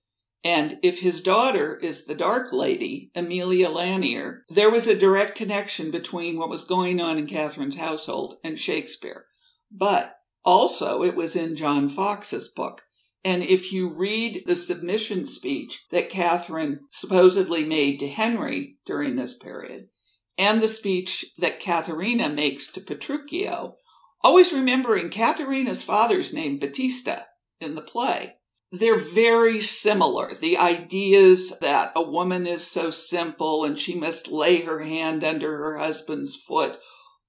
And 0.44 0.78
if 0.82 1.00
his 1.00 1.22
daughter 1.22 1.76
is 1.76 2.04
the 2.04 2.14
Dark 2.14 2.52
Lady, 2.52 3.10
Emilia 3.14 3.70
Lanier, 3.70 4.44
there 4.50 4.70
was 4.70 4.86
a 4.86 4.94
direct 4.94 5.34
connection 5.34 5.90
between 5.90 6.36
what 6.36 6.50
was 6.50 6.64
going 6.64 7.00
on 7.00 7.16
in 7.16 7.26
Catherine's 7.26 7.76
household 7.76 8.36
and 8.44 8.58
Shakespeare. 8.58 9.24
But 9.72 10.14
also, 10.44 11.02
it 11.02 11.14
was 11.14 11.34
in 11.36 11.56
John 11.56 11.88
Foxe's 11.88 12.48
book. 12.48 12.82
And 13.24 13.42
if 13.42 13.72
you 13.72 13.88
read 13.88 14.44
the 14.46 14.56
submission 14.56 15.24
speech 15.24 15.86
that 15.90 16.10
Catherine 16.10 16.80
supposedly 16.90 17.64
made 17.64 17.98
to 18.00 18.08
Henry 18.08 18.76
during 18.84 19.16
this 19.16 19.34
period, 19.34 19.88
and 20.36 20.60
the 20.60 20.68
speech 20.68 21.24
that 21.38 21.60
Katharina 21.60 22.28
makes 22.28 22.70
to 22.72 22.80
Petruchio, 22.80 23.76
always 24.22 24.52
remembering 24.52 25.08
Katharina's 25.08 25.82
father's 25.82 26.34
name, 26.34 26.58
Baptista, 26.58 27.26
in 27.60 27.74
the 27.74 27.82
play. 27.82 28.34
They're 28.72 28.98
very 28.98 29.60
similar. 29.60 30.34
The 30.34 30.58
ideas 30.58 31.58
that 31.60 31.92
a 31.94 32.02
woman 32.02 32.46
is 32.46 32.66
so 32.66 32.90
simple 32.90 33.64
and 33.64 33.78
she 33.78 33.94
must 33.94 34.28
lay 34.28 34.62
her 34.62 34.80
hand 34.80 35.22
under 35.22 35.56
her 35.58 35.78
husband's 35.78 36.36
foot, 36.36 36.78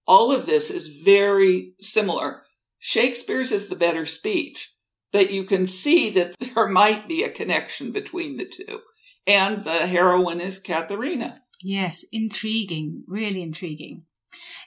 all 0.07 0.31
of 0.31 0.45
this 0.45 0.71
is 0.71 1.01
very 1.03 1.73
similar. 1.79 2.44
Shakespeare's 2.85 3.51
is 3.51 3.67
the 3.67 3.75
better 3.75 4.05
speech 4.05 4.75
but 5.15 5.31
you 5.31 5.45
can 5.45 5.65
see 5.65 6.09
that 6.09 6.35
there 6.55 6.67
might 6.67 7.07
be 7.07 7.23
a 7.23 7.29
connection 7.29 7.93
between 7.93 8.35
the 8.35 8.45
two. 8.45 8.81
And 9.25 9.63
the 9.63 9.87
heroine 9.87 10.41
is 10.41 10.59
Katharina. 10.59 11.41
Yes, 11.61 12.05
intriguing, 12.11 13.05
really 13.07 13.41
intriguing. 13.41 14.03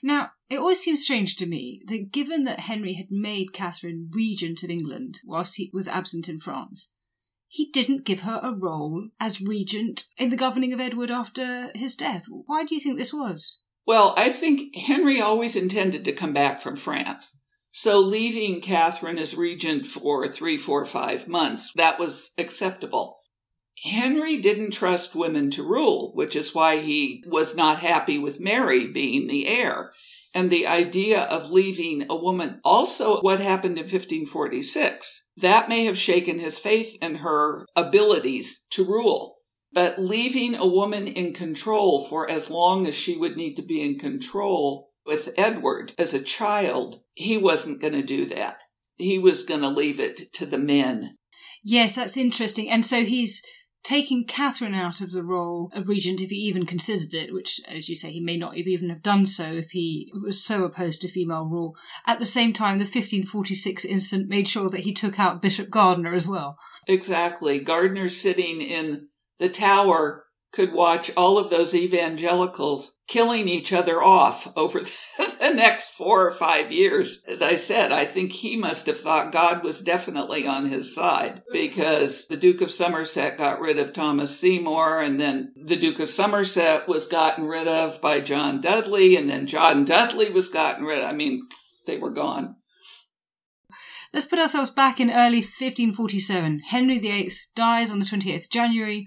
Now, 0.02 0.30
it 0.48 0.58
always 0.58 0.80
seems 0.80 1.04
strange 1.04 1.36
to 1.36 1.46
me 1.46 1.82
that 1.86 2.12
given 2.12 2.44
that 2.44 2.60
Henry 2.60 2.94
had 2.94 3.08
made 3.10 3.52
Catherine 3.52 4.10
regent 4.10 4.62
of 4.62 4.70
England 4.70 5.20
whilst 5.26 5.56
he 5.56 5.70
was 5.74 5.86
absent 5.86 6.30
in 6.30 6.40
France, 6.40 6.92
he 7.46 7.70
didn't 7.70 8.06
give 8.06 8.20
her 8.20 8.40
a 8.42 8.54
role 8.54 9.08
as 9.20 9.42
regent 9.42 10.06
in 10.16 10.30
the 10.30 10.36
governing 10.36 10.72
of 10.72 10.80
Edward 10.80 11.10
after 11.10 11.70
his 11.74 11.94
death. 11.94 12.24
Why 12.46 12.64
do 12.64 12.74
you 12.74 12.80
think 12.80 12.96
this 12.96 13.12
was? 13.12 13.58
Well, 13.86 14.14
I 14.16 14.30
think 14.30 14.74
Henry 14.74 15.20
always 15.20 15.54
intended 15.56 16.06
to 16.06 16.12
come 16.12 16.32
back 16.32 16.62
from 16.62 16.76
France. 16.76 17.36
So 17.80 18.00
leaving 18.00 18.60
Catherine 18.60 19.20
as 19.20 19.36
regent 19.36 19.86
for 19.86 20.26
three, 20.26 20.56
four, 20.56 20.84
five 20.84 21.28
months, 21.28 21.70
that 21.76 21.96
was 22.00 22.32
acceptable. 22.36 23.20
Henry 23.84 24.36
didn't 24.38 24.72
trust 24.72 25.14
women 25.14 25.48
to 25.52 25.62
rule, 25.62 26.10
which 26.16 26.34
is 26.34 26.56
why 26.56 26.78
he 26.78 27.22
was 27.28 27.54
not 27.54 27.78
happy 27.78 28.18
with 28.18 28.40
Mary 28.40 28.88
being 28.88 29.28
the 29.28 29.46
heir. 29.46 29.92
And 30.34 30.50
the 30.50 30.66
idea 30.66 31.20
of 31.20 31.52
leaving 31.52 32.04
a 32.10 32.16
woman, 32.16 32.60
also 32.64 33.20
what 33.20 33.38
happened 33.38 33.78
in 33.78 33.84
1546, 33.84 35.26
that 35.36 35.68
may 35.68 35.84
have 35.84 35.96
shaken 35.96 36.40
his 36.40 36.58
faith 36.58 36.96
in 37.00 37.14
her 37.14 37.64
abilities 37.76 38.64
to 38.70 38.84
rule. 38.84 39.36
But 39.72 40.00
leaving 40.00 40.56
a 40.56 40.66
woman 40.66 41.06
in 41.06 41.32
control 41.32 42.04
for 42.08 42.28
as 42.28 42.50
long 42.50 42.88
as 42.88 42.96
she 42.96 43.16
would 43.16 43.36
need 43.36 43.54
to 43.54 43.62
be 43.62 43.80
in 43.80 44.00
control 44.00 44.87
with 45.08 45.30
Edward 45.38 45.94
as 45.98 46.12
a 46.12 46.22
child, 46.22 47.00
he 47.14 47.38
wasn't 47.38 47.80
going 47.80 47.94
to 47.94 48.02
do 48.02 48.26
that. 48.26 48.62
He 48.96 49.18
was 49.18 49.42
going 49.42 49.62
to 49.62 49.68
leave 49.68 49.98
it 49.98 50.32
to 50.34 50.44
the 50.44 50.58
men. 50.58 51.16
Yes, 51.64 51.96
that's 51.96 52.16
interesting. 52.16 52.70
And 52.70 52.84
so 52.84 53.04
he's 53.04 53.42
taking 53.82 54.26
Catherine 54.26 54.74
out 54.74 55.00
of 55.00 55.12
the 55.12 55.24
role 55.24 55.70
of 55.72 55.88
regent 55.88 56.20
if 56.20 56.28
he 56.28 56.36
even 56.36 56.66
considered 56.66 57.14
it, 57.14 57.32
which, 57.32 57.58
as 57.66 57.88
you 57.88 57.94
say, 57.94 58.10
he 58.10 58.20
may 58.20 58.36
not 58.36 58.56
even 58.58 58.90
have 58.90 59.02
done 59.02 59.24
so 59.24 59.44
if 59.44 59.70
he 59.70 60.12
was 60.22 60.44
so 60.44 60.64
opposed 60.64 61.00
to 61.00 61.08
female 61.08 61.46
rule. 61.46 61.74
At 62.06 62.18
the 62.18 62.26
same 62.26 62.52
time, 62.52 62.76
the 62.76 62.82
1546 62.82 63.86
incident 63.86 64.28
made 64.28 64.46
sure 64.46 64.68
that 64.68 64.80
he 64.80 64.92
took 64.92 65.18
out 65.18 65.40
Bishop 65.40 65.70
Gardiner 65.70 66.12
as 66.12 66.28
well. 66.28 66.58
Exactly. 66.86 67.60
Gardiner 67.60 68.08
sitting 68.08 68.60
in 68.60 69.08
the 69.38 69.48
tower 69.48 70.24
could 70.52 70.72
watch 70.72 71.10
all 71.16 71.38
of 71.38 71.50
those 71.50 71.74
evangelicals 71.74 72.94
killing 73.06 73.48
each 73.48 73.72
other 73.72 74.02
off 74.02 74.50
over 74.56 74.80
the 75.18 75.52
next 75.54 75.90
four 75.90 76.26
or 76.26 76.32
five 76.32 76.70
years. 76.70 77.22
As 77.26 77.42
I 77.42 77.54
said, 77.54 77.92
I 77.92 78.04
think 78.04 78.32
he 78.32 78.56
must 78.56 78.86
have 78.86 79.00
thought 79.00 79.32
God 79.32 79.62
was 79.62 79.82
definitely 79.82 80.46
on 80.46 80.66
his 80.66 80.94
side 80.94 81.42
because 81.52 82.26
the 82.26 82.36
Duke 82.36 82.60
of 82.60 82.70
Somerset 82.70 83.38
got 83.38 83.60
rid 83.60 83.78
of 83.78 83.92
Thomas 83.92 84.38
Seymour, 84.38 85.00
and 85.00 85.20
then 85.20 85.52
the 85.56 85.76
Duke 85.76 86.00
of 86.00 86.08
Somerset 86.08 86.88
was 86.88 87.08
gotten 87.08 87.44
rid 87.44 87.68
of 87.68 88.00
by 88.00 88.20
John 88.20 88.60
Dudley, 88.60 89.16
and 89.16 89.28
then 89.28 89.46
John 89.46 89.84
Dudley 89.84 90.30
was 90.30 90.48
gotten 90.48 90.84
rid 90.84 91.00
of. 91.00 91.08
I 91.08 91.12
mean, 91.12 91.46
they 91.86 91.96
were 91.96 92.10
gone. 92.10 92.56
Let's 94.12 94.26
put 94.26 94.38
ourselves 94.38 94.70
back 94.70 95.00
in 95.00 95.10
early 95.10 95.38
1547. 95.38 96.60
Henry 96.60 96.98
VIII 96.98 97.30
dies 97.54 97.90
on 97.90 97.98
the 97.98 98.06
28th 98.06 98.48
January. 98.48 99.06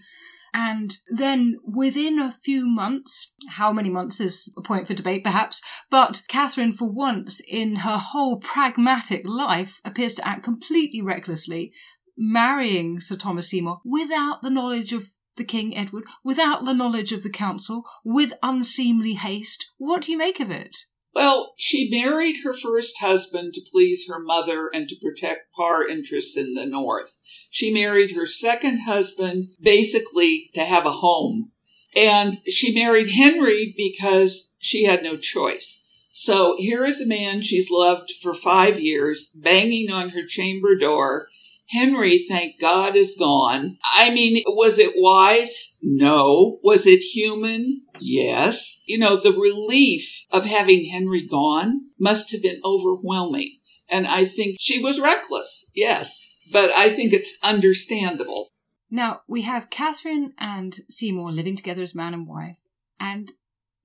And 0.54 0.98
then 1.08 1.58
within 1.64 2.20
a 2.20 2.32
few 2.32 2.68
months, 2.68 3.34
how 3.50 3.72
many 3.72 3.90
months 3.90 4.20
is 4.20 4.54
a 4.58 4.62
point 4.62 4.88
for 4.88 4.94
debate 4.94 5.24
perhaps, 5.24 5.62
but 5.90 6.24
Catherine, 6.28 6.74
for 6.74 6.92
once 6.92 7.42
in 7.48 7.78
her 7.78 7.98
whole 7.98 8.38
pragmatic 8.38 9.22
life, 9.26 9.80
appears 9.86 10.14
to 10.16 10.28
act 10.28 10.44
completely 10.44 11.02
recklessly, 11.02 11.72
marrying 12.18 13.00
Sir 13.00 13.16
Thomas 13.16 13.50
Seymour 13.50 13.80
without 13.86 14.42
the 14.42 14.50
knowledge 14.50 14.92
of 14.92 15.08
the 15.38 15.44
King 15.46 15.76
Edward, 15.76 16.04
without 16.24 16.66
the 16.66 16.74
knowledge 16.74 17.14
of 17.14 17.24
the 17.24 17.30
council, 17.30 17.84
with 18.04 18.34
unseemly 18.44 19.14
haste. 19.14 19.66
What 19.78 20.04
do 20.04 20.12
you 20.12 20.18
make 20.18 20.40
of 20.40 20.52
it? 20.52 20.76
Well, 21.14 21.54
she 21.58 21.90
married 21.90 22.38
her 22.44 22.54
first 22.54 23.00
husband 23.00 23.54
to 23.54 23.62
please 23.70 24.08
her 24.08 24.20
mother 24.20 24.70
and 24.74 24.88
to 24.88 24.96
protect 24.96 25.54
Parr 25.54 25.88
interests 25.88 26.38
in 26.38 26.54
the 26.54 26.66
North. 26.66 27.20
She 27.50 27.74
married 27.74 28.12
her 28.12 28.26
second 28.26 28.80
husband 28.80 29.46
basically 29.62 30.50
to 30.54 30.62
have 30.62 30.86
a 30.86 30.92
home. 30.92 31.52
And 31.96 32.38
she 32.48 32.74
married 32.74 33.10
Henry 33.10 33.74
because 33.76 34.54
she 34.60 34.86
had 34.86 35.04
no 35.04 35.18
choice. 35.18 35.80
So 36.14 36.56
here 36.58 36.86
is 36.86 37.02
a 37.02 37.08
man 37.08 37.42
she's 37.42 37.70
loved 37.70 38.12
for 38.22 38.34
five 38.34 38.80
years, 38.80 39.32
banging 39.36 39.92
on 39.92 40.10
her 40.10 40.26
chamber 40.26 40.78
door 40.78 41.28
Henry, 41.72 42.18
thank 42.18 42.60
God, 42.60 42.96
is 42.96 43.16
gone. 43.18 43.78
I 43.96 44.12
mean, 44.12 44.44
was 44.46 44.78
it 44.78 44.92
wise? 44.96 45.78
No. 45.82 46.60
Was 46.64 46.86
it 46.86 47.00
human? 47.00 47.84
Yes. 48.00 48.82
You 48.86 48.98
know, 48.98 49.16
the 49.16 49.32
relief 49.32 50.26
of 50.32 50.46
having 50.46 50.86
Henry 50.86 51.26
gone 51.26 51.82
must 51.98 52.32
have 52.32 52.42
been 52.42 52.60
overwhelming. 52.66 53.60
And 53.90 54.06
I 54.06 54.26
think 54.26 54.58
she 54.60 54.84
was 54.84 55.00
reckless. 55.00 55.72
Yes. 55.74 56.38
But 56.52 56.72
I 56.72 56.90
think 56.90 57.14
it's 57.14 57.38
understandable. 57.42 58.50
Now, 58.90 59.22
we 59.28 59.44
have 59.44 59.70
Catherine 59.70 60.34
and 60.38 60.80
Seymour 60.90 61.32
living 61.32 61.56
together 61.56 61.82
as 61.82 61.96
man 61.96 62.14
and 62.14 62.28
wife. 62.28 62.60
And 63.00 63.32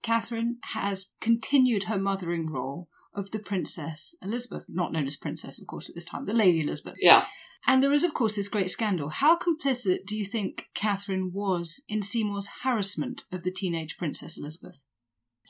Catherine 0.03 0.59
has 0.63 1.13
continued 1.21 1.85
her 1.85 1.99
mothering 1.99 2.51
role 2.51 2.89
of 3.15 3.31
the 3.31 3.39
Princess 3.39 4.17
Elizabeth, 4.21 4.67
not 4.69 4.93
known 4.93 5.07
as 5.07 5.17
Princess, 5.17 5.61
of 5.61 5.67
course, 5.69 5.89
at 5.89 5.95
this 5.95 6.05
time, 6.05 6.27
the 6.27 6.33
Lady 6.33 6.61
Elizabeth. 6.61 6.97
Yeah. 7.01 7.25
And 7.67 7.83
there 7.83 7.93
is, 7.93 8.05
of 8.05 8.15
course, 8.15 8.37
this 8.37 8.49
great 8.49 8.71
scandal. 8.71 9.09
How 9.09 9.37
complicit 9.37 10.07
do 10.07 10.17
you 10.17 10.25
think 10.25 10.69
Catherine 10.75 11.33
was 11.33 11.83
in 11.89 12.03
Seymour's 12.03 12.49
harassment 12.63 13.25
of 13.33 13.43
the 13.43 13.51
teenage 13.51 13.97
Princess 13.99 14.39
Elizabeth? 14.39 14.81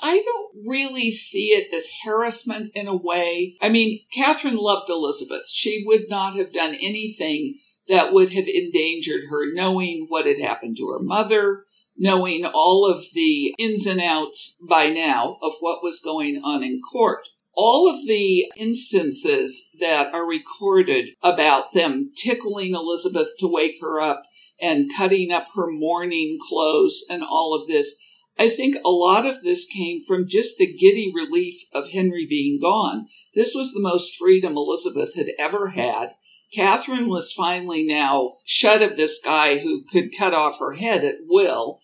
I 0.01 0.23
don't 0.23 0.67
really 0.67 1.11
see 1.11 1.49
it 1.49 1.73
as 1.75 1.89
harassment 2.05 2.73
in 2.75 2.87
a 2.87 2.97
way. 2.97 3.57
I 3.61 3.69
mean, 3.69 4.01
Catherine 4.12 4.57
loved 4.57 4.91
Elizabeth. 4.91 5.47
She 5.49 5.85
would 5.87 6.09
not 6.09 6.35
have 6.37 6.53
done 6.53 6.75
anything 6.75 7.59
that 7.89 8.12
would 8.12 8.33
have 8.33 8.49
endangered 8.49 9.25
her, 9.31 9.53
knowing 9.53 10.07
what 10.09 10.27
had 10.27 10.39
happened 10.39 10.77
to 10.79 10.89
her 10.89 11.01
mother, 11.01 11.64
knowing 11.97 12.45
all 12.45 12.87
of 12.91 13.05
the 13.14 13.55
ins 13.59 13.87
and 13.87 14.01
outs 14.01 14.57
by 14.69 14.91
now 14.91 15.39
of 15.41 15.55
what 15.61 15.83
was 15.83 16.01
going 16.01 16.41
on 16.43 16.62
in 16.62 16.81
court 16.81 17.29
all 17.57 17.89
of 17.89 18.07
the 18.07 18.53
instances 18.57 19.71
that 19.81 20.15
are 20.15 20.29
recorded 20.29 21.11
about 21.23 21.73
them 21.73 22.13
tickling 22.17 22.75
Elizabeth 22.75 23.29
to 23.39 23.49
wake 23.49 23.77
her 23.81 24.01
up 24.01 24.23
and 24.61 24.91
cutting 24.97 25.33
up 25.33 25.49
her 25.55 25.71
mourning 25.71 26.39
clothes 26.49 27.05
and 27.11 27.23
all 27.23 27.55
of 27.55 27.67
this, 27.67 27.95
I 28.39 28.51
think 28.51 28.77
a 28.85 28.91
lot 28.91 29.25
of 29.25 29.43
this 29.43 29.65
came 29.65 30.01
from 30.01 30.29
just 30.29 30.59
the 30.59 30.73
giddy 30.73 31.11
relief 31.15 31.63
of 31.73 31.91
Henry 31.91 32.27
being 32.27 32.61
gone. 32.61 33.07
This 33.35 33.55
was 33.55 33.73
the 33.73 33.81
most 33.81 34.15
freedom 34.17 34.57
Elizabeth 34.57 35.15
had 35.15 35.29
ever 35.39 35.69
had. 35.69 36.15
Catherine 36.53 37.09
was 37.09 37.33
finally 37.33 37.85
now 37.85 38.31
shut 38.45 38.83
of 38.83 38.97
this 38.97 39.19
guy 39.25 39.59
who 39.59 39.85
could 39.85 40.17
cut 40.17 40.35
off 40.35 40.59
her 40.59 40.73
head 40.73 41.05
at 41.05 41.17
will. 41.27 41.81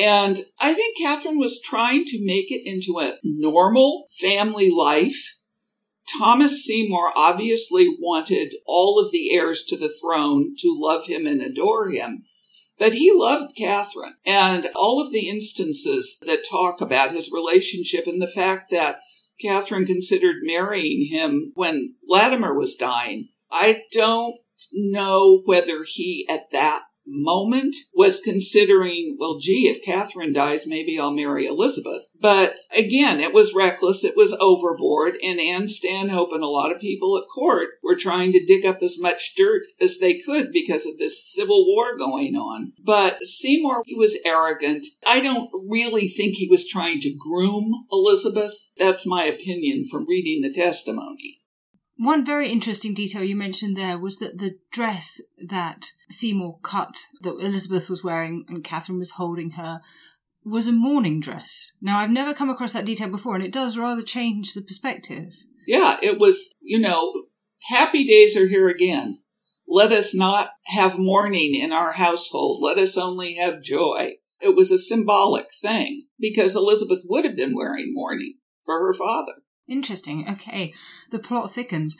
And 0.00 0.38
I 0.58 0.72
think 0.72 0.96
Catherine 0.96 1.38
was 1.38 1.60
trying 1.60 2.06
to 2.06 2.24
make 2.24 2.50
it 2.50 2.66
into 2.66 2.98
a 2.98 3.18
normal 3.22 4.06
family 4.10 4.70
life. 4.70 5.36
Thomas 6.18 6.64
Seymour 6.64 7.12
obviously 7.14 7.86
wanted 8.00 8.54
all 8.64 8.98
of 8.98 9.12
the 9.12 9.30
heirs 9.34 9.62
to 9.64 9.76
the 9.76 9.92
throne 10.00 10.54
to 10.60 10.74
love 10.74 11.06
him 11.06 11.26
and 11.26 11.42
adore 11.42 11.90
him. 11.90 12.24
But 12.78 12.94
he 12.94 13.12
loved 13.12 13.54
Catherine. 13.54 14.14
And 14.24 14.70
all 14.74 15.02
of 15.02 15.12
the 15.12 15.28
instances 15.28 16.18
that 16.22 16.48
talk 16.48 16.80
about 16.80 17.12
his 17.12 17.30
relationship 17.30 18.06
and 18.06 18.22
the 18.22 18.26
fact 18.26 18.70
that 18.70 19.00
Catherine 19.38 19.84
considered 19.84 20.36
marrying 20.40 21.08
him 21.10 21.52
when 21.56 21.96
Latimer 22.08 22.54
was 22.54 22.74
dying, 22.74 23.28
I 23.52 23.82
don't 23.92 24.36
know 24.72 25.42
whether 25.44 25.84
he 25.86 26.26
at 26.30 26.50
that 26.52 26.84
moment 27.10 27.76
was 27.94 28.20
considering, 28.20 29.16
well, 29.18 29.38
gee, 29.38 29.68
if 29.68 29.84
Catherine 29.84 30.32
dies, 30.32 30.66
maybe 30.66 30.98
I'll 30.98 31.12
marry 31.12 31.46
Elizabeth. 31.46 32.04
But 32.20 32.56
again, 32.76 33.20
it 33.20 33.34
was 33.34 33.54
reckless. 33.54 34.04
It 34.04 34.16
was 34.16 34.32
overboard. 34.34 35.16
And 35.22 35.40
Anne 35.40 35.68
Stanhope 35.68 36.32
and 36.32 36.42
a 36.42 36.48
lot 36.48 36.72
of 36.72 36.80
people 36.80 37.16
at 37.16 37.28
court 37.28 37.70
were 37.82 37.96
trying 37.96 38.32
to 38.32 38.44
dig 38.44 38.64
up 38.64 38.82
as 38.82 38.98
much 38.98 39.34
dirt 39.36 39.62
as 39.80 39.98
they 39.98 40.18
could 40.18 40.52
because 40.52 40.86
of 40.86 40.98
this 40.98 41.32
civil 41.32 41.66
war 41.66 41.96
going 41.96 42.36
on. 42.36 42.72
But 42.82 43.22
Seymour, 43.22 43.82
he 43.86 43.94
was 43.94 44.18
arrogant. 44.24 44.86
I 45.06 45.20
don't 45.20 45.50
really 45.68 46.08
think 46.08 46.36
he 46.36 46.48
was 46.48 46.68
trying 46.68 47.00
to 47.00 47.16
groom 47.18 47.72
Elizabeth. 47.90 48.54
That's 48.76 49.06
my 49.06 49.24
opinion 49.24 49.84
from 49.90 50.06
reading 50.06 50.42
the 50.42 50.52
testimony. 50.52 51.39
One 52.00 52.24
very 52.24 52.48
interesting 52.48 52.94
detail 52.94 53.22
you 53.22 53.36
mentioned 53.36 53.76
there 53.76 53.98
was 53.98 54.20
that 54.20 54.38
the 54.38 54.56
dress 54.72 55.20
that 55.46 55.88
Seymour 56.08 56.58
cut, 56.62 56.94
that 57.20 57.36
Elizabeth 57.38 57.90
was 57.90 58.02
wearing 58.02 58.46
and 58.48 58.64
Catherine 58.64 58.98
was 58.98 59.12
holding 59.12 59.50
her, 59.50 59.82
was 60.42 60.66
a 60.66 60.72
mourning 60.72 61.20
dress. 61.20 61.72
Now, 61.82 61.98
I've 61.98 62.08
never 62.08 62.32
come 62.32 62.48
across 62.48 62.72
that 62.72 62.86
detail 62.86 63.10
before, 63.10 63.34
and 63.34 63.44
it 63.44 63.52
does 63.52 63.76
rather 63.76 64.00
change 64.00 64.54
the 64.54 64.62
perspective. 64.62 65.34
Yeah, 65.66 65.98
it 66.02 66.18
was, 66.18 66.54
you 66.62 66.78
know, 66.78 67.24
happy 67.68 68.06
days 68.06 68.34
are 68.34 68.46
here 68.46 68.70
again. 68.70 69.18
Let 69.68 69.92
us 69.92 70.14
not 70.14 70.52
have 70.68 70.98
mourning 70.98 71.54
in 71.54 71.70
our 71.70 71.92
household. 71.92 72.62
Let 72.62 72.78
us 72.78 72.96
only 72.96 73.34
have 73.34 73.62
joy. 73.62 74.14
It 74.40 74.56
was 74.56 74.70
a 74.70 74.78
symbolic 74.78 75.48
thing 75.60 76.06
because 76.18 76.56
Elizabeth 76.56 77.02
would 77.10 77.26
have 77.26 77.36
been 77.36 77.54
wearing 77.54 77.92
mourning 77.92 78.38
for 78.64 78.78
her 78.86 78.94
father. 78.94 79.34
Interesting. 79.70 80.28
Okay. 80.28 80.74
The 81.10 81.20
plot 81.20 81.50
thickens. 81.50 81.96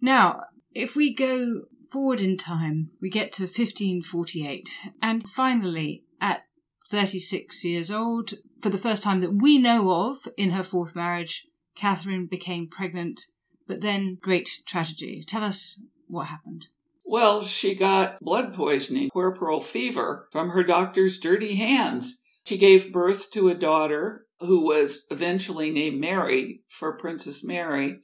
Now, 0.00 0.42
if 0.74 0.96
we 0.96 1.14
go 1.14 1.62
forward 1.90 2.20
in 2.20 2.36
time, 2.36 2.90
we 3.00 3.08
get 3.08 3.32
to 3.34 3.44
1548. 3.44 4.68
And 5.00 5.28
finally, 5.28 6.04
at 6.20 6.42
36 6.90 7.64
years 7.64 7.90
old, 7.90 8.34
for 8.60 8.68
the 8.68 8.78
first 8.78 9.02
time 9.02 9.20
that 9.20 9.40
we 9.40 9.58
know 9.58 9.90
of 9.90 10.18
in 10.36 10.50
her 10.50 10.64
fourth 10.64 10.96
marriage, 10.96 11.46
Catherine 11.76 12.26
became 12.26 12.68
pregnant. 12.68 13.22
But 13.66 13.80
then, 13.80 14.18
great 14.20 14.48
tragedy. 14.66 15.22
Tell 15.26 15.44
us 15.44 15.80
what 16.08 16.26
happened. 16.26 16.66
Well, 17.04 17.42
she 17.42 17.74
got 17.74 18.20
blood 18.20 18.54
poisoning, 18.54 19.10
puerperal 19.14 19.62
fever, 19.62 20.28
from 20.32 20.50
her 20.50 20.64
doctor's 20.64 21.18
dirty 21.18 21.54
hands. 21.54 22.18
She 22.44 22.58
gave 22.58 22.92
birth 22.92 23.30
to 23.32 23.48
a 23.48 23.54
daughter 23.54 24.26
who 24.40 24.60
was 24.60 25.06
eventually 25.10 25.70
named 25.70 26.00
Mary 26.00 26.62
for 26.68 26.96
Princess 26.96 27.42
Mary. 27.42 28.00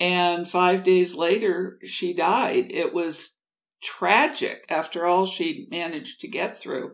And 0.00 0.48
five 0.48 0.82
days 0.82 1.14
later, 1.14 1.78
she 1.84 2.14
died. 2.14 2.70
It 2.70 2.92
was 2.92 3.36
tragic 3.82 4.64
after 4.68 5.06
all 5.06 5.26
she'd 5.26 5.68
managed 5.70 6.20
to 6.20 6.28
get 6.28 6.56
through. 6.56 6.92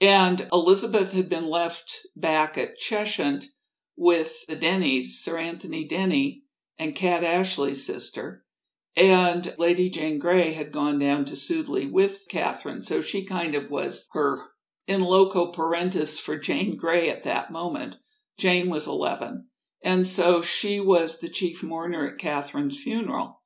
And 0.00 0.48
Elizabeth 0.52 1.12
had 1.12 1.28
been 1.28 1.46
left 1.46 2.06
back 2.16 2.56
at 2.56 2.78
Cheshunt 2.78 3.46
with 3.96 4.46
the 4.48 4.56
Dennys, 4.56 5.20
Sir 5.20 5.36
Anthony 5.36 5.86
Denny 5.86 6.44
and 6.78 6.96
Cat 6.96 7.22
Ashley's 7.22 7.84
sister. 7.84 8.44
And 8.96 9.54
Lady 9.58 9.90
Jane 9.90 10.18
Grey 10.18 10.52
had 10.52 10.72
gone 10.72 10.98
down 10.98 11.24
to 11.26 11.34
Sudeley 11.34 11.90
with 11.90 12.24
Catherine, 12.28 12.82
so 12.82 13.00
she 13.00 13.24
kind 13.24 13.54
of 13.54 13.70
was 13.70 14.08
her 14.12 14.42
in 14.86 15.02
loco 15.02 15.52
parentis 15.52 16.18
for 16.18 16.36
Jane 16.36 16.76
Grey 16.76 17.08
at 17.08 17.22
that 17.22 17.52
moment. 17.52 17.98
Jane 18.40 18.70
was 18.70 18.86
11. 18.86 19.46
And 19.82 20.06
so 20.06 20.42
she 20.42 20.80
was 20.80 21.18
the 21.18 21.28
chief 21.28 21.62
mourner 21.62 22.08
at 22.08 22.18
Catherine's 22.18 22.80
funeral. 22.80 23.40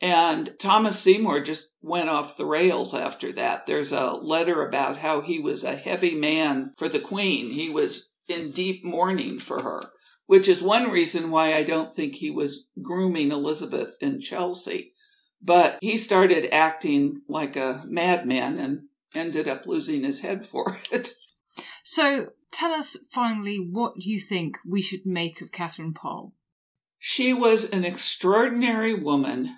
And 0.00 0.54
Thomas 0.58 0.98
Seymour 0.98 1.40
just 1.40 1.72
went 1.80 2.10
off 2.10 2.36
the 2.36 2.46
rails 2.46 2.94
after 2.94 3.32
that. 3.32 3.66
There's 3.66 3.92
a 3.92 4.12
letter 4.12 4.66
about 4.66 4.98
how 4.98 5.22
he 5.22 5.38
was 5.38 5.64
a 5.64 5.76
heavy 5.76 6.14
man 6.14 6.72
for 6.76 6.88
the 6.88 7.00
Queen. 7.00 7.50
He 7.50 7.70
was 7.70 8.10
in 8.28 8.50
deep 8.50 8.84
mourning 8.84 9.38
for 9.38 9.62
her, 9.62 9.80
which 10.26 10.48
is 10.48 10.62
one 10.62 10.90
reason 10.90 11.30
why 11.30 11.54
I 11.54 11.62
don't 11.62 11.94
think 11.94 12.16
he 12.16 12.30
was 12.30 12.66
grooming 12.82 13.32
Elizabeth 13.32 13.96
in 14.00 14.20
Chelsea. 14.20 14.92
But 15.40 15.78
he 15.80 15.96
started 15.96 16.52
acting 16.52 17.22
like 17.28 17.56
a 17.56 17.84
madman 17.86 18.58
and 18.58 18.82
ended 19.14 19.48
up 19.48 19.66
losing 19.66 20.02
his 20.02 20.20
head 20.20 20.46
for 20.46 20.76
it. 20.90 21.14
So 21.82 22.30
tell 22.54 22.72
us 22.72 22.96
finally 23.10 23.56
what 23.56 23.94
you 23.98 24.18
think 24.18 24.56
we 24.66 24.80
should 24.80 25.04
make 25.04 25.40
of 25.40 25.52
Catherine 25.52 25.92
Parr. 25.92 26.30
She 26.98 27.34
was 27.34 27.64
an 27.64 27.84
extraordinary 27.84 28.94
woman 28.94 29.54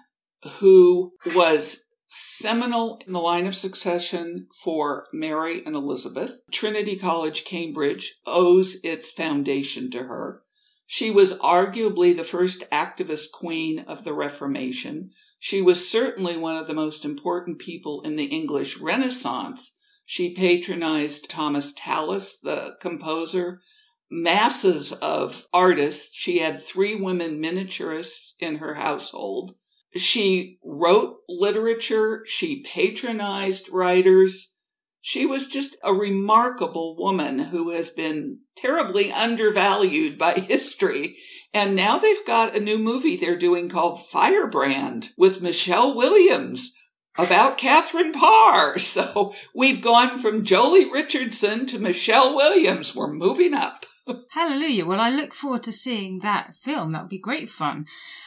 who 0.58 1.12
was 1.34 1.84
seminal 2.08 3.00
in 3.06 3.12
the 3.12 3.20
line 3.20 3.46
of 3.46 3.54
succession 3.54 4.46
for 4.62 5.06
Mary 5.12 5.64
and 5.64 5.76
Elizabeth. 5.76 6.40
Trinity 6.50 6.96
College, 6.96 7.44
Cambridge 7.44 8.16
owes 8.26 8.78
its 8.82 9.12
foundation 9.12 9.90
to 9.90 10.04
her. 10.04 10.42
She 10.86 11.10
was 11.10 11.34
arguably 11.38 12.14
the 12.14 12.24
first 12.24 12.64
activist 12.70 13.32
queen 13.32 13.80
of 13.80 14.04
the 14.04 14.14
Reformation. 14.14 15.10
She 15.38 15.60
was 15.60 15.90
certainly 15.90 16.36
one 16.36 16.56
of 16.56 16.68
the 16.68 16.74
most 16.74 17.04
important 17.04 17.58
people 17.58 18.02
in 18.02 18.16
the 18.16 18.26
English 18.26 18.78
Renaissance 18.78 19.72
she 20.08 20.32
patronized 20.32 21.28
Thomas 21.28 21.72
Tallis, 21.76 22.38
the 22.38 22.76
composer, 22.80 23.60
masses 24.08 24.92
of 24.92 25.48
artists. 25.52 26.14
She 26.14 26.38
had 26.38 26.60
three 26.60 26.94
women 26.94 27.42
miniaturists 27.42 28.34
in 28.38 28.58
her 28.58 28.74
household. 28.74 29.56
She 29.96 30.58
wrote 30.64 31.16
literature. 31.28 32.22
She 32.24 32.62
patronized 32.62 33.68
writers. 33.68 34.52
She 35.00 35.26
was 35.26 35.48
just 35.48 35.76
a 35.82 35.92
remarkable 35.92 36.96
woman 36.96 37.40
who 37.40 37.70
has 37.70 37.90
been 37.90 38.40
terribly 38.56 39.10
undervalued 39.10 40.18
by 40.18 40.34
history. 40.34 41.16
And 41.52 41.74
now 41.74 41.98
they've 41.98 42.24
got 42.24 42.54
a 42.54 42.60
new 42.60 42.78
movie 42.78 43.16
they're 43.16 43.36
doing 43.36 43.68
called 43.68 44.06
Firebrand 44.06 45.10
with 45.18 45.42
Michelle 45.42 45.96
Williams, 45.96 46.72
about 47.18 47.58
Catherine 47.58 48.12
Parr. 48.12 48.78
So 48.86 49.34
we've 49.54 49.82
gone 49.82 50.18
from 50.18 50.44
Joely 50.44 50.90
Richardson 50.90 51.66
to 51.66 51.78
Michelle 51.78 52.34
Williams. 52.34 52.94
We're 52.94 53.12
moving 53.12 53.52
up. 53.52 53.84
Hallelujah. 54.30 54.86
Well, 54.86 55.00
I 55.00 55.10
look 55.10 55.34
forward 55.34 55.64
to 55.64 55.72
seeing 55.72 56.20
that 56.20 56.54
film. 56.54 56.92
That 56.92 57.02
would 57.02 57.10
be 57.10 57.18
great 57.18 57.48
fun. 57.48 57.86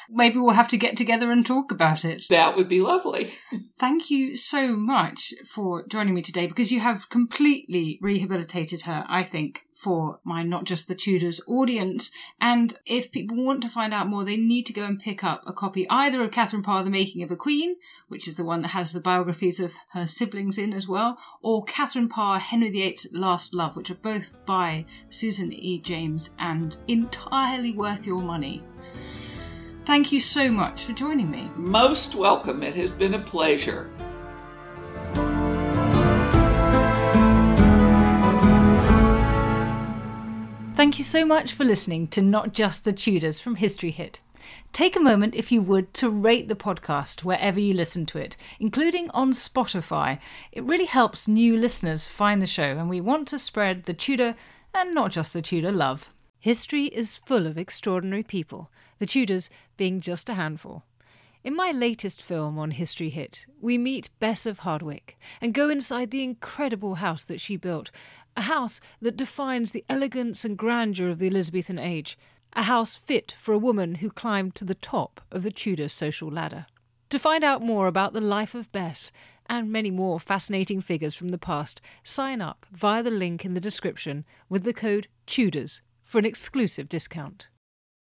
Maybe 0.09 0.37
we'll 0.37 0.55
have 0.55 0.67
to 0.69 0.77
get 0.77 0.97
together 0.97 1.31
and 1.31 1.45
talk 1.45 1.71
about 1.71 2.03
it. 2.03 2.25
That 2.29 2.57
would 2.57 2.67
be 2.67 2.81
lovely. 2.81 3.31
Thank 3.77 4.09
you 4.09 4.35
so 4.35 4.75
much 4.75 5.33
for 5.45 5.85
joining 5.87 6.13
me 6.13 6.21
today 6.21 6.47
because 6.47 6.71
you 6.71 6.81
have 6.81 7.09
completely 7.09 7.97
rehabilitated 8.01 8.81
her, 8.81 9.05
I 9.07 9.23
think, 9.23 9.67
for 9.71 10.19
my 10.25 10.43
Not 10.43 10.65
Just 10.65 10.89
the 10.89 10.95
Tudors 10.95 11.39
audience. 11.47 12.11
And 12.41 12.73
if 12.85 13.11
people 13.11 13.41
want 13.41 13.61
to 13.63 13.69
find 13.69 13.93
out 13.93 14.07
more, 14.07 14.25
they 14.25 14.35
need 14.35 14.65
to 14.65 14.73
go 14.73 14.83
and 14.83 14.99
pick 14.99 15.23
up 15.23 15.43
a 15.47 15.53
copy 15.53 15.87
either 15.89 16.21
of 16.21 16.31
Catherine 16.31 16.63
Parr, 16.63 16.83
The 16.83 16.89
Making 16.89 17.23
of 17.23 17.31
a 17.31 17.37
Queen, 17.37 17.77
which 18.09 18.27
is 18.27 18.35
the 18.35 18.43
one 18.43 18.61
that 18.63 18.69
has 18.69 18.91
the 18.91 18.99
biographies 18.99 19.59
of 19.59 19.73
her 19.93 20.05
siblings 20.05 20.57
in 20.57 20.73
as 20.73 20.89
well, 20.89 21.17
or 21.41 21.63
Catherine 21.63 22.09
Parr, 22.09 22.39
Henry 22.39 22.69
VIII's 22.69 23.07
Last 23.13 23.53
Love, 23.53 23.77
which 23.77 23.89
are 23.89 23.95
both 23.95 24.45
by 24.45 24.85
Susan 25.09 25.53
E. 25.69 25.79
James 25.79 26.31
and 26.39 26.77
entirely 26.87 27.73
worth 27.73 28.07
your 28.07 28.21
money. 28.21 28.63
Thank 29.85 30.11
you 30.11 30.19
so 30.19 30.49
much 30.49 30.85
for 30.85 30.93
joining 30.93 31.29
me. 31.29 31.49
Most 31.55 32.15
welcome. 32.15 32.63
It 32.63 32.73
has 32.73 32.89
been 32.89 33.13
a 33.13 33.19
pleasure. 33.19 33.91
Thank 40.75 40.97
you 40.97 41.03
so 41.03 41.23
much 41.23 41.53
for 41.53 41.65
listening 41.65 42.07
to 42.07 42.21
Not 42.21 42.53
Just 42.53 42.83
the 42.83 42.93
Tudors 42.93 43.39
from 43.39 43.55
History 43.55 43.91
Hit. 43.91 44.21
Take 44.73 44.95
a 44.95 44.99
moment, 44.99 45.35
if 45.35 45.51
you 45.51 45.61
would, 45.61 45.93
to 45.95 46.09
rate 46.09 46.47
the 46.47 46.55
podcast 46.55 47.23
wherever 47.23 47.59
you 47.59 47.73
listen 47.73 48.07
to 48.07 48.17
it, 48.17 48.37
including 48.59 49.09
on 49.11 49.33
Spotify. 49.33 50.19
It 50.51 50.63
really 50.63 50.85
helps 50.85 51.27
new 51.27 51.57
listeners 51.57 52.07
find 52.07 52.41
the 52.41 52.47
show, 52.47 52.77
and 52.77 52.89
we 52.89 53.01
want 53.01 53.27
to 53.27 53.37
spread 53.37 53.83
the 53.83 53.93
Tudor 53.93 54.35
and 54.73 54.93
not 54.93 55.11
just 55.11 55.33
the 55.33 55.41
Tudor 55.41 55.71
love. 55.71 56.09
History 56.39 56.85
is 56.85 57.17
full 57.17 57.45
of 57.47 57.57
extraordinary 57.57 58.23
people 58.23 58.71
the 58.99 59.05
Tudors 59.05 59.49
being 59.77 60.01
just 60.01 60.29
a 60.29 60.33
handful. 60.33 60.83
In 61.41 61.55
my 61.55 61.71
latest 61.71 62.21
film 62.21 62.59
on 62.59 62.71
History 62.71 63.09
Hit, 63.09 63.45
we 63.61 63.77
meet 63.77 64.09
Bess 64.19 64.45
of 64.45 64.59
Hardwick 64.59 65.17
and 65.39 65.53
go 65.53 65.69
inside 65.69 66.11
the 66.11 66.23
incredible 66.23 66.95
house 66.95 67.23
that 67.23 67.39
she 67.39 67.55
built, 67.55 67.91
a 68.35 68.41
house 68.41 68.81
that 69.01 69.15
defines 69.15 69.71
the 69.71 69.85
elegance 69.87 70.43
and 70.43 70.57
grandeur 70.57 71.09
of 71.09 71.19
the 71.19 71.27
Elizabethan 71.27 71.79
age, 71.79 72.17
a 72.53 72.63
house 72.63 72.95
fit 72.95 73.35
for 73.39 73.53
a 73.53 73.57
woman 73.57 73.95
who 73.95 74.09
climbed 74.09 74.53
to 74.55 74.65
the 74.65 74.75
top 74.75 75.21
of 75.31 75.43
the 75.43 75.51
Tudor 75.51 75.87
social 75.87 76.29
ladder. 76.29 76.65
To 77.09 77.17
find 77.17 77.43
out 77.43 77.61
more 77.61 77.87
about 77.87 78.13
the 78.13 78.21
life 78.21 78.53
of 78.53 78.71
Bess 78.71 79.11
and 79.49 79.71
many 79.71 79.91
more 79.91 80.19
fascinating 80.19 80.79
figures 80.79 81.15
from 81.15 81.29
the 81.29 81.37
past, 81.37 81.81
sign 82.03 82.39
up 82.39 82.65
via 82.71 83.03
the 83.03 83.11
link 83.11 83.43
in 83.43 83.55
the 83.55 83.59
description 83.59 84.23
with 84.47 84.63
the 84.63 84.73
code 84.73 85.07
TUDORS 85.25 85.81
for 86.05 86.19
an 86.19 86.25
exclusive 86.25 86.87
discount. 86.87 87.47